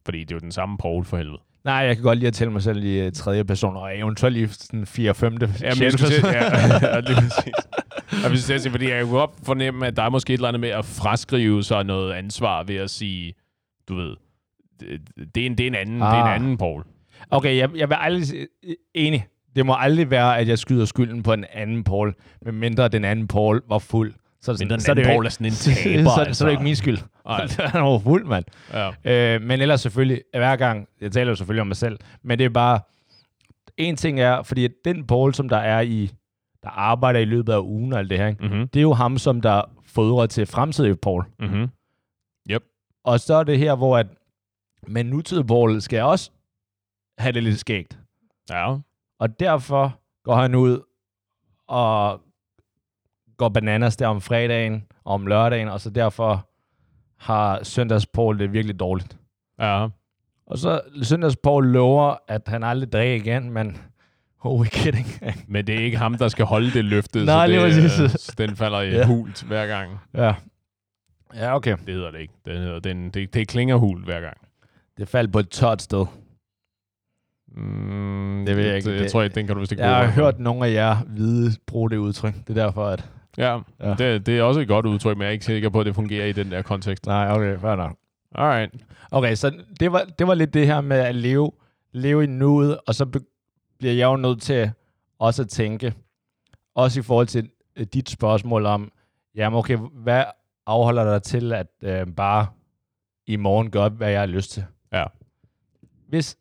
Fordi 0.04 0.20
det 0.20 0.30
er 0.30 0.34
jo 0.36 0.40
den 0.40 0.52
samme 0.52 0.78
Paul 0.78 1.04
for 1.04 1.16
helvede. 1.16 1.38
Nej, 1.64 1.74
jeg 1.74 1.96
kan 1.96 2.02
godt 2.02 2.18
lide 2.18 2.26
at 2.28 2.34
tælle 2.34 2.52
mig 2.52 2.62
selv 2.62 2.84
i 2.84 3.06
uh, 3.06 3.12
tredje 3.12 3.44
person, 3.44 3.76
og 3.76 3.98
eventuelt 3.98 4.36
i 4.36 4.46
sådan 4.46 4.86
4. 4.86 5.14
5. 5.14 5.32
Ja, 5.40 5.46
men 5.46 5.82
jeg 5.82 5.92
skulle 5.92 6.10
til, 6.14 6.24
ja, 6.24 6.44
ja, 6.94 7.00
lige 7.00 7.14
præcis. 7.14 7.54
Jeg 8.22 8.30
vil 8.30 8.42
sige, 8.42 8.70
fordi 8.70 8.90
jeg 8.90 9.02
kunne 9.04 9.18
godt 9.18 9.30
fornemme, 9.42 9.86
at 9.86 9.96
der 9.96 10.02
er 10.02 10.08
måske 10.10 10.32
et 10.32 10.38
eller 10.38 10.48
andet 10.48 10.60
med 10.60 10.68
at 10.68 10.84
fraskrive 10.84 11.62
sig 11.62 11.84
noget 11.84 12.12
ansvar 12.12 12.62
ved 12.62 12.76
at 12.76 12.90
sige, 12.90 13.34
du 13.88 13.94
ved, 13.94 14.16
det, 14.80 15.00
det, 15.34 15.42
er, 15.42 15.46
en, 15.46 15.58
det, 15.58 15.64
er, 15.64 15.68
en 15.70 15.74
anden, 15.74 16.02
ah. 16.02 16.10
det 16.10 16.18
er 16.18 16.22
en 16.24 16.28
Ah. 16.28 16.34
anden 16.34 16.56
Paul. 16.58 16.84
Okay, 17.30 17.56
jeg, 17.56 17.70
jeg 17.76 17.88
vil 17.88 17.96
aldrig... 18.00 18.26
sige- 18.26 18.46
Enig. 18.94 19.26
Det 19.56 19.66
må 19.66 19.74
aldrig 19.78 20.10
være, 20.10 20.38
at 20.38 20.48
jeg 20.48 20.58
skyder 20.58 20.84
skylden 20.84 21.22
på 21.22 21.32
en 21.32 21.44
anden 21.52 21.84
Paul, 21.84 22.14
medmindre 22.42 22.88
den 22.88 23.04
anden 23.04 23.28
Paul 23.28 23.62
var 23.68 23.78
fuld. 23.78 24.14
Så, 24.46 24.50
er 24.52 24.56
det 24.56 24.61
Men 24.61 24.70
den 24.70 24.80
sådan- 24.80 24.80
så 24.80 24.90
er 24.90 24.94
det 24.94 25.04
jo 25.04 25.20
ikke- 25.20 25.26
er 25.26 25.30
sådan 25.30 25.46
en 25.46 25.52
så, 25.64 25.70
taber, 25.82 26.11
så, 26.14 26.20
altså. 26.20 26.38
så 26.38 26.44
er 26.44 26.48
det 26.48 26.52
ikke 26.52 26.64
min 26.64 26.76
skyld. 26.76 26.98
Han 27.72 27.82
var 27.82 27.98
fuld, 27.98 28.24
mand. 28.24 28.44
Ja. 28.72 29.35
Øh, 29.35 29.42
men 29.42 29.61
ellers 29.61 29.80
selvfølgelig, 29.80 30.22
hver 30.32 30.56
gang, 30.56 30.88
jeg 31.00 31.12
taler 31.12 31.30
jo 31.30 31.35
selvfølgelig 31.37 31.61
om 31.61 31.66
mig 31.66 31.76
selv, 31.76 31.98
men 32.22 32.38
det 32.38 32.44
er 32.44 32.48
bare, 32.50 32.80
en 33.76 33.96
ting 33.96 34.20
er, 34.20 34.42
fordi 34.42 34.68
den 34.85 35.06
Paul, 35.06 35.35
som 35.35 35.48
der 35.48 35.56
er 35.56 35.80
i, 35.80 36.11
der 36.62 36.68
arbejder 36.68 37.20
i 37.20 37.24
løbet 37.24 37.52
af 37.52 37.59
ugen 37.59 37.92
og 37.92 37.98
alt 37.98 38.11
det 38.11 38.18
her, 38.18 38.26
ikke? 38.26 38.44
Mm-hmm. 38.46 38.68
det 38.68 38.80
er 38.80 38.82
jo 38.82 38.92
ham, 38.92 39.18
som 39.18 39.40
der 39.40 39.62
fodrer 39.87 40.26
til 40.26 40.46
fremtidig 40.46 41.00
Paul. 41.00 41.24
Mm-hmm. 41.40 41.68
Og 43.04 43.20
så 43.20 43.35
er 43.35 43.44
det 43.44 43.59
her, 43.59 43.74
hvor 43.74 43.98
at, 43.98 44.06
men 44.87 45.06
nutidig 45.06 45.46
Paul 45.46 45.80
skal 45.80 46.02
også 46.02 46.30
have 47.18 47.32
det 47.32 47.42
lidt 47.42 47.59
skægt. 47.59 47.98
Ja. 48.50 48.76
Og 49.18 49.40
derfor 49.40 49.98
går 50.24 50.35
han 50.35 50.54
ud 50.54 50.80
og 51.68 52.20
går 53.37 53.49
bananas 53.49 53.96
der 53.96 54.07
om 54.07 54.20
fredagen 54.20 54.85
og 55.05 55.14
om 55.14 55.27
lørdagen, 55.27 55.68
og 55.68 55.81
så 55.81 55.90
derfor 55.90 56.49
har 57.18 57.61
søndags 57.64 58.07
Paul 58.07 58.38
det 58.38 58.53
virkelig 58.53 58.81
dårligt. 58.81 59.16
Ja. 59.61 59.88
Og 60.46 60.59
så 60.59 60.81
søndags 61.03 61.37
Paul 61.37 61.66
lover, 61.66 62.14
at 62.29 62.42
han 62.46 62.62
aldrig 62.64 62.92
drikker 62.92 63.14
igen, 63.33 63.51
men 63.51 63.77
we 64.44 64.66
kidding? 64.66 65.07
Men 65.49 65.66
det 65.66 65.75
er 65.75 65.85
ikke 65.85 65.96
ham, 65.96 66.14
der 66.14 66.29
skal 66.29 66.44
holde 66.44 66.70
det 66.70 66.85
løfte, 66.85 67.25
Nej, 67.25 67.46
så, 67.46 67.51
lige 67.51 67.64
det, 67.64 67.83
præcis. 67.83 68.35
øh, 68.40 68.46
den 68.49 68.57
falder 68.57 68.81
i 68.81 68.90
Ja. 68.90 69.07
hult 69.07 69.42
hver 69.42 69.66
gang. 69.66 69.99
ja. 70.14 70.35
Ja, 71.35 71.57
okay. 71.57 71.77
Det 71.87 71.94
hedder 71.94 72.11
det 72.11 72.20
ikke. 72.20 72.35
Det, 72.44 72.59
hedder, 72.59 72.79
den, 72.81 73.11
det, 73.11 73.35
det 73.35 73.49
klinger 73.49 73.77
hult 73.77 74.05
hver 74.05 74.20
gang. 74.20 74.37
Det 74.99 75.09
faldt 75.09 75.33
på 75.33 75.38
et 75.38 75.49
tørt 75.51 75.83
sted. 75.83 76.07
Mm, 77.57 78.44
Det 78.46 78.57
ved 78.57 78.64
jeg 78.66 78.77
ikke. 78.77 78.90
Det, 78.92 79.01
jeg 79.01 79.11
tror 79.11 79.22
ikke, 79.22 79.35
den 79.35 79.46
kan 79.46 79.55
du 79.57 79.61
vist 79.61 79.72
ikke 79.72 79.85
Jeg 79.85 79.96
har 79.96 80.07
hørt 80.11 80.38
nogle 80.40 80.66
af 80.66 80.72
jer 80.72 80.96
vide 81.07 81.53
bruge 81.66 81.90
det 81.90 81.96
udtryk. 81.96 82.35
Det 82.35 82.59
er 82.59 82.64
derfor, 82.64 82.87
at... 82.87 83.11
Ja, 83.38 83.59
Ja. 83.81 83.94
Det, 83.94 84.27
det 84.27 84.38
er 84.38 84.42
også 84.42 84.61
et 84.61 84.68
godt 84.68 84.87
udtryk, 84.87 85.16
men 85.16 85.22
jeg 85.22 85.29
er 85.29 85.33
ikke 85.33 85.44
sikker 85.44 85.68
på, 85.68 85.81
at 85.81 85.87
det 85.87 85.94
fungerer 85.94 86.27
i 86.27 86.33
den 86.33 86.51
der 86.51 86.62
kontekst. 86.62 87.07
Nej, 87.07 87.31
okay, 87.31 87.59
fair 87.59 87.75
nok. 87.77 87.96
Alright. 88.35 88.75
Okay, 89.11 89.35
så 89.35 89.62
det 89.81 89.92
var, 89.92 90.05
det 90.18 90.27
var 90.27 90.35
lidt 90.35 90.55
det 90.55 90.66
her 90.66 90.81
med 90.81 90.96
at 90.96 91.14
leve, 91.14 91.53
leve 91.92 92.25
i 92.25 92.27
nuet, 92.27 92.79
og 92.87 92.94
så 92.94 93.07
bliver 93.79 93.94
jeg 93.94 94.05
jo 94.07 94.16
nødt 94.16 94.42
til 94.42 94.70
også 95.18 95.42
at 95.42 95.49
tænke, 95.49 95.94
også 96.75 97.01
i 97.01 97.03
forhold 97.03 97.27
til 97.27 97.51
øh, 97.77 97.87
dit 97.87 98.11
spørgsmål 98.11 98.66
om, 98.66 98.92
jamen 99.35 99.59
okay, 99.59 99.77
hvad 99.92 100.25
afholder 100.66 101.05
dig 101.12 101.22
til 101.22 101.53
at 101.53 101.66
øh, 101.83 102.07
bare 102.07 102.46
i 103.27 103.37
morgen 103.37 103.70
gøre, 103.70 103.88
hvad 103.88 104.11
jeg 104.11 104.20
har 104.20 104.27
lyst 104.27 104.51
til? 104.51 104.64
Ja. 104.92 105.05
Hvis, 106.09 106.37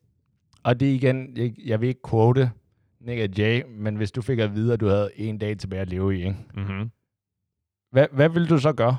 og 0.64 0.80
det 0.80 0.86
igen, 0.86 1.38
jeg, 1.38 1.54
jeg 1.66 1.82
vil 1.82 1.90
ikke 1.90 2.10
quote 2.10 2.52
Nick 3.06 3.40
Jay, 3.40 3.64
men 3.68 3.96
hvis 3.96 4.12
du 4.12 4.22
fik 4.22 4.40
at 4.40 4.56
vide, 4.56 4.74
at 4.74 4.80
du 4.80 4.88
havde 4.88 5.10
en 5.16 5.38
dag 5.38 5.58
tilbage 5.58 5.82
at 5.82 5.90
leve 5.90 6.16
i, 6.16 6.18
ikke? 6.18 6.36
Mm-hmm. 6.54 6.92
Hvad, 7.92 8.08
hvad 8.12 8.30
vil 8.30 8.50
du 8.50 8.58
så 8.58 8.74
gøre? 8.74 8.98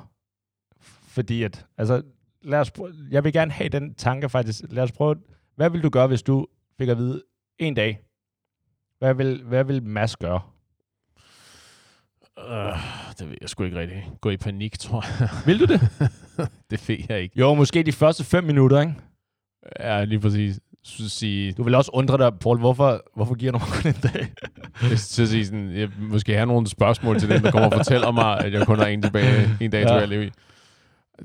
Fordi 0.82 1.42
at, 1.42 1.66
altså, 1.78 2.02
lad 2.42 2.60
os 2.60 2.70
prøve, 2.70 2.94
jeg 3.10 3.24
vil 3.24 3.32
gerne 3.32 3.52
have 3.52 3.68
den 3.68 3.94
tanke 3.94 4.28
faktisk. 4.28 4.64
Lad 4.70 4.82
os 4.82 4.92
prøve, 4.92 5.16
hvad 5.56 5.70
vil 5.70 5.82
du 5.82 5.88
gøre, 5.88 6.06
hvis 6.06 6.22
du 6.22 6.46
fik 6.78 6.88
at 6.88 6.98
vide 6.98 7.22
en 7.58 7.74
dag? 7.74 8.00
Hvad 8.98 9.14
vil, 9.14 9.42
hvad 9.42 9.64
vil 9.64 9.82
Mads 9.82 10.16
gøre? 10.16 10.40
Uh, 12.36 12.78
det 13.18 13.28
ved 13.30 13.36
jeg 13.40 13.48
sgu 13.48 13.64
ikke 13.64 13.78
rigtigt. 13.78 14.04
Gå 14.20 14.30
i 14.30 14.36
panik, 14.36 14.78
tror 14.78 15.04
jeg. 15.20 15.28
Vil 15.46 15.60
du 15.60 15.64
det? 15.64 15.80
det 16.70 16.88
ved 16.88 16.96
jeg 17.08 17.22
ikke. 17.22 17.40
jo, 17.40 17.54
måske 17.54 17.82
de 17.82 17.92
første 17.92 18.24
fem 18.24 18.44
minutter, 18.44 18.80
ikke? 18.80 18.94
Ja, 19.80 20.04
lige 20.04 20.20
præcis. 20.20 20.60
Så 20.86 21.08
sige, 21.08 21.52
Du 21.52 21.62
vil 21.62 21.74
også 21.74 21.90
undre 21.94 22.18
dig, 22.18 22.38
Paul, 22.38 22.58
hvorfor, 22.58 23.02
hvorfor 23.14 23.34
giver 23.34 23.52
du 23.52 23.58
mig 23.58 23.68
kun 23.68 23.88
en 23.90 23.96
dag? 24.12 24.32
jeg 24.90 24.98
skal 24.98 25.28
sige 25.28 25.46
sådan, 25.46 25.72
jeg 25.76 25.88
måske 25.98 26.34
have 26.34 26.46
nogle 26.46 26.66
spørgsmål 26.66 27.18
til 27.18 27.28
den, 27.30 27.42
der 27.42 27.50
kommer 27.50 27.66
og 27.70 27.72
fortæller 27.76 28.10
mig, 28.10 28.38
at 28.44 28.52
jeg 28.52 28.66
kun 28.66 28.78
har 28.78 28.86
en, 28.86 29.02
tilbage, 29.02 29.48
en 29.60 29.70
dag 29.70 29.80
Ja. 29.80 29.86
tilbage 29.86 30.02
at 30.02 30.08
leve 30.08 30.26
i. 30.26 30.30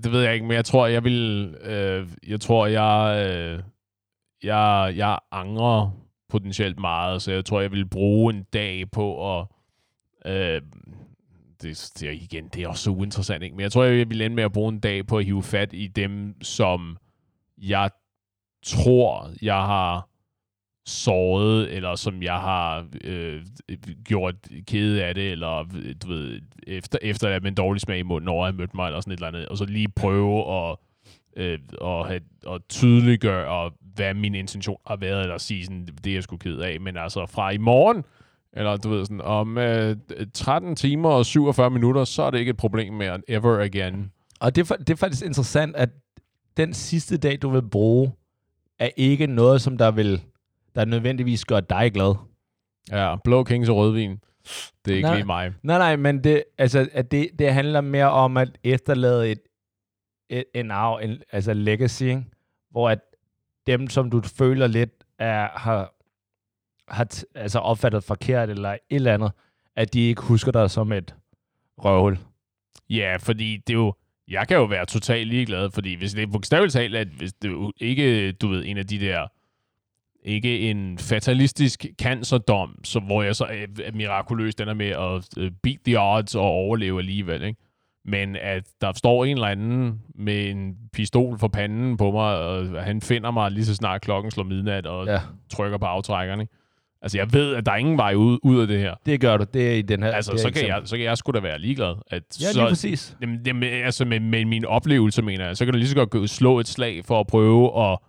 Det 0.03 0.11
ved 0.11 0.21
jeg 0.23 0.33
ikke, 0.33 0.45
men 0.45 0.55
jeg 0.55 0.65
tror, 0.65 0.87
jeg 0.87 1.03
vil... 1.03 1.47
Øh, 1.63 2.07
jeg 2.27 2.41
tror, 2.41 2.65
jeg... 2.67 3.27
Øh, 3.29 3.59
jeg, 4.43 4.93
jeg 4.95 5.17
angrer 5.31 5.91
potentielt 6.29 6.79
meget, 6.79 7.21
så 7.21 7.31
jeg 7.31 7.45
tror, 7.45 7.61
jeg 7.61 7.71
vil 7.71 7.85
bruge 7.89 8.33
en 8.33 8.43
dag 8.53 8.91
på 8.91 9.37
at... 9.39 9.45
Øh, 10.25 10.61
det, 11.61 11.91
det 11.99 12.13
igen, 12.13 12.47
det 12.47 12.63
er 12.63 12.67
også 12.67 12.83
så 12.83 12.89
uinteressant, 12.89 13.43
ikke? 13.43 13.55
Men 13.55 13.63
jeg 13.63 13.71
tror, 13.71 13.83
jeg 13.83 14.09
vil 14.09 14.21
ende 14.21 14.35
med 14.35 14.43
at 14.43 14.51
bruge 14.51 14.73
en 14.73 14.79
dag 14.79 15.07
på 15.07 15.17
at 15.17 15.25
hive 15.25 15.43
fat 15.43 15.69
i 15.73 15.87
dem, 15.87 16.35
som 16.41 16.97
jeg 17.57 17.89
tror, 18.63 19.29
jeg 19.41 19.55
har 19.55 20.07
såret, 20.85 21.71
eller 21.71 21.95
som 21.95 22.23
jeg 22.23 22.39
har 22.39 22.85
øh, 23.03 23.41
gjort 24.05 24.35
kede 24.67 25.03
af 25.03 25.15
det, 25.15 25.31
eller 25.31 25.63
du 26.03 26.07
ved, 26.07 26.41
efter, 26.67 26.99
efter 27.01 27.29
at 27.29 27.41
med 27.41 27.51
en 27.51 27.55
dårlig 27.55 27.81
smag 27.81 27.99
i 27.99 28.03
munden 28.03 28.27
over 28.27 28.45
at 28.45 28.53
have 28.53 28.57
mødt 28.57 28.75
mig, 28.75 28.87
eller 28.87 28.99
sådan 28.99 29.13
et 29.13 29.17
eller 29.17 29.27
andet, 29.27 29.45
og 29.45 29.57
så 29.57 29.65
lige 29.65 29.87
prøve 29.87 30.53
at, 30.53 30.77
øh, 31.37 31.59
at, 31.81 32.07
have, 32.07 32.21
at 32.49 32.61
tydeliggøre, 32.69 33.71
hvad 33.95 34.13
min 34.13 34.35
intention 34.35 34.77
har 34.87 34.95
været, 34.95 35.21
eller 35.21 35.37
sige 35.37 35.65
sådan, 35.65 35.87
det 36.03 36.13
jeg 36.13 36.23
skulle 36.23 36.39
kede 36.39 36.65
af, 36.65 36.81
men 36.81 36.97
altså 36.97 37.25
fra 37.25 37.49
i 37.49 37.57
morgen, 37.57 38.03
eller 38.53 38.77
du 38.77 38.89
ved 38.89 39.05
sådan, 39.05 39.21
om 39.21 39.57
øh, 39.57 39.95
13 40.33 40.75
timer 40.75 41.09
og 41.09 41.25
47 41.25 41.69
minutter, 41.69 42.03
så 42.03 42.23
er 42.23 42.31
det 42.31 42.39
ikke 42.39 42.49
et 42.49 42.57
problem 42.57 42.93
mere 42.93 43.21
ever 43.27 43.63
again. 43.63 44.11
Og 44.39 44.55
det 44.55 44.71
er, 44.71 44.75
det 44.75 44.89
er 44.89 44.97
faktisk 44.97 45.25
interessant, 45.25 45.75
at 45.75 45.89
den 46.57 46.73
sidste 46.73 47.17
dag, 47.17 47.41
du 47.41 47.49
vil 47.49 47.61
bruge, 47.61 48.11
er 48.81 48.89
ikke 48.97 49.27
noget, 49.27 49.61
som 49.61 49.77
der 49.77 49.91
vil 49.91 50.21
der 50.75 50.85
nødvendigvis 50.85 51.45
gør 51.45 51.59
dig 51.59 51.93
glad. 51.93 52.15
Ja, 52.91 53.15
blå 53.23 53.43
kings 53.43 53.69
og 53.69 53.75
rødvin. 53.75 54.19
Det 54.85 54.91
er 54.91 54.95
ikke 54.95 55.07
nej, 55.07 55.15
lige 55.15 55.25
mig. 55.25 55.53
Nej, 55.63 55.77
nej, 55.77 55.95
men 55.95 56.23
det, 56.23 56.43
altså, 56.57 56.89
at 56.93 57.11
det, 57.11 57.29
det 57.39 57.53
handler 57.53 57.81
mere 57.81 58.11
om 58.11 58.37
at 58.37 58.57
efterlade 58.63 59.31
et, 59.31 59.39
et, 60.29 60.43
en 60.55 60.71
arv, 60.71 60.99
en, 61.03 61.21
altså 61.31 61.53
legacy, 61.53 62.03
ikke? 62.03 62.23
hvor 62.71 62.89
at 62.89 62.99
dem, 63.67 63.87
som 63.87 64.09
du 64.09 64.21
føler 64.21 64.67
lidt 64.67 65.03
er, 65.19 65.47
har, 65.47 65.93
har 66.87 67.07
t- 67.13 67.23
altså 67.35 67.59
opfattet 67.59 68.03
forkert 68.03 68.49
eller 68.49 68.69
et 68.69 68.79
eller 68.89 69.13
andet, 69.13 69.31
at 69.75 69.93
de 69.93 69.99
ikke 69.99 70.21
husker 70.21 70.51
dig 70.51 70.71
som 70.71 70.91
et 70.91 71.15
røvhul. 71.77 72.19
Ja, 72.89 73.17
fordi 73.19 73.57
det 73.57 73.73
er 73.73 73.77
jo, 73.77 73.93
jeg 74.31 74.47
kan 74.47 74.57
jo 74.57 74.63
være 74.63 74.85
totalt 74.85 75.27
ligeglad, 75.27 75.71
fordi 75.71 75.95
hvis 75.95 76.13
det 76.13 76.23
er 76.23 76.27
bogstaveligt 76.27 76.73
talt, 76.73 76.95
at 76.95 77.07
hvis 77.07 77.33
det 77.33 77.51
er 77.51 77.71
ikke, 77.79 78.31
du 78.31 78.47
ved, 78.47 78.65
en 78.65 78.77
af 78.77 78.87
de 78.87 78.99
der 78.99 79.27
ikke 80.23 80.59
en 80.59 80.97
fatalistisk 80.97 81.85
cancerdom, 82.01 82.75
så, 82.83 82.99
hvor 82.99 83.23
jeg 83.23 83.35
så 83.35 83.45
er, 83.45 83.65
er 83.83 83.91
mirakuløst 83.91 84.61
ender 84.61 84.73
med 84.73 84.89
at 84.89 85.37
uh, 85.37 85.51
beat 85.63 85.77
the 85.85 85.99
odds 85.99 86.35
og 86.35 86.41
overleve 86.41 86.99
alligevel. 86.99 87.43
Ikke? 87.43 87.59
Men 88.05 88.35
at 88.35 88.63
der 88.81 88.93
står 88.93 89.25
en 89.25 89.37
eller 89.37 89.47
anden 89.47 90.01
med 90.15 90.49
en 90.49 90.75
pistol 90.93 91.39
for 91.39 91.47
panden 91.47 91.97
på 91.97 92.11
mig, 92.11 92.37
og 92.37 92.83
han 92.83 93.01
finder 93.01 93.31
mig 93.31 93.51
lige 93.51 93.65
så 93.65 93.75
snart 93.75 94.01
klokken 94.01 94.31
slår 94.31 94.43
midnat 94.43 94.85
og 94.85 95.07
ja. 95.07 95.19
trykker 95.49 95.77
på 95.77 95.85
aftrækkerne. 95.85 96.43
Ikke? 96.43 96.53
Altså, 97.01 97.17
jeg 97.17 97.33
ved, 97.33 97.55
at 97.55 97.65
der 97.65 97.71
er 97.71 97.75
ingen 97.75 97.97
vej 97.97 98.13
ud, 98.15 98.39
ud 98.43 98.61
af 98.61 98.67
det 98.67 98.79
her. 98.79 98.95
Det 99.05 99.21
gør 99.21 99.37
du. 99.37 99.45
Det 99.53 99.69
er 99.69 99.75
i 99.75 99.81
den 99.81 100.03
her. 100.03 100.11
Altså, 100.11 100.37
så 100.37 100.51
kan, 100.51 100.67
jeg, 100.67 100.81
så 100.85 100.97
kan 100.97 101.05
jeg 101.05 101.17
sgu 101.17 101.31
da 101.31 101.39
være 101.39 101.59
ligeglad. 101.59 101.95
At 102.07 102.23
ja, 102.41 102.45
lige 102.45 102.53
så, 102.53 102.67
præcis. 102.67 103.17
Jamen, 103.21 103.41
jamen, 103.45 103.63
altså, 103.63 104.05
med, 104.05 104.19
med 104.19 104.45
min 104.45 104.65
oplevelse, 104.65 105.21
mener 105.21 105.45
jeg, 105.45 105.57
så 105.57 105.65
kan 105.65 105.73
du 105.73 105.77
lige 105.77 105.89
så 105.89 106.05
godt 106.05 106.29
slå 106.29 106.59
et 106.59 106.67
slag 106.67 107.05
for 107.05 107.19
at 107.19 107.27
prøve 107.27 107.91
at 107.91 107.99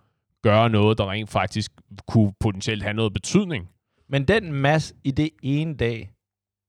gøre 0.43 0.69
noget, 0.69 0.97
der 0.97 1.11
rent 1.11 1.29
faktisk 1.29 1.71
kunne 2.07 2.33
potentielt 2.39 2.83
have 2.83 2.93
noget 2.93 3.13
betydning. 3.13 3.69
Men 4.09 4.25
den 4.27 4.53
masse 4.53 4.95
i 5.03 5.11
det 5.11 5.29
ene 5.43 5.75
dag, 5.75 6.09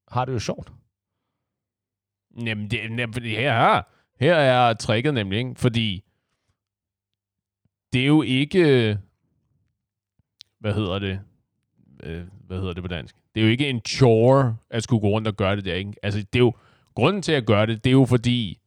har 0.08 0.24
det 0.24 0.32
jo 0.32 0.38
sjovt. 0.38 0.72
Jamen, 2.46 2.70
det, 2.70 2.78
jamen 2.98 3.14
her, 3.14 3.82
her 4.20 4.34
er 4.34 4.74
tricket 4.74 5.14
nemlig, 5.14 5.38
ikke? 5.38 5.54
fordi 5.56 6.04
det 7.92 8.02
er 8.02 8.06
jo 8.06 8.22
ikke, 8.22 8.98
hvad 10.60 10.74
hedder 10.74 10.98
det, 10.98 11.20
øh, 12.02 12.22
hvad 12.46 12.58
hedder 12.58 12.72
det 12.72 12.82
på 12.82 12.88
dansk? 12.88 13.16
Det 13.34 13.40
er 13.40 13.44
jo 13.44 13.50
ikke 13.50 13.68
en 13.68 13.80
chore 13.86 14.56
at 14.70 14.82
skulle 14.82 15.00
gå 15.00 15.08
rundt 15.08 15.28
og 15.28 15.36
gøre 15.36 15.56
det 15.56 15.64
der, 15.64 15.74
ikke? 15.74 15.92
Altså, 16.02 16.20
det 16.20 16.34
er 16.34 16.38
jo, 16.38 16.52
grunden 16.94 17.22
til 17.22 17.32
at 17.32 17.46
gøre 17.46 17.66
det, 17.66 17.84
det 17.84 17.90
er 17.90 17.94
jo 17.94 18.04
fordi, 18.04 18.58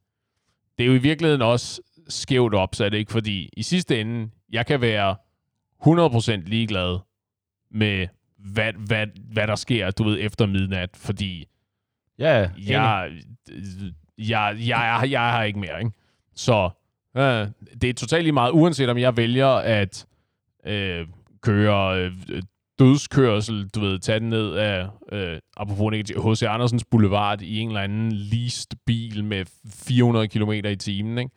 det 0.77 0.83
er 0.83 0.87
jo 0.87 0.93
i 0.93 0.97
virkeligheden 0.97 1.41
også 1.41 1.81
skævt 2.07 2.53
opsat, 2.53 2.93
ikke? 2.93 3.11
Fordi 3.11 3.49
i 3.57 3.63
sidste 3.63 4.01
ende, 4.01 4.29
jeg 4.51 4.65
kan 4.65 4.81
være 4.81 5.15
100% 5.83 6.31
ligeglad 6.31 6.99
med, 7.71 8.07
hvad, 8.37 8.73
hvad, 8.73 9.07
hvad 9.31 9.47
der 9.47 9.55
sker, 9.55 9.91
du 9.91 10.03
ved, 10.03 10.17
efter 10.21 10.45
midnat, 10.45 10.89
fordi 10.95 11.45
ja, 12.19 12.33
jeg, 12.33 12.51
jeg, 12.67 13.11
jeg, 14.17 14.57
jeg, 14.67 15.07
jeg 15.11 15.31
har 15.31 15.43
ikke 15.43 15.59
mere, 15.59 15.79
ikke? 15.79 15.91
Så 16.35 16.69
øh, 17.17 17.47
det 17.81 17.89
er 17.89 17.93
totalt 17.93 18.23
lige 18.23 18.33
meget, 18.33 18.51
uanset 18.51 18.89
om 18.89 18.97
jeg 18.97 19.17
vælger 19.17 19.47
at 19.47 20.05
øh, 20.65 21.07
køre 21.41 21.99
øh, 21.99 22.41
dødskørsel, 22.79 23.67
du 23.67 23.79
ved, 23.79 23.99
tage 23.99 24.19
den 24.19 24.29
ned 24.29 24.53
af, 24.53 24.87
øh, 25.11 25.39
apropos 25.57 25.93
H.C. 26.09 26.43
Andersens 26.43 26.85
Boulevard 26.91 27.41
i 27.41 27.59
en 27.59 27.67
eller 27.67 27.81
anden 27.81 28.11
leased 28.11 28.71
bil 28.85 29.23
med 29.23 29.45
400 29.87 30.27
km 30.27 30.51
i 30.51 30.75
timen, 30.75 31.17
ikke? 31.17 31.31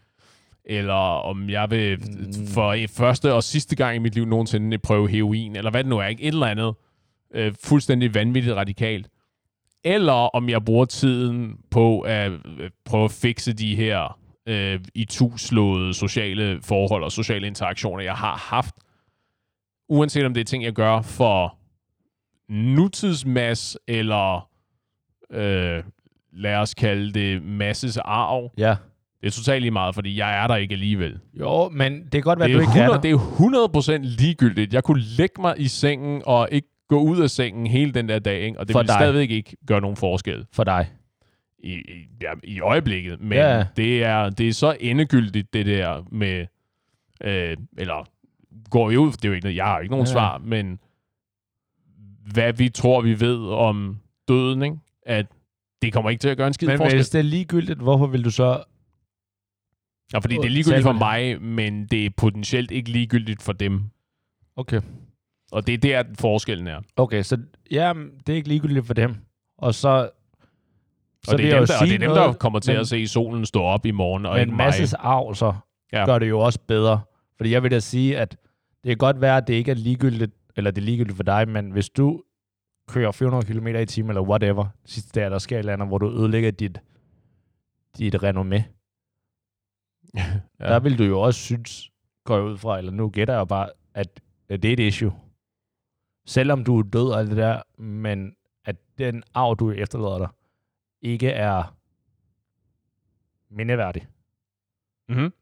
eller 0.65 1.23
om 1.25 1.51
jeg 1.51 1.71
vil 1.71 1.99
mm. 1.99 2.47
for 2.47 2.77
første 2.89 3.33
og 3.33 3.43
sidste 3.43 3.77
gang 3.77 3.97
i 3.97 3.99
mit 3.99 4.15
liv 4.15 4.25
nogensinde 4.25 4.79
prøve 4.79 5.09
heroin, 5.09 5.57
eller 5.57 5.71
hvad 5.71 5.85
det 5.85 5.91
nu 5.91 5.99
er, 5.99 6.07
ikke? 6.07 6.23
Et 6.23 6.35
eller 6.35 6.47
andet 6.47 6.75
øh, 7.35 7.55
fuldstændig 7.65 8.15
vanvittigt 8.15 8.57
radikalt. 8.57 9.09
Eller 9.85 10.13
om 10.13 10.49
jeg 10.49 10.65
bruger 10.65 10.85
tiden 10.85 11.57
på 11.71 12.01
at 12.01 12.33
øh, 12.33 12.71
prøve 12.85 13.05
at 13.05 13.11
fikse 13.11 13.53
de 13.53 13.77
her 13.77 14.19
øh, 14.47 14.81
i 14.95 15.05
tuslåede 15.05 15.95
sociale 15.95 16.61
forhold 16.63 17.05
og 17.05 17.13
sociale 17.13 17.47
interaktioner, 17.47 18.05
jeg 18.05 18.15
har 18.15 18.37
haft. 18.37 18.75
Uanset 19.91 20.27
om 20.27 20.35
det 20.35 20.41
er 20.41 20.45
ting, 20.45 20.65
jeg 20.65 20.73
gør 20.73 21.03
for 21.03 21.57
nutidsmass, 22.49 23.79
eller 23.89 24.49
øh, 25.33 25.83
lad 26.33 26.57
os 26.57 26.75
kalde 26.75 27.13
det 27.13 27.43
masses 27.43 27.97
arv. 27.97 28.53
Ja. 28.59 28.77
Det 29.21 29.27
er 29.27 29.31
totalt 29.31 29.63
lige 29.63 29.71
meget, 29.71 29.95
fordi 29.95 30.19
jeg 30.19 30.43
er 30.43 30.47
der 30.47 30.57
ikke 30.57 30.73
alligevel. 30.73 31.19
Jo, 31.41 31.69
men 31.69 32.03
det 32.03 32.13
kan 32.13 32.23
godt 32.23 32.39
være, 32.39 32.49
at 32.49 32.55
du 32.55 32.61
ikke 32.61 32.69
100, 32.69 32.89
er 32.89 32.93
der. 32.93 33.01
Det 33.01 33.11
er 33.11 34.03
100% 34.03 34.17
ligegyldigt. 34.21 34.75
Jeg 34.75 34.85
kunne 34.85 35.03
lægge 35.19 35.41
mig 35.41 35.55
i 35.59 35.69
sengen 35.69 36.23
og 36.27 36.49
ikke 36.53 36.69
gå 36.89 37.01
ud 37.01 37.21
af 37.21 37.31
sengen 37.31 37.67
hele 37.67 37.93
den 37.93 38.09
der 38.09 38.19
dag, 38.19 38.41
ikke? 38.41 38.61
og 38.61 38.69
det 38.69 38.77
vil 38.77 38.89
stadigvæk 38.89 39.31
ikke 39.31 39.57
gøre 39.67 39.81
nogen 39.81 39.97
forskel. 39.97 40.47
For 40.53 40.65
dig? 40.65 40.91
I, 41.59 41.73
i, 41.73 42.09
ja, 42.23 42.33
i 42.45 42.61
øjeblikket. 42.61 43.21
Men 43.21 43.39
ja. 43.39 43.65
det, 43.77 44.05
er, 44.05 44.31
det 44.31 44.49
er 44.49 44.53
så 44.53 44.77
endegyldigt, 44.81 45.55
det 45.55 45.67
der 45.67 46.03
med... 46.11 46.47
Øh, 47.25 47.57
eller 47.79 48.09
går 48.71 48.89
vi 48.89 48.97
ud... 48.97 49.13
Det 49.13 49.25
er 49.25 49.29
jo 49.29 49.35
ikke 49.35 49.57
jeg 49.57 49.65
har 49.65 49.81
ikke 49.81 49.91
nogen 49.91 50.07
ja. 50.07 50.13
svar, 50.13 50.39
men 50.39 50.79
hvad 52.33 52.53
vi 52.53 52.69
tror, 52.69 53.01
vi 53.01 53.21
ved 53.21 53.47
om 53.47 53.99
døden, 54.29 54.63
ikke? 54.63 54.77
at 55.07 55.27
det 55.83 55.93
kommer 55.93 56.11
ikke 56.11 56.21
til 56.21 56.29
at 56.29 56.37
gøre 56.37 56.47
en 56.47 56.53
skid 56.53 56.69
men 56.69 56.77
forskel. 56.77 56.95
Men 56.95 56.99
hvis 56.99 57.09
det 57.09 57.19
er 57.19 57.23
ligegyldigt, 57.23 57.79
hvorfor 57.79 58.07
vil 58.07 58.25
du 58.25 58.31
så 58.31 58.63
Ja, 60.13 60.19
fordi 60.19 60.37
det 60.37 60.45
er 60.45 60.49
ligegyldigt 60.49 60.83
for 60.83 60.93
mig, 60.93 61.43
men 61.43 61.87
det 61.87 62.07
er 62.07 62.11
potentielt 62.17 62.71
ikke 62.71 62.91
ligegyldigt 62.91 63.43
for 63.43 63.53
dem. 63.53 63.83
Okay. 64.57 64.81
Og 65.53 65.67
det 65.67 65.75
er 65.75 66.03
der, 66.03 66.15
forskellen 66.21 66.67
er. 66.67 66.81
Okay, 66.97 67.23
så 67.23 67.39
ja, 67.71 67.93
det 68.27 68.33
er 68.33 68.37
ikke 68.37 68.49
ligegyldigt 68.49 68.87
for 68.87 68.95
dem. 68.95 69.17
Og 69.59 69.75
så... 69.75 70.11
Så 71.25 71.33
og, 71.33 71.39
det 71.39 71.47
er 71.47 71.59
dem, 71.59 71.67
der, 71.67 71.75
og 71.81 71.87
det 71.87 71.95
er 71.95 71.99
dem, 71.99 72.11
noget, 72.11 72.27
der 72.27 72.33
kommer 72.33 72.59
til 72.59 72.73
men, 72.73 72.81
at 72.81 72.89
se 72.89 73.07
solen 73.07 73.47
stå 73.47 73.63
op 73.63 73.87
i 73.87 73.91
morgen, 73.91 74.27
og 74.27 74.33
men 74.33 74.41
ikke 74.41 74.55
masses 74.55 74.95
arv, 74.95 75.35
så 75.35 75.55
ja. 75.93 76.05
gør 76.05 76.19
det 76.19 76.29
jo 76.29 76.41
også 76.41 76.59
bedre. 76.67 77.01
Fordi 77.41 77.53
jeg 77.53 77.63
vil 77.63 77.71
da 77.71 77.81
sige, 77.81 78.19
at 78.19 78.31
det 78.85 78.91
kan 78.91 78.97
godt 78.97 79.21
være, 79.21 79.37
at 79.37 79.49
det 79.49 79.55
ikke 79.55 79.71
er 79.71 79.75
ligegyldigt, 79.75 80.33
eller 80.57 80.71
det 80.71 80.81
er 80.81 80.85
ligegyldigt 80.85 81.17
for 81.17 81.23
dig, 81.23 81.49
men 81.49 81.71
hvis 81.71 81.91
du 81.91 82.23
kører 82.89 83.13
400 83.13 83.53
km 83.53 83.67
i 83.67 83.87
timen, 83.87 84.11
eller 84.11 84.23
whatever, 84.23 84.67
sidste 84.85 85.21
dag, 85.21 85.31
der 85.31 85.39
sker 85.39 85.57
et 85.57 85.59
eller 85.59 85.73
andet, 85.73 85.89
hvor 85.89 85.99
du 85.99 86.11
ødelægger 86.11 86.51
dit, 86.51 86.81
dit 87.99 88.15
renommé, 88.15 88.63
ja. 90.17 90.41
der 90.59 90.81
vil 90.81 90.99
du 90.99 91.05
jo 91.05 91.21
også 91.21 91.41
synes, 91.41 91.91
går 92.25 92.37
jeg 92.37 92.45
ud 92.45 92.57
fra, 92.57 92.79
eller 92.79 92.93
nu 92.93 93.09
gætter 93.09 93.37
jeg 93.37 93.49
bare, 93.49 93.71
at, 93.95 94.21
at 94.49 94.63
det 94.63 94.69
er 94.69 94.73
et 94.73 94.81
issue. 94.81 95.13
Selvom 96.27 96.65
du 96.65 96.79
er 96.79 96.83
død 96.83 97.13
og 97.13 97.19
alt 97.19 97.31
det 97.31 97.37
der, 97.37 97.63
men 97.83 98.37
at 98.65 98.77
den 98.99 99.23
arv, 99.35 99.57
du 99.57 99.71
efterlader 99.71 100.19
dig, 100.19 100.29
ikke 101.03 101.31
er 101.31 101.77
mindeværdig. 103.51 104.07
Mm-hmm. 105.09 105.33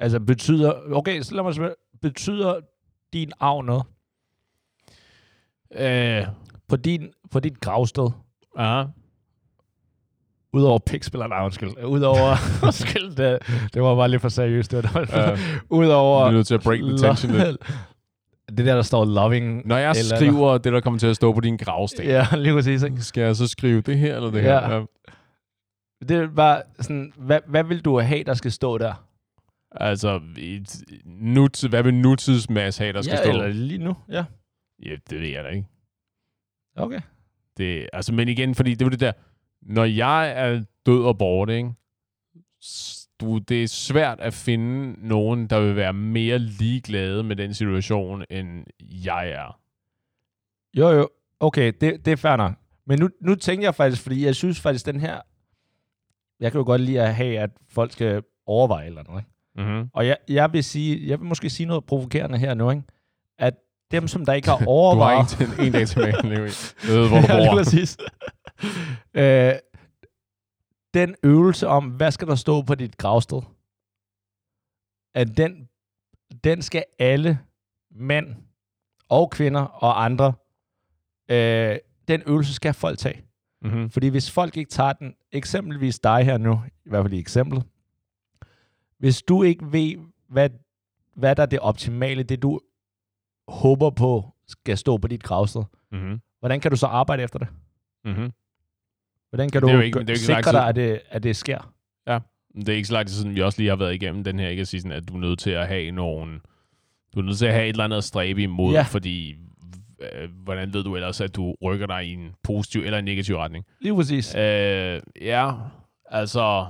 Altså 0.00 0.20
betyder, 0.20 0.72
okay, 0.92 1.22
så 1.22 1.34
lad 1.34 1.42
mig 1.42 1.54
spørge, 1.54 1.74
betyder 2.02 2.60
din 3.12 3.32
arv 3.40 3.62
noget? 3.62 3.82
Øh, 5.76 6.26
på, 6.68 6.76
din, 6.76 7.12
på 7.30 7.40
dit 7.40 7.60
gravsted? 7.60 8.10
Ja. 8.58 8.84
Udover 10.52 10.78
pikspiller, 10.78 11.26
nej, 11.26 11.44
undskyld. 11.44 11.84
Udover, 11.84 12.36
undskyld, 12.66 13.16
det, 13.16 13.38
det 13.74 13.82
var 13.82 13.94
bare 13.94 14.08
lidt 14.08 14.22
for 14.22 14.28
seriøst. 14.28 14.70
Det 14.70 14.94
var, 14.94 15.32
uh, 15.32 15.38
Udover... 15.78 16.22
Du 16.22 16.28
er 16.28 16.32
nødt 16.32 16.46
til 16.46 16.54
at 16.54 16.62
break 16.62 16.80
the 16.80 16.98
tension 16.98 17.32
lidt. 17.32 17.56
Det 18.56 18.66
der, 18.66 18.74
der 18.74 18.82
står 18.82 19.04
loving... 19.04 19.66
Når 19.66 19.76
jeg 19.76 19.90
eller 19.90 20.16
skriver 20.16 20.50
eller... 20.50 20.58
det, 20.58 20.72
der 20.72 20.80
kommer 20.80 20.98
til 20.98 21.06
at 21.06 21.16
stå 21.16 21.32
på 21.32 21.40
din 21.40 21.56
gravsten. 21.56 22.04
Ja, 22.04 22.26
lige 22.36 22.54
præcis. 22.54 22.82
Ikke? 22.82 23.02
Skal 23.02 23.22
jeg 23.22 23.36
så 23.36 23.48
skrive 23.48 23.80
det 23.80 23.98
her 23.98 24.16
eller 24.16 24.30
det 24.30 24.42
ja. 24.42 24.68
her? 24.68 24.74
Ja. 24.74 24.82
Det 26.08 26.36
var 26.36 26.62
sådan, 26.80 27.12
hvad, 27.16 27.40
hvad 27.46 27.64
vil 27.64 27.80
du 27.80 28.00
have, 28.00 28.24
der 28.24 28.34
skal 28.34 28.52
stå 28.52 28.78
der? 28.78 29.04
Altså, 29.74 30.20
et, 30.38 30.84
nut, 31.04 31.68
hvad 31.68 31.82
vil 31.82 31.94
nutids 31.94 32.50
Mads 32.50 32.78
have, 32.78 32.92
der 32.92 33.02
skal 33.02 33.16
ja, 33.16 33.22
stå? 33.22 33.30
eller 33.30 33.48
lige 33.48 33.78
nu, 33.78 33.96
ja. 34.08 34.24
Ja, 34.82 34.96
det 35.10 35.20
ved 35.20 35.28
jeg 35.28 35.44
da 35.44 35.48
ikke. 35.48 35.68
Okay. 36.76 37.00
Det, 37.56 37.88
altså, 37.92 38.12
men 38.14 38.28
igen, 38.28 38.54
fordi 38.54 38.70
det 38.70 38.82
er 38.82 38.86
jo 38.86 38.90
det 38.90 39.00
der, 39.00 39.12
når 39.62 39.84
jeg 39.84 40.30
er 40.30 40.64
død 40.86 41.04
og 41.04 41.18
borte, 41.18 41.56
ikke? 41.56 41.70
Du, 43.20 43.38
det 43.38 43.62
er 43.62 43.68
svært 43.68 44.20
at 44.20 44.34
finde 44.34 45.08
nogen, 45.08 45.46
der 45.46 45.60
vil 45.60 45.76
være 45.76 45.92
mere 45.92 46.38
ligeglade 46.38 47.22
med 47.22 47.36
den 47.36 47.54
situation, 47.54 48.24
end 48.30 48.64
jeg 48.80 49.30
er. 49.30 49.60
Jo, 50.76 50.90
jo. 50.90 51.08
Okay, 51.40 51.72
det, 51.80 52.04
det 52.04 52.12
er 52.12 52.16
fair 52.16 52.36
nok. 52.36 52.52
Men 52.86 52.98
nu, 52.98 53.08
nu 53.20 53.34
tænker 53.34 53.66
jeg 53.66 53.74
faktisk, 53.74 54.02
fordi 54.02 54.24
jeg 54.26 54.34
synes 54.34 54.60
faktisk, 54.60 54.86
den 54.86 55.00
her... 55.00 55.20
Jeg 56.40 56.52
kan 56.52 56.58
jo 56.58 56.64
godt 56.64 56.80
lide 56.80 57.00
at 57.00 57.14
have, 57.14 57.38
at 57.38 57.50
folk 57.68 57.92
skal 57.92 58.22
overveje 58.46 58.86
eller 58.86 59.02
noget. 59.02 59.20
Ikke? 59.20 59.33
Mm-hmm. 59.56 59.90
Og 59.94 60.06
jeg, 60.06 60.16
jeg 60.28 60.52
vil 60.52 60.64
sige, 60.64 61.08
jeg 61.08 61.20
vil 61.20 61.28
måske 61.28 61.50
sige 61.50 61.66
noget 61.66 61.84
provokerende 61.84 62.38
her 62.38 62.54
nu, 62.54 62.70
ikke? 62.70 62.82
At 63.38 63.54
dem, 63.90 64.08
som 64.08 64.24
der 64.26 64.32
ikke 64.32 64.48
har 64.48 64.56
Du 64.56 64.60
har 64.62 64.68
overvejet... 64.68 65.20
en, 65.40 65.46
til, 65.48 65.66
en 65.66 65.72
dag 65.72 65.88
tilbage, 65.88 66.28
Levi. 66.28 66.50
Hvor 66.86 66.96
du 67.08 67.14
Ja, 67.16 67.48
bor. 67.50 67.56
præcis. 67.56 67.96
øh, 69.14 69.52
den 70.94 71.14
øvelse 71.22 71.68
om, 71.68 71.84
hvad 71.90 72.10
skal 72.10 72.28
der 72.28 72.34
stå 72.34 72.62
på 72.62 72.74
dit 72.74 72.96
gravsted, 72.96 73.42
at 75.14 75.36
den, 75.36 75.68
den 76.44 76.62
skal 76.62 76.84
alle 76.98 77.38
mænd 77.90 78.26
og 79.08 79.30
kvinder 79.30 79.60
og 79.60 80.04
andre, 80.04 80.32
øh, 81.30 81.76
den 82.08 82.22
øvelse 82.26 82.54
skal 82.54 82.74
folk 82.74 82.98
tage. 82.98 83.22
Mm-hmm. 83.62 83.90
Fordi 83.90 84.08
hvis 84.08 84.30
folk 84.30 84.56
ikke 84.56 84.70
tager 84.70 84.92
den, 84.92 85.14
eksempelvis 85.32 85.98
dig 85.98 86.24
her 86.24 86.38
nu, 86.38 86.62
i 86.86 86.88
hvert 86.88 87.04
fald 87.04 87.12
i 87.12 87.18
eksemplet, 87.18 87.62
hvis 89.04 89.22
du 89.22 89.42
ikke 89.42 89.72
ved, 89.72 89.94
hvad, 90.28 90.50
hvad 91.16 91.36
der 91.36 91.42
er 91.42 91.46
det 91.46 91.58
optimale, 91.58 92.22
det 92.22 92.42
du 92.42 92.60
håber 93.48 93.90
på 93.90 94.24
skal 94.48 94.78
stå 94.78 94.96
på 94.96 95.08
dit 95.08 95.22
gravsted, 95.22 95.62
Mm-hmm. 95.92 96.20
hvordan 96.40 96.60
kan 96.60 96.70
du 96.70 96.76
så 96.76 96.86
arbejde 96.86 97.22
efter 97.22 97.38
det? 97.38 97.48
Mm-hmm. 98.04 98.32
Hvordan 99.30 99.50
kan 99.50 99.62
Det 99.62 99.72
du 99.72 99.80
ikke- 99.80 99.98
det 99.98 100.08
ikke 100.08 100.18
sikre 100.20 100.52
dig, 100.52 100.68
at 100.68 100.76
det, 100.76 101.00
at 101.08 101.22
det 101.22 101.36
sker? 101.36 101.70
Det 102.56 102.68
er 102.68 102.72
ikke 102.76 102.88
så 102.88 102.94
lang 102.94 103.06
tid 103.08 103.16
siden, 103.16 103.34
vi 103.34 103.42
også 103.42 103.58
lige 103.58 103.68
har 103.68 103.76
været 103.76 103.94
igennem 103.94 104.24
den 104.24 104.38
her, 104.38 104.48
ikke 104.48 104.60
at 104.60 104.68
sige 104.68 104.80
sådan, 104.80 104.96
at 104.96 105.08
du 105.08 105.14
er 105.14 105.18
nødt 105.18 105.38
til 105.38 105.50
at 105.50 105.66
have 105.68 105.90
nogen, 105.90 106.40
du 107.14 107.20
er 107.20 107.24
nødt 107.24 107.38
til 107.38 107.46
at 107.46 107.52
have 107.52 107.64
et 107.64 107.68
eller 107.68 107.84
andet 107.84 107.96
at 107.96 108.04
stræbe 108.04 108.42
imod, 108.42 108.72
Ja. 108.74 108.82
fordi 108.82 109.34
øh, 110.00 110.30
hvordan 110.44 110.72
ved 110.72 110.84
du 110.84 110.94
ellers, 110.96 111.20
at 111.20 111.36
du 111.36 111.54
rykker 111.62 111.86
dig 111.86 112.04
i 112.06 112.12
en 112.12 112.34
positiv 112.42 112.80
eller 112.80 112.98
en 112.98 113.04
negativ 113.04 113.36
retning? 113.36 113.64
Lige 113.80 113.94
præcis. 113.94 114.34
Øh, 114.34 115.00
ja, 115.22 115.52
altså, 116.06 116.66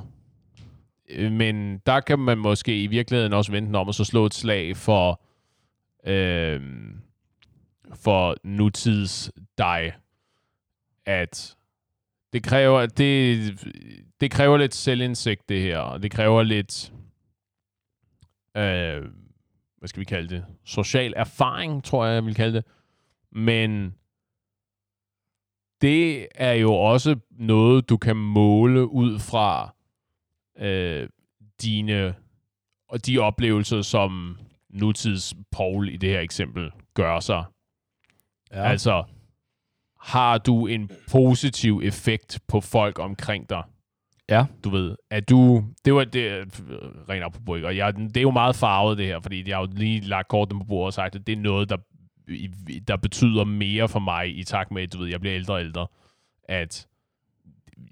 Øh, 1.09 1.33
men 1.33 1.79
der 1.79 2.01
kan 2.01 2.19
man 2.19 2.39
måske 2.39 2.83
i 2.83 2.87
virkeligheden 2.87 3.33
også 3.33 3.53
vente 3.53 3.77
om 3.77 3.89
og 3.89 3.95
så 3.95 4.05
slå 4.05 4.27
et 4.27 4.35
slag 4.35 4.77
for, 4.77 5.23
øh, 6.07 6.61
for 7.95 8.37
nutids 8.45 9.31
dig, 9.59 9.93
at 11.07 11.57
det 12.33 12.43
kræver, 12.43 12.87
det, 12.87 13.55
det 14.21 14.31
kræver 14.31 14.57
lidt 14.57 14.75
selvindsigt, 14.75 15.49
det 15.49 15.63
her, 15.63 15.79
og 15.79 16.03
det 16.03 16.11
kræver 16.11 16.43
lidt, 16.43 16.93
øh, 18.57 19.03
hvad 19.79 19.89
skal 19.89 20.01
vi 20.01 20.05
kalde 20.05 20.35
det, 20.35 20.45
social 20.65 21.13
erfaring, 21.17 21.85
tror 21.85 22.07
jeg, 22.07 22.15
jeg 22.15 22.25
vil 22.25 22.35
kalde 22.35 22.57
det, 22.57 22.65
men 23.33 23.95
det 25.81 26.29
er 26.35 26.53
jo 26.53 26.75
også 26.75 27.17
noget, 27.31 27.89
du 27.89 27.97
kan 27.97 28.17
måle 28.17 28.87
ud 28.87 29.19
fra 29.19 29.75
øh, 30.59 31.09
dine 31.63 32.15
og 32.89 33.07
de 33.07 33.19
oplevelser, 33.19 33.83
som 33.83 34.39
nutids 34.71 35.35
Paul 35.53 35.89
i 35.89 35.97
det 35.97 36.11
her 36.11 36.21
eksempel 36.21 36.71
gør 36.95 37.21
sig. 37.21 37.45
Ja. 38.53 38.63
Altså, 38.63 39.05
har 40.01 40.39
du 40.39 40.67
en 40.67 40.91
positiv 41.11 41.81
effekt 41.85 42.41
på 42.49 42.61
folk 42.61 42.99
omkring 42.99 43.51
dig? 43.51 43.63
Ja. 44.29 44.47
Du 44.65 44.71
ved, 44.71 44.97
at 45.11 45.29
du... 45.29 45.65
Det 45.85 45.95
var 45.95 46.05
det, 46.05 46.61
rent 47.09 47.25
op 47.25 47.37
på 47.47 47.55
ikke? 47.55 47.69
Og 47.69 47.77
jeg, 47.77 47.97
det 47.97 48.17
er 48.17 48.23
jo 48.23 48.31
meget 48.31 48.57
farvet, 48.57 48.99
det 48.99 49.07
her, 49.07 49.21
fordi 49.21 49.49
jeg 49.49 49.57
har 49.57 49.67
jo 49.67 49.69
lige 49.73 50.01
lagt 50.01 50.29
korten 50.29 50.59
på 50.59 50.65
bordet 50.65 50.87
og 50.87 50.93
sagt, 50.93 51.15
at 51.15 51.27
det 51.27 51.33
er 51.33 51.37
noget, 51.37 51.69
der, 51.69 51.77
der 52.89 52.97
betyder 52.97 53.45
mere 53.45 53.89
for 53.89 53.99
mig 53.99 54.39
i 54.39 54.45
takt 54.45 54.71
med, 54.71 54.83
at 54.83 54.93
du 54.93 54.99
ved, 54.99 55.09
jeg 55.09 55.21
bliver 55.21 55.37
ældre 55.37 55.55
og 55.55 55.61
ældre. 55.61 55.87
At 56.49 56.87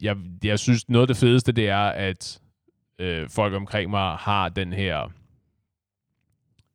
jeg, 0.03 0.17
jeg 0.45 0.59
synes, 0.59 0.89
noget 0.89 1.03
af 1.03 1.09
det 1.09 1.17
fedeste, 1.17 1.53
det 1.53 1.69
er, 1.69 1.85
at 1.85 2.41
øh, 3.03 3.29
folk 3.29 3.55
omkring 3.55 3.91
mig 3.91 4.17
har 4.17 4.49
den 4.49 4.73
her... 4.73 5.13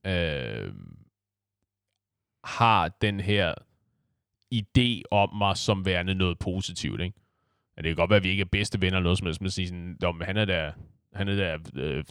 Øh, 0.07 0.73
har 2.43 2.88
den 2.88 3.19
her 3.19 3.53
idé 4.55 5.01
om 5.11 5.36
mig 5.36 5.57
som 5.57 5.86
værende 5.86 6.15
noget 6.15 6.39
positivt, 6.39 7.01
ikke? 7.01 7.19
Men 7.75 7.84
det 7.84 7.89
kan 7.89 7.95
godt 7.95 8.09
være, 8.09 8.17
at 8.17 8.23
vi 8.23 8.30
ikke 8.30 8.41
er 8.41 8.45
bedste 8.51 8.82
venner 8.82 8.97
eller 8.97 9.03
noget 9.03 9.17
som 9.17 9.28
helst, 9.28 9.41
men 9.41 9.51
sige 9.51 9.67
sådan, 9.67 9.97
"Nå, 10.01 10.11
men 10.11 10.25
han 10.28 10.38
er 10.38 10.45
da, 10.45 10.73
han 11.13 11.28
er 11.28 11.36
da 11.36 11.57
øh, 11.82 12.03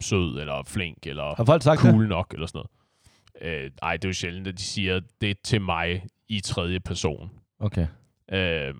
sød, 0.00 0.40
eller 0.40 0.62
flink, 0.66 1.06
eller 1.06 1.34
Har 1.36 1.44
folk 1.44 1.62
sagt 1.62 1.82
det? 1.82 1.90
cool 1.90 2.08
nok, 2.08 2.34
eller 2.34 2.46
sådan 2.46 2.62
noget. 3.42 3.64
Øh, 3.64 3.70
ej, 3.82 3.96
det 3.96 4.04
er 4.04 4.08
jo 4.08 4.12
sjældent, 4.12 4.46
at 4.46 4.58
de 4.58 4.62
siger 4.62 5.00
det 5.20 5.40
til 5.40 5.60
mig 5.60 6.06
i 6.28 6.40
tredje 6.40 6.80
person. 6.80 7.30
Okay. 7.58 7.86
Øh, 8.32 8.74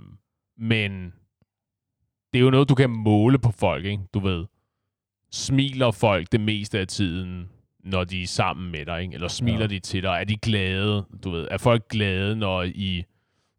men 0.58 1.14
det 2.32 2.38
er 2.38 2.42
jo 2.42 2.50
noget, 2.50 2.68
du 2.68 2.74
kan 2.74 2.90
måle 2.90 3.38
på 3.38 3.50
folk, 3.50 3.84
ikke? 3.84 4.02
Du 4.14 4.18
ved, 4.18 4.44
smiler 5.32 5.90
folk 5.90 6.32
det 6.32 6.40
meste 6.40 6.78
af 6.78 6.86
tiden, 6.86 7.48
når 7.84 8.04
de 8.04 8.22
er 8.22 8.26
sammen 8.26 8.70
med 8.72 8.86
dig, 8.86 9.02
ikke? 9.02 9.14
Eller 9.14 9.28
smiler 9.28 9.60
Ja. 9.60 9.66
de 9.66 9.78
til 9.78 10.02
dig? 10.02 10.10
Er 10.20 10.24
de 10.24 10.36
glade? 10.36 11.04
Du 11.24 11.30
ved, 11.30 11.48
er 11.50 11.58
folk 11.58 11.88
glade, 11.88 12.36
når 12.36 12.62
I, 12.62 13.04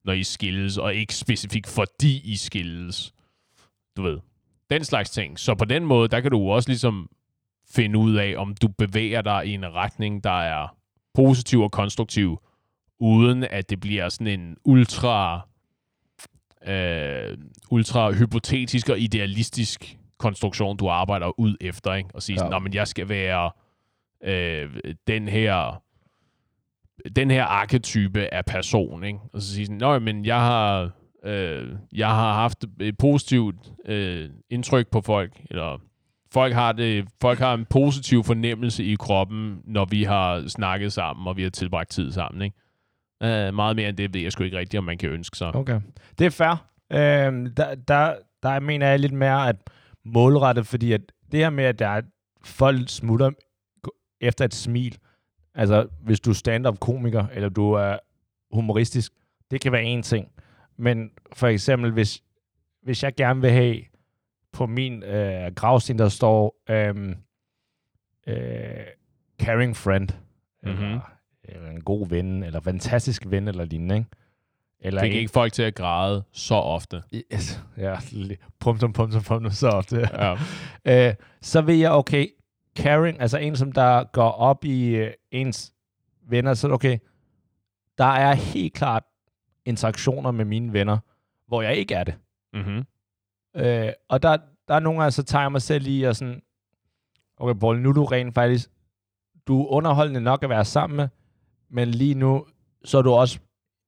når 0.05 0.13
I 0.13 0.24
skilles, 0.24 0.78
og 0.78 0.95
ikke 0.95 1.15
specifikt 1.15 1.68
fordi 1.68 2.22
I 2.32 2.36
skilles? 2.36 3.13
Du 3.97 4.01
ved, 4.01 4.20
den 4.70 4.84
slags 4.84 5.09
ting. 5.09 5.39
Så 5.39 5.55
på 5.55 5.65
den 5.65 5.86
måde, 5.86 6.07
der 6.07 6.22
kan 6.22 6.32
du 6.32 6.49
også 6.49 6.70
ligesom 6.70 7.09
finde 7.70 7.99
ud 7.99 8.15
af, 8.15 8.34
om 8.38 8.55
du 8.61 8.68
bevæger 8.68 9.22
dig 9.22 9.45
i 9.45 9.53
en 9.53 9.74
retning, 9.74 10.24
der 10.24 10.41
er 10.41 10.76
positiv 11.13 11.61
og 11.61 11.72
konstruktiv, 11.72 12.41
uden 12.99 13.43
at 13.43 13.70
det 13.70 13.80
bliver 13.80 14.09
sådan 14.09 14.39
en 14.39 14.57
ultra 14.65 15.41
øh, 16.67 17.37
ultra 17.71 18.11
hypotetisk 18.11 18.89
og 18.89 18.99
idealistisk 18.99 19.97
konstruktion, 20.17 20.77
du 20.77 20.87
arbejder 20.89 21.39
ud 21.39 21.55
efter, 21.61 21.93
ikke? 21.93 22.09
Og 22.13 22.21
sige 22.23 22.43
Ja. 22.43 22.49
"Nå, 22.49 22.59
men 22.59 22.73
jeg 22.73 22.87
skal 22.87 23.09
være 23.09 23.51
øh, 24.23 24.69
den 25.07 25.27
her 25.27 25.81
den 27.15 27.31
her 27.31 27.43
arketype 27.43 28.33
af 28.33 28.45
person, 28.45 29.03
ikke? 29.03 29.19
Og 29.33 29.41
så 29.41 29.53
sige 29.53 29.65
sådan, 29.65 29.77
Nå, 29.77 29.99
men 29.99 30.25
jeg 30.25 30.39
har 30.39 30.91
øh, 31.25 31.67
jeg 31.93 32.07
har 32.09 32.33
haft 32.33 32.65
et 32.79 32.97
positivt 32.97 33.55
øh, 33.85 34.29
indtryk 34.49 34.87
på 34.91 35.01
folk, 35.01 35.41
eller 35.49 35.81
folk 36.33 36.53
har, 36.53 36.71
det, 36.71 37.05
folk 37.21 37.39
har 37.39 37.53
en 37.53 37.65
positiv 37.65 38.23
fornemmelse 38.23 38.83
i 38.83 38.95
kroppen, 38.95 39.61
når 39.65 39.85
vi 39.85 40.03
har 40.03 40.47
snakket 40.47 40.93
sammen, 40.93 41.27
og 41.27 41.37
vi 41.37 41.43
har 41.43 41.49
tilbragt 41.49 41.89
tid 41.89 42.11
sammen, 42.11 42.41
ikke? 42.41 42.57
Uh, 43.22 43.53
meget 43.55 43.76
mere 43.76 43.89
end 43.89 43.97
det 43.97 44.13
ved 44.13 44.22
jeg 44.22 44.32
sgu 44.32 44.43
ikke 44.43 44.57
rigtigt, 44.57 44.80
om 44.80 44.84
man 44.84 44.97
kan 44.97 45.09
ønske 45.09 45.38
sig. 45.38 45.55
Okay. 45.55 45.82
Det 46.20 46.26
er 46.26 46.30
fair. 46.30 46.68
Øhm, 46.91 47.55
der, 47.55 47.76
der, 47.76 48.15
der 48.43 48.59
mener 48.59 48.88
jeg 48.88 48.99
lidt 48.99 49.13
mere 49.13 49.49
at 49.49 49.55
målrette, 50.05 50.63
fordi 50.63 50.91
at 50.91 51.01
det 51.32 51.39
her 51.39 51.49
med, 51.49 51.63
at 51.63 51.80
der 51.80 51.88
er 51.88 52.01
folk 52.43 52.89
smutter 52.89 53.32
efter 54.22 54.45
et 54.45 54.53
smil, 54.53 54.97
altså 55.55 55.88
hvis 56.01 56.20
du 56.20 56.30
er 56.30 56.34
stand-up 56.34 56.80
komiker, 56.80 57.26
eller 57.34 57.49
du 57.49 57.72
er 57.72 57.97
humoristisk, 58.51 59.11
det 59.51 59.61
kan 59.61 59.72
være 59.72 59.84
en 59.84 60.03
ting. 60.03 60.32
Men 60.78 61.11
for 61.34 61.47
eksempel, 61.47 61.91
hvis, 61.91 62.24
hvis 62.84 63.03
jeg 63.03 63.15
gerne 63.15 63.41
vil 63.41 63.51
have 63.51 63.82
på 64.51 64.65
min 64.65 65.03
øh, 65.03 65.51
gravsten, 65.55 65.99
der 65.99 66.09
står 66.09 66.55
øhm, 66.70 67.15
øh, 68.28 68.36
caring 69.41 69.76
friend, 69.78 70.09
eller, 70.63 70.89
Mhm. 70.91 70.99
Eller 71.47 71.69
en 71.69 71.81
god 71.81 72.07
ven, 72.09 72.43
eller 72.43 72.59
fantastisk 72.59 73.23
ven, 73.27 73.47
eller 73.47 73.65
lignende, 73.65 73.95
ikke? 73.95 74.07
Eller 74.79 75.01
Fik 75.01 75.11
en- 75.11 75.17
ikke 75.19 75.31
folk 75.31 75.53
til 75.53 75.63
at 75.63 75.75
græde 75.75 76.23
så 76.31 76.55
ofte. 76.55 77.03
Yes. 77.33 77.63
Ja, 77.77 77.95
punktum, 78.59 78.93
punktum, 78.93 79.21
punktum, 79.23 79.51
så 79.51 79.67
ofte. 79.69 80.09
Ja. 80.13 80.35
øh, 81.09 81.13
så 81.41 81.61
vil 81.61 81.77
jeg, 81.77 81.91
okay, 81.91 82.27
caring, 82.79 83.21
altså 83.21 83.37
en, 83.37 83.55
som 83.55 83.71
der 83.71 84.03
går 84.03 84.29
op 84.31 84.65
i 84.65 84.87
øh, 84.95 85.13
ens 85.31 85.73
venner, 86.29 86.53
så 86.53 86.69
okay, 86.69 86.97
der 87.97 88.05
er 88.05 88.33
helt 88.33 88.73
klart 88.73 89.03
interaktioner 89.65 90.31
med 90.31 90.45
mine 90.45 90.73
venner, 90.73 90.97
hvor 91.47 91.61
jeg 91.61 91.75
ikke 91.75 91.93
er 91.93 92.03
det. 92.03 92.15
Mm-hmm. 92.53 92.85
Øh, 93.55 93.89
og 94.09 94.23
der, 94.23 94.37
der 94.67 94.73
er 94.75 94.79
nogle 94.79 94.99
gange, 94.99 95.11
så 95.11 95.23
tager 95.23 95.41
jeg 95.41 95.51
mig 95.51 95.61
selv 95.61 95.87
i 95.87 96.03
og 96.03 96.15
sådan, 96.15 96.41
okay, 97.37 97.59
Paul, 97.59 97.79
nu 97.79 97.89
er 97.89 97.93
du 97.93 98.05
rent 98.05 98.33
faktisk, 98.33 98.69
du 99.47 99.61
er 99.61 99.67
underholdende 99.67 100.21
nok 100.21 100.43
at 100.43 100.49
være 100.49 100.65
sammen 100.65 100.97
med, 100.97 101.07
men 101.70 101.88
lige 101.88 102.15
nu, 102.15 102.45
så 102.84 102.97
er 102.97 103.01
du 103.01 103.11
også, 103.11 103.39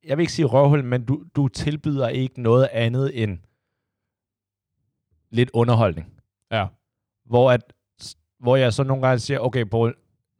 jeg 0.03 0.17
vil 0.17 0.23
ikke 0.23 0.33
sige 0.33 0.45
røvhul, 0.45 0.83
men 0.83 1.05
du, 1.05 1.23
du 1.35 1.47
tilbyder 1.47 2.07
ikke 2.07 2.41
noget 2.41 2.67
andet 2.71 3.23
end 3.23 3.39
lidt 5.31 5.49
underholdning. 5.53 6.13
Ja. 6.51 6.67
Hvor, 7.25 7.51
at, 7.51 7.73
hvor 8.39 8.55
jeg 8.55 8.73
så 8.73 8.83
nogle 8.83 9.07
gange 9.07 9.19
siger, 9.19 9.39
okay, 9.39 9.65
Paul, 9.65 9.95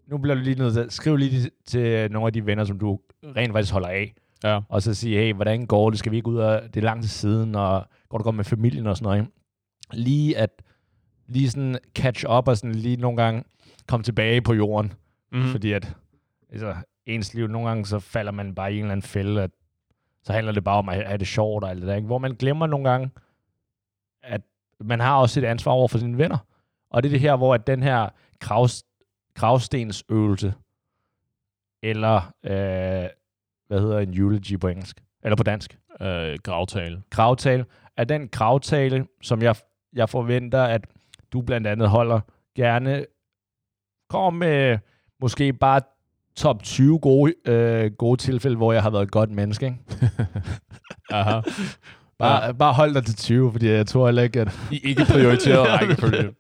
nu 0.08 0.18
bliver 0.18 0.36
du 0.36 0.42
lige 0.42 0.60
nødt 0.60 0.74
til 0.74 0.80
at 0.80 0.94
skrive 0.94 1.20
lige 1.20 1.50
til 1.66 2.12
nogle 2.12 2.28
af 2.28 2.34
de 2.34 2.46
venner, 2.46 2.64
som 2.64 2.80
du 2.80 3.00
rent 3.24 3.54
faktisk 3.54 3.74
holder 3.74 3.88
af. 3.88 4.14
Ja. 4.44 4.60
Og 4.70 4.82
så 4.82 4.94
sige, 4.94 5.18
hey, 5.18 5.34
hvordan 5.34 5.66
går 5.66 5.90
det? 5.90 6.00
Skal 6.00 6.12
vi 6.12 6.18
ikke 6.18 6.30
ud 6.30 6.38
af, 6.38 6.62
det 6.72 6.78
er 6.78 6.86
lang 6.86 7.02
tid 7.02 7.10
siden, 7.10 7.56
og 7.56 7.86
går 8.10 8.18
det 8.18 8.24
godt 8.24 8.36
med 8.36 8.44
familien 8.44 8.88
og 8.88 8.98
sådan 8.98 9.06
noget. 9.06 9.20
Ikke? 9.20 9.32
Lige 9.94 10.38
at, 10.38 10.62
lige 11.28 11.50
sådan 11.50 11.78
catch 11.96 12.26
up 12.30 12.48
og 12.48 12.58
sådan 12.58 12.76
lige 12.76 12.98
nogle 12.98 13.18
gange 13.18 13.44
komme 13.88 14.04
tilbage 14.04 14.42
på 14.42 14.54
jorden. 14.54 14.94
Mm. 15.32 15.44
Fordi 15.44 15.72
at, 15.72 15.96
altså, 16.50 16.76
ens 17.16 17.34
liv, 17.34 17.48
nogle 17.48 17.68
gange 17.68 17.86
så 17.86 18.00
falder 18.00 18.32
man 18.32 18.56
bare 18.56 18.74
i 18.74 18.76
en 18.76 18.82
eller 18.82 18.92
anden 18.92 19.08
fælde, 19.08 19.44
at 19.44 19.52
så 20.24 20.34
handler 20.34 20.52
det 20.52 20.64
bare 20.64 20.78
om 20.78 20.90
at 20.90 21.08
have 21.08 21.18
det 21.18 21.28
sjovt 21.28 21.64
og 21.64 21.70
alt 21.70 21.82
det 21.82 21.88
der, 21.88 21.96
ikke? 21.96 22.06
Hvor 22.06 22.18
man 22.18 22.36
glemmer 22.36 22.68
nogle 22.68 22.90
gange, 22.90 23.12
at 24.24 24.42
man 24.80 25.00
har 25.00 25.18
også 25.18 25.40
et 25.40 25.44
ansvar 25.44 25.72
over 25.72 25.88
for 25.88 25.98
sine 25.98 26.18
venner. 26.18 26.38
Og 26.90 27.04
det 27.04 27.10
er 27.10 27.12
det 27.12 27.20
her, 27.20 27.36
hvor 27.36 27.54
at 27.54 27.68
den 27.68 27.84
her 27.84 28.10
kravs, 28.40 28.84
kravstensøvelse, 29.36 30.54
eller 31.84 32.16
øh, 32.44 33.10
hvad 33.68 33.80
hedder 33.80 34.00
en 34.00 34.14
eulogy 34.14 34.60
på 34.60 34.68
engelsk, 34.68 35.04
eller 35.24 35.36
på 35.36 35.44
dansk, 35.44 35.80
Øh, 36.02 36.38
gravtale. 36.44 37.04
kravtale, 37.12 37.66
er 37.98 38.04
den 38.04 38.28
kravtale, 38.28 39.08
som 39.22 39.42
jeg, 39.42 39.56
jeg 39.94 40.10
forventer, 40.10 40.64
at 40.64 40.88
du 41.34 41.42
blandt 41.42 41.68
andet 41.68 41.90
holder, 41.90 42.20
gerne 42.56 43.06
kommer 44.10 44.30
med 44.30 44.78
måske 45.22 45.54
bare 45.54 45.82
top 46.36 46.64
20 46.64 47.00
gode, 47.00 47.34
øh, 47.46 47.92
gode 47.92 48.22
tilfælde, 48.22 48.58
hvor 48.58 48.74
jeg 48.74 48.84
har 48.84 48.90
været 48.90 49.04
et 49.04 49.12
godt 49.12 49.32
menneske. 49.32 49.66
Ikke? 49.66 49.78
Aha. 51.10 51.42
Bare, 52.20 52.46
ja. 52.46 52.52
bare 52.52 52.74
hold 52.74 52.94
dig 52.94 53.06
til 53.06 53.16
20, 53.16 53.52
fordi 53.52 53.68
jeg 53.68 53.88
tror 53.88 54.08
heller 54.08 54.24
ikke, 54.24 54.42
at... 54.42 54.60
I 54.72 54.80
ikke 54.84 55.06
prioriteret 55.06 55.68
rækkefølge. 55.80 56.34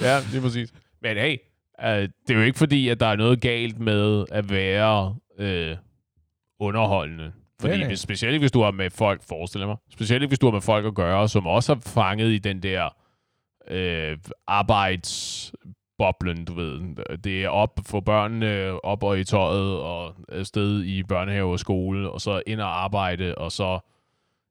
ja, 0.00 0.18
lige 0.32 0.42
præcis. 0.42 0.72
Men 1.02 1.16
hey, 1.16 1.36
øh, 1.84 1.88
det 1.88 2.30
er 2.30 2.34
jo 2.34 2.40
ikke 2.40 2.58
fordi, 2.58 2.88
at 2.88 3.00
der 3.00 3.06
er 3.06 3.16
noget 3.16 3.40
galt 3.40 3.78
med 3.78 4.24
at 4.32 4.50
være 4.50 5.16
øh, 5.38 5.76
underholdende. 6.60 7.32
Fordi 7.60 7.78
nej. 7.78 7.86
hvis, 7.86 8.00
specielt 8.00 8.38
hvis 8.38 8.52
du 8.52 8.62
har 8.62 8.70
med 8.70 8.90
folk, 8.90 9.22
forestiller 9.28 9.66
mig, 9.66 9.76
specielt 9.90 10.28
hvis 10.28 10.38
du 10.38 10.46
har 10.46 10.52
med 10.52 10.60
folk 10.60 10.86
at 10.86 10.94
gøre, 10.94 11.28
som 11.28 11.46
også 11.46 11.72
er 11.72 11.76
fanget 11.80 12.32
i 12.32 12.38
den 12.38 12.62
der 12.62 12.88
øh, 13.70 14.18
arbejdsboblen, 16.00 16.44
du 16.44 16.54
ved. 16.54 16.94
Det 17.16 17.44
er 17.44 17.48
op 17.48 17.80
for 17.86 18.00
børnene, 18.00 18.84
op 18.84 19.02
og 19.02 19.20
i 19.20 19.24
tøjet, 19.24 19.78
og 19.78 20.14
afsted 20.28 20.84
i 20.84 21.02
børnehave 21.02 21.52
og 21.52 21.58
skole, 21.58 22.10
og 22.10 22.20
så 22.20 22.42
ind 22.46 22.60
og 22.60 22.84
arbejde, 22.84 23.34
og 23.34 23.52
så 23.52 23.78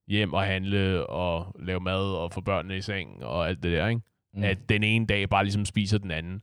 hjem 0.08 0.34
og 0.34 0.44
handle, 0.44 1.08
og 1.08 1.56
lave 1.60 1.80
mad, 1.80 2.16
og 2.16 2.32
få 2.32 2.41
børnene 2.41 2.78
i 2.78 2.82
seng, 2.82 3.24
og 3.26 3.48
alt 3.48 3.64
det 3.64 3.72
der, 3.72 3.88
ikke? 3.88 4.02
Mm. 4.34 4.44
At 4.44 4.58
den 4.70 4.84
ene 4.84 5.06
dag 5.06 5.30
bare 5.30 5.44
ligesom 5.44 5.66
spiser 5.66 5.98
den 5.98 6.12
anden. 6.12 6.41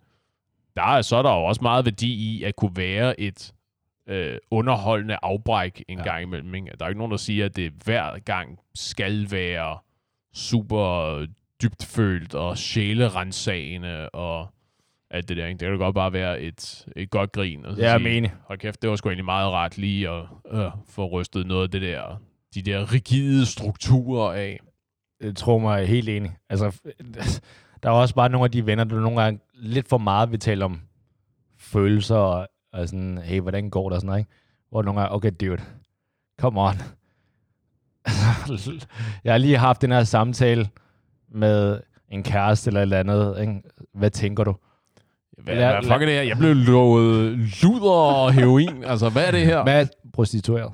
Der 0.77 0.83
er, 0.83 1.03
så 1.03 1.17
er 1.17 1.23
der 1.23 1.31
jo 1.31 1.45
også 1.45 1.63
meget 1.63 1.85
værdi 1.85 2.13
i 2.13 2.45
at 2.45 2.57
kunne 2.57 2.77
være 2.77 3.21
et 3.21 3.53
øh, 4.07 4.37
underholdende 4.51 5.17
afbræk 5.23 5.85
en 5.89 5.99
ja. 5.99 6.05
Gang 6.05 6.23
imellem. 6.23 6.55
Ikke? 6.55 6.71
Der 6.79 6.85
er 6.85 6.89
ikke 6.89 6.99
nogen, 6.99 7.11
der 7.11 7.17
siger, 7.17 7.45
at 7.45 7.57
det 7.57 7.73
hver 7.85 8.19
gang 8.19 8.59
skal 8.75 9.31
være 9.31 9.79
super 10.35 11.27
dybtfølt 11.63 12.35
og 12.35 12.59
sjælerensagende 12.59 14.09
og 14.09 14.49
alt 15.11 15.29
det 15.29 15.37
der. 15.37 15.47
Ikke? 15.47 15.59
Det 15.59 15.69
kan 15.69 15.79
godt 15.79 15.95
bare 15.95 16.13
være 16.13 16.41
et, 16.41 16.87
et 16.97 17.11
godt 17.11 17.33
grin. 17.33 17.67
Og 17.67 17.77
så 17.77 17.87
er 17.87 17.99
sige, 17.99 18.17
enig. 18.17 18.33
Hold 18.47 18.59
kæft, 18.59 18.83
det 18.83 18.91
var 18.91 18.97
sgu 18.97 19.09
egentlig 19.09 19.25
meget 19.25 19.53
rart 19.53 19.79
lige 19.79 20.09
at 20.09 20.25
øh, 20.53 20.71
få 20.89 21.07
rystet 21.07 21.47
noget 21.47 21.63
af 21.63 21.71
det 21.71 21.83
der, 21.83 22.21
de 22.55 22.63
der 22.63 22.93
rigide 22.93 23.47
strukturer 23.47 24.33
af. 24.33 24.61
Jeg 25.21 25.37
tror 25.37 25.59
mig 25.59 25.87
helt 25.87 26.09
enig. 26.09 26.37
Altså, 26.49 26.81
der 27.83 27.89
er 27.89 27.95
også 27.95 28.15
bare 28.15 28.29
nogle 28.29 28.45
af 28.45 28.51
de 28.51 28.67
venner, 28.67 28.85
der 28.85 29.01
nogle 29.01 29.23
gange 29.23 29.41
lidt 29.55 29.89
for 29.89 29.99
meget 29.99 30.31
vil 30.31 30.41
tale 30.41 30.65
om 30.65 30.81
følelser 31.59 32.17
og, 32.17 32.49
og 32.73 32.89
sådan, 32.89 33.19
hey, 33.19 33.41
hvordan 33.41 33.71
går 33.71 33.89
det 33.89 33.95
og 33.95 34.01
sådan 34.01 34.07
noget, 34.07 34.21
ikke? 34.21 34.31
Hvor 34.71 34.83
nogle 34.83 35.01
gange, 35.01 35.15
okay, 35.15 35.33
dude, 35.41 35.63
come 36.41 36.61
on. 36.61 36.75
jeg 39.25 39.33
har 39.33 39.39
lige 39.39 39.59
haft 39.59 39.83
den 39.83 39.93
her 39.93 40.05
samtale 40.05 40.69
med 41.29 41.81
en 42.09 42.23
kæreste 42.23 42.69
eller 42.69 42.81
et 42.81 42.83
eller 42.83 42.99
andet, 42.99 43.41
ikke? 43.41 43.63
Hvad 43.95 44.11
tænker 44.11 44.45
du? 44.45 44.57
Hvad, 45.45 45.55
Lad- 45.57 45.73
hvad 45.73 45.83
fuck 45.83 45.93
er 46.03 46.07
det 46.07 46.15
her? 46.15 46.23
Jeg 46.23 46.37
blev 46.39 46.55
lovet 46.55 47.39
luder 47.63 47.91
og 47.91 48.33
heroin. 48.33 48.85
Altså, 48.91 49.09
hvad 49.09 49.27
er 49.27 49.31
det 49.31 49.41
her? 49.47 49.63
Hvad 49.63 49.81
er 49.83 49.87
prostitueret? 50.13 50.73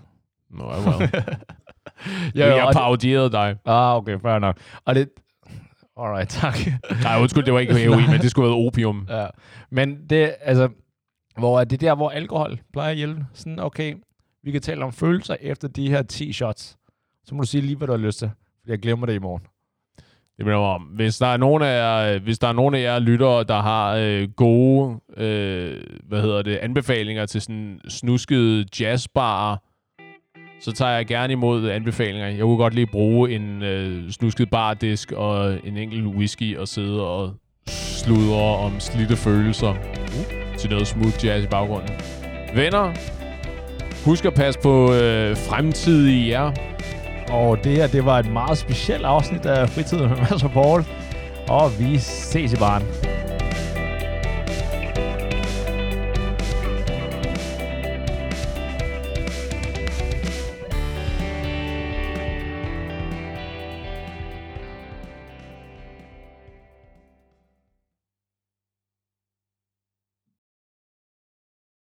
Nå, 0.51 0.64
well. 0.64 1.11
Ja, 2.35 2.55
jeg 2.57 2.67
det- 2.67 2.77
parodierede 2.77 3.31
dig. 3.33 3.57
Ah, 3.64 3.97
okay, 3.97 4.19
fair 4.21 4.39
nok. 4.39 4.57
Og 4.85 4.95
det... 4.95 5.09
Alright, 6.01 6.29
tak. 6.31 6.55
Nej, 7.03 7.21
undskyld, 7.21 7.45
det 7.45 7.55
var 7.55 7.61
ikke 7.61 7.75
heroin, 7.75 8.11
men 8.11 8.21
det 8.21 8.31
skulle 8.31 8.49
være 8.49 8.57
opium. 8.67 9.07
Ja. 9.11 9.27
Men 9.71 9.97
det, 10.11 10.35
altså, 10.41 10.69
hvor 11.39 11.61
er 11.61 11.64
det 11.64 11.81
der, 11.81 11.95
hvor 11.95 12.11
alkohol 12.11 12.59
plejer 12.73 12.91
at 12.91 12.97
hjælpe? 12.97 13.27
Sådan, 13.35 13.59
okay, 13.61 13.95
vi 14.45 14.51
kan 14.51 14.61
tale 14.61 14.85
om 14.85 14.93
følelser 14.93 15.37
efter 15.41 15.69
de 15.69 15.89
her 15.91 16.03
10 16.03 16.33
shots. 16.33 16.77
Så 17.25 17.35
må 17.35 17.41
du 17.41 17.47
sige 17.47 17.61
lige, 17.61 17.77
hvad 17.77 17.87
du 17.87 17.93
har 17.93 17.99
lyst 18.01 18.19
til. 18.19 18.31
Jeg 18.67 18.79
glemmer 18.79 19.07
det 19.07 19.14
i 19.14 19.19
morgen. 19.19 19.43
Det 20.37 20.47
mener 20.47 20.59
om, 20.59 20.82
hvis 20.82 21.18
der 21.18 21.26
er 21.26 21.37
nogen 21.37 21.62
af 21.62 21.78
jer, 21.78 22.18
hvis 22.18 22.39
der 22.39 22.49
er 22.49 22.53
nogen 22.53 22.74
af 22.74 22.82
jer 22.82 22.99
lyttere, 22.99 23.45
der 23.45 23.61
har 23.61 23.95
øh, 23.95 24.28
gode, 24.37 25.01
øh, 25.16 25.82
hvad 26.09 26.22
hedder 26.22 26.43
det, 26.43 26.57
anbefalinger 26.57 27.26
til 27.26 27.41
sådan 27.41 27.80
snuskede 27.89 28.64
jazzbar, 28.80 29.62
så 30.61 30.72
tager 30.72 30.93
jeg 30.93 31.07
gerne 31.07 31.32
imod 31.32 31.68
anbefalinger. 31.68 32.28
Jeg 32.28 32.41
kunne 32.41 32.57
godt 32.57 32.74
lige 32.74 32.87
bruge 32.87 33.30
en 33.30 33.62
øh, 33.62 34.11
snusket 34.11 34.51
bardisk 34.51 35.12
og 35.12 35.59
en 35.64 35.76
enkelt 35.76 36.07
whisky 36.07 36.57
og 36.57 36.68
sidde 36.68 37.07
og 37.07 37.34
sludre 37.68 38.57
om 38.57 38.80
slidte 38.80 39.16
følelser 39.16 39.70
uh. 39.70 40.57
til 40.59 40.70
noget 40.70 40.87
smooth 40.87 41.24
jazz 41.24 41.45
i 41.45 41.49
baggrunden. 41.49 41.91
Venner, 42.55 42.93
husk 44.05 44.24
at 44.24 44.34
passe 44.34 44.61
på 44.61 44.95
øh, 44.95 45.37
fremtidige 45.37 46.28
jer. 46.28 46.53
Og 47.31 47.64
det 47.64 47.72
her, 47.72 47.87
det 47.87 48.05
var 48.05 48.18
et 48.18 48.33
meget 48.33 48.59
specielt 48.59 49.05
afsnit 49.05 49.47
af 49.47 49.68
Fritid 49.68 49.99
med 49.99 50.09
Mads 50.09 50.43
og 50.45 50.51
Paul. 50.51 50.85
Og 51.49 51.79
vi 51.79 51.99
ses 51.99 52.53
i 52.53 52.57
baren. 52.57 52.83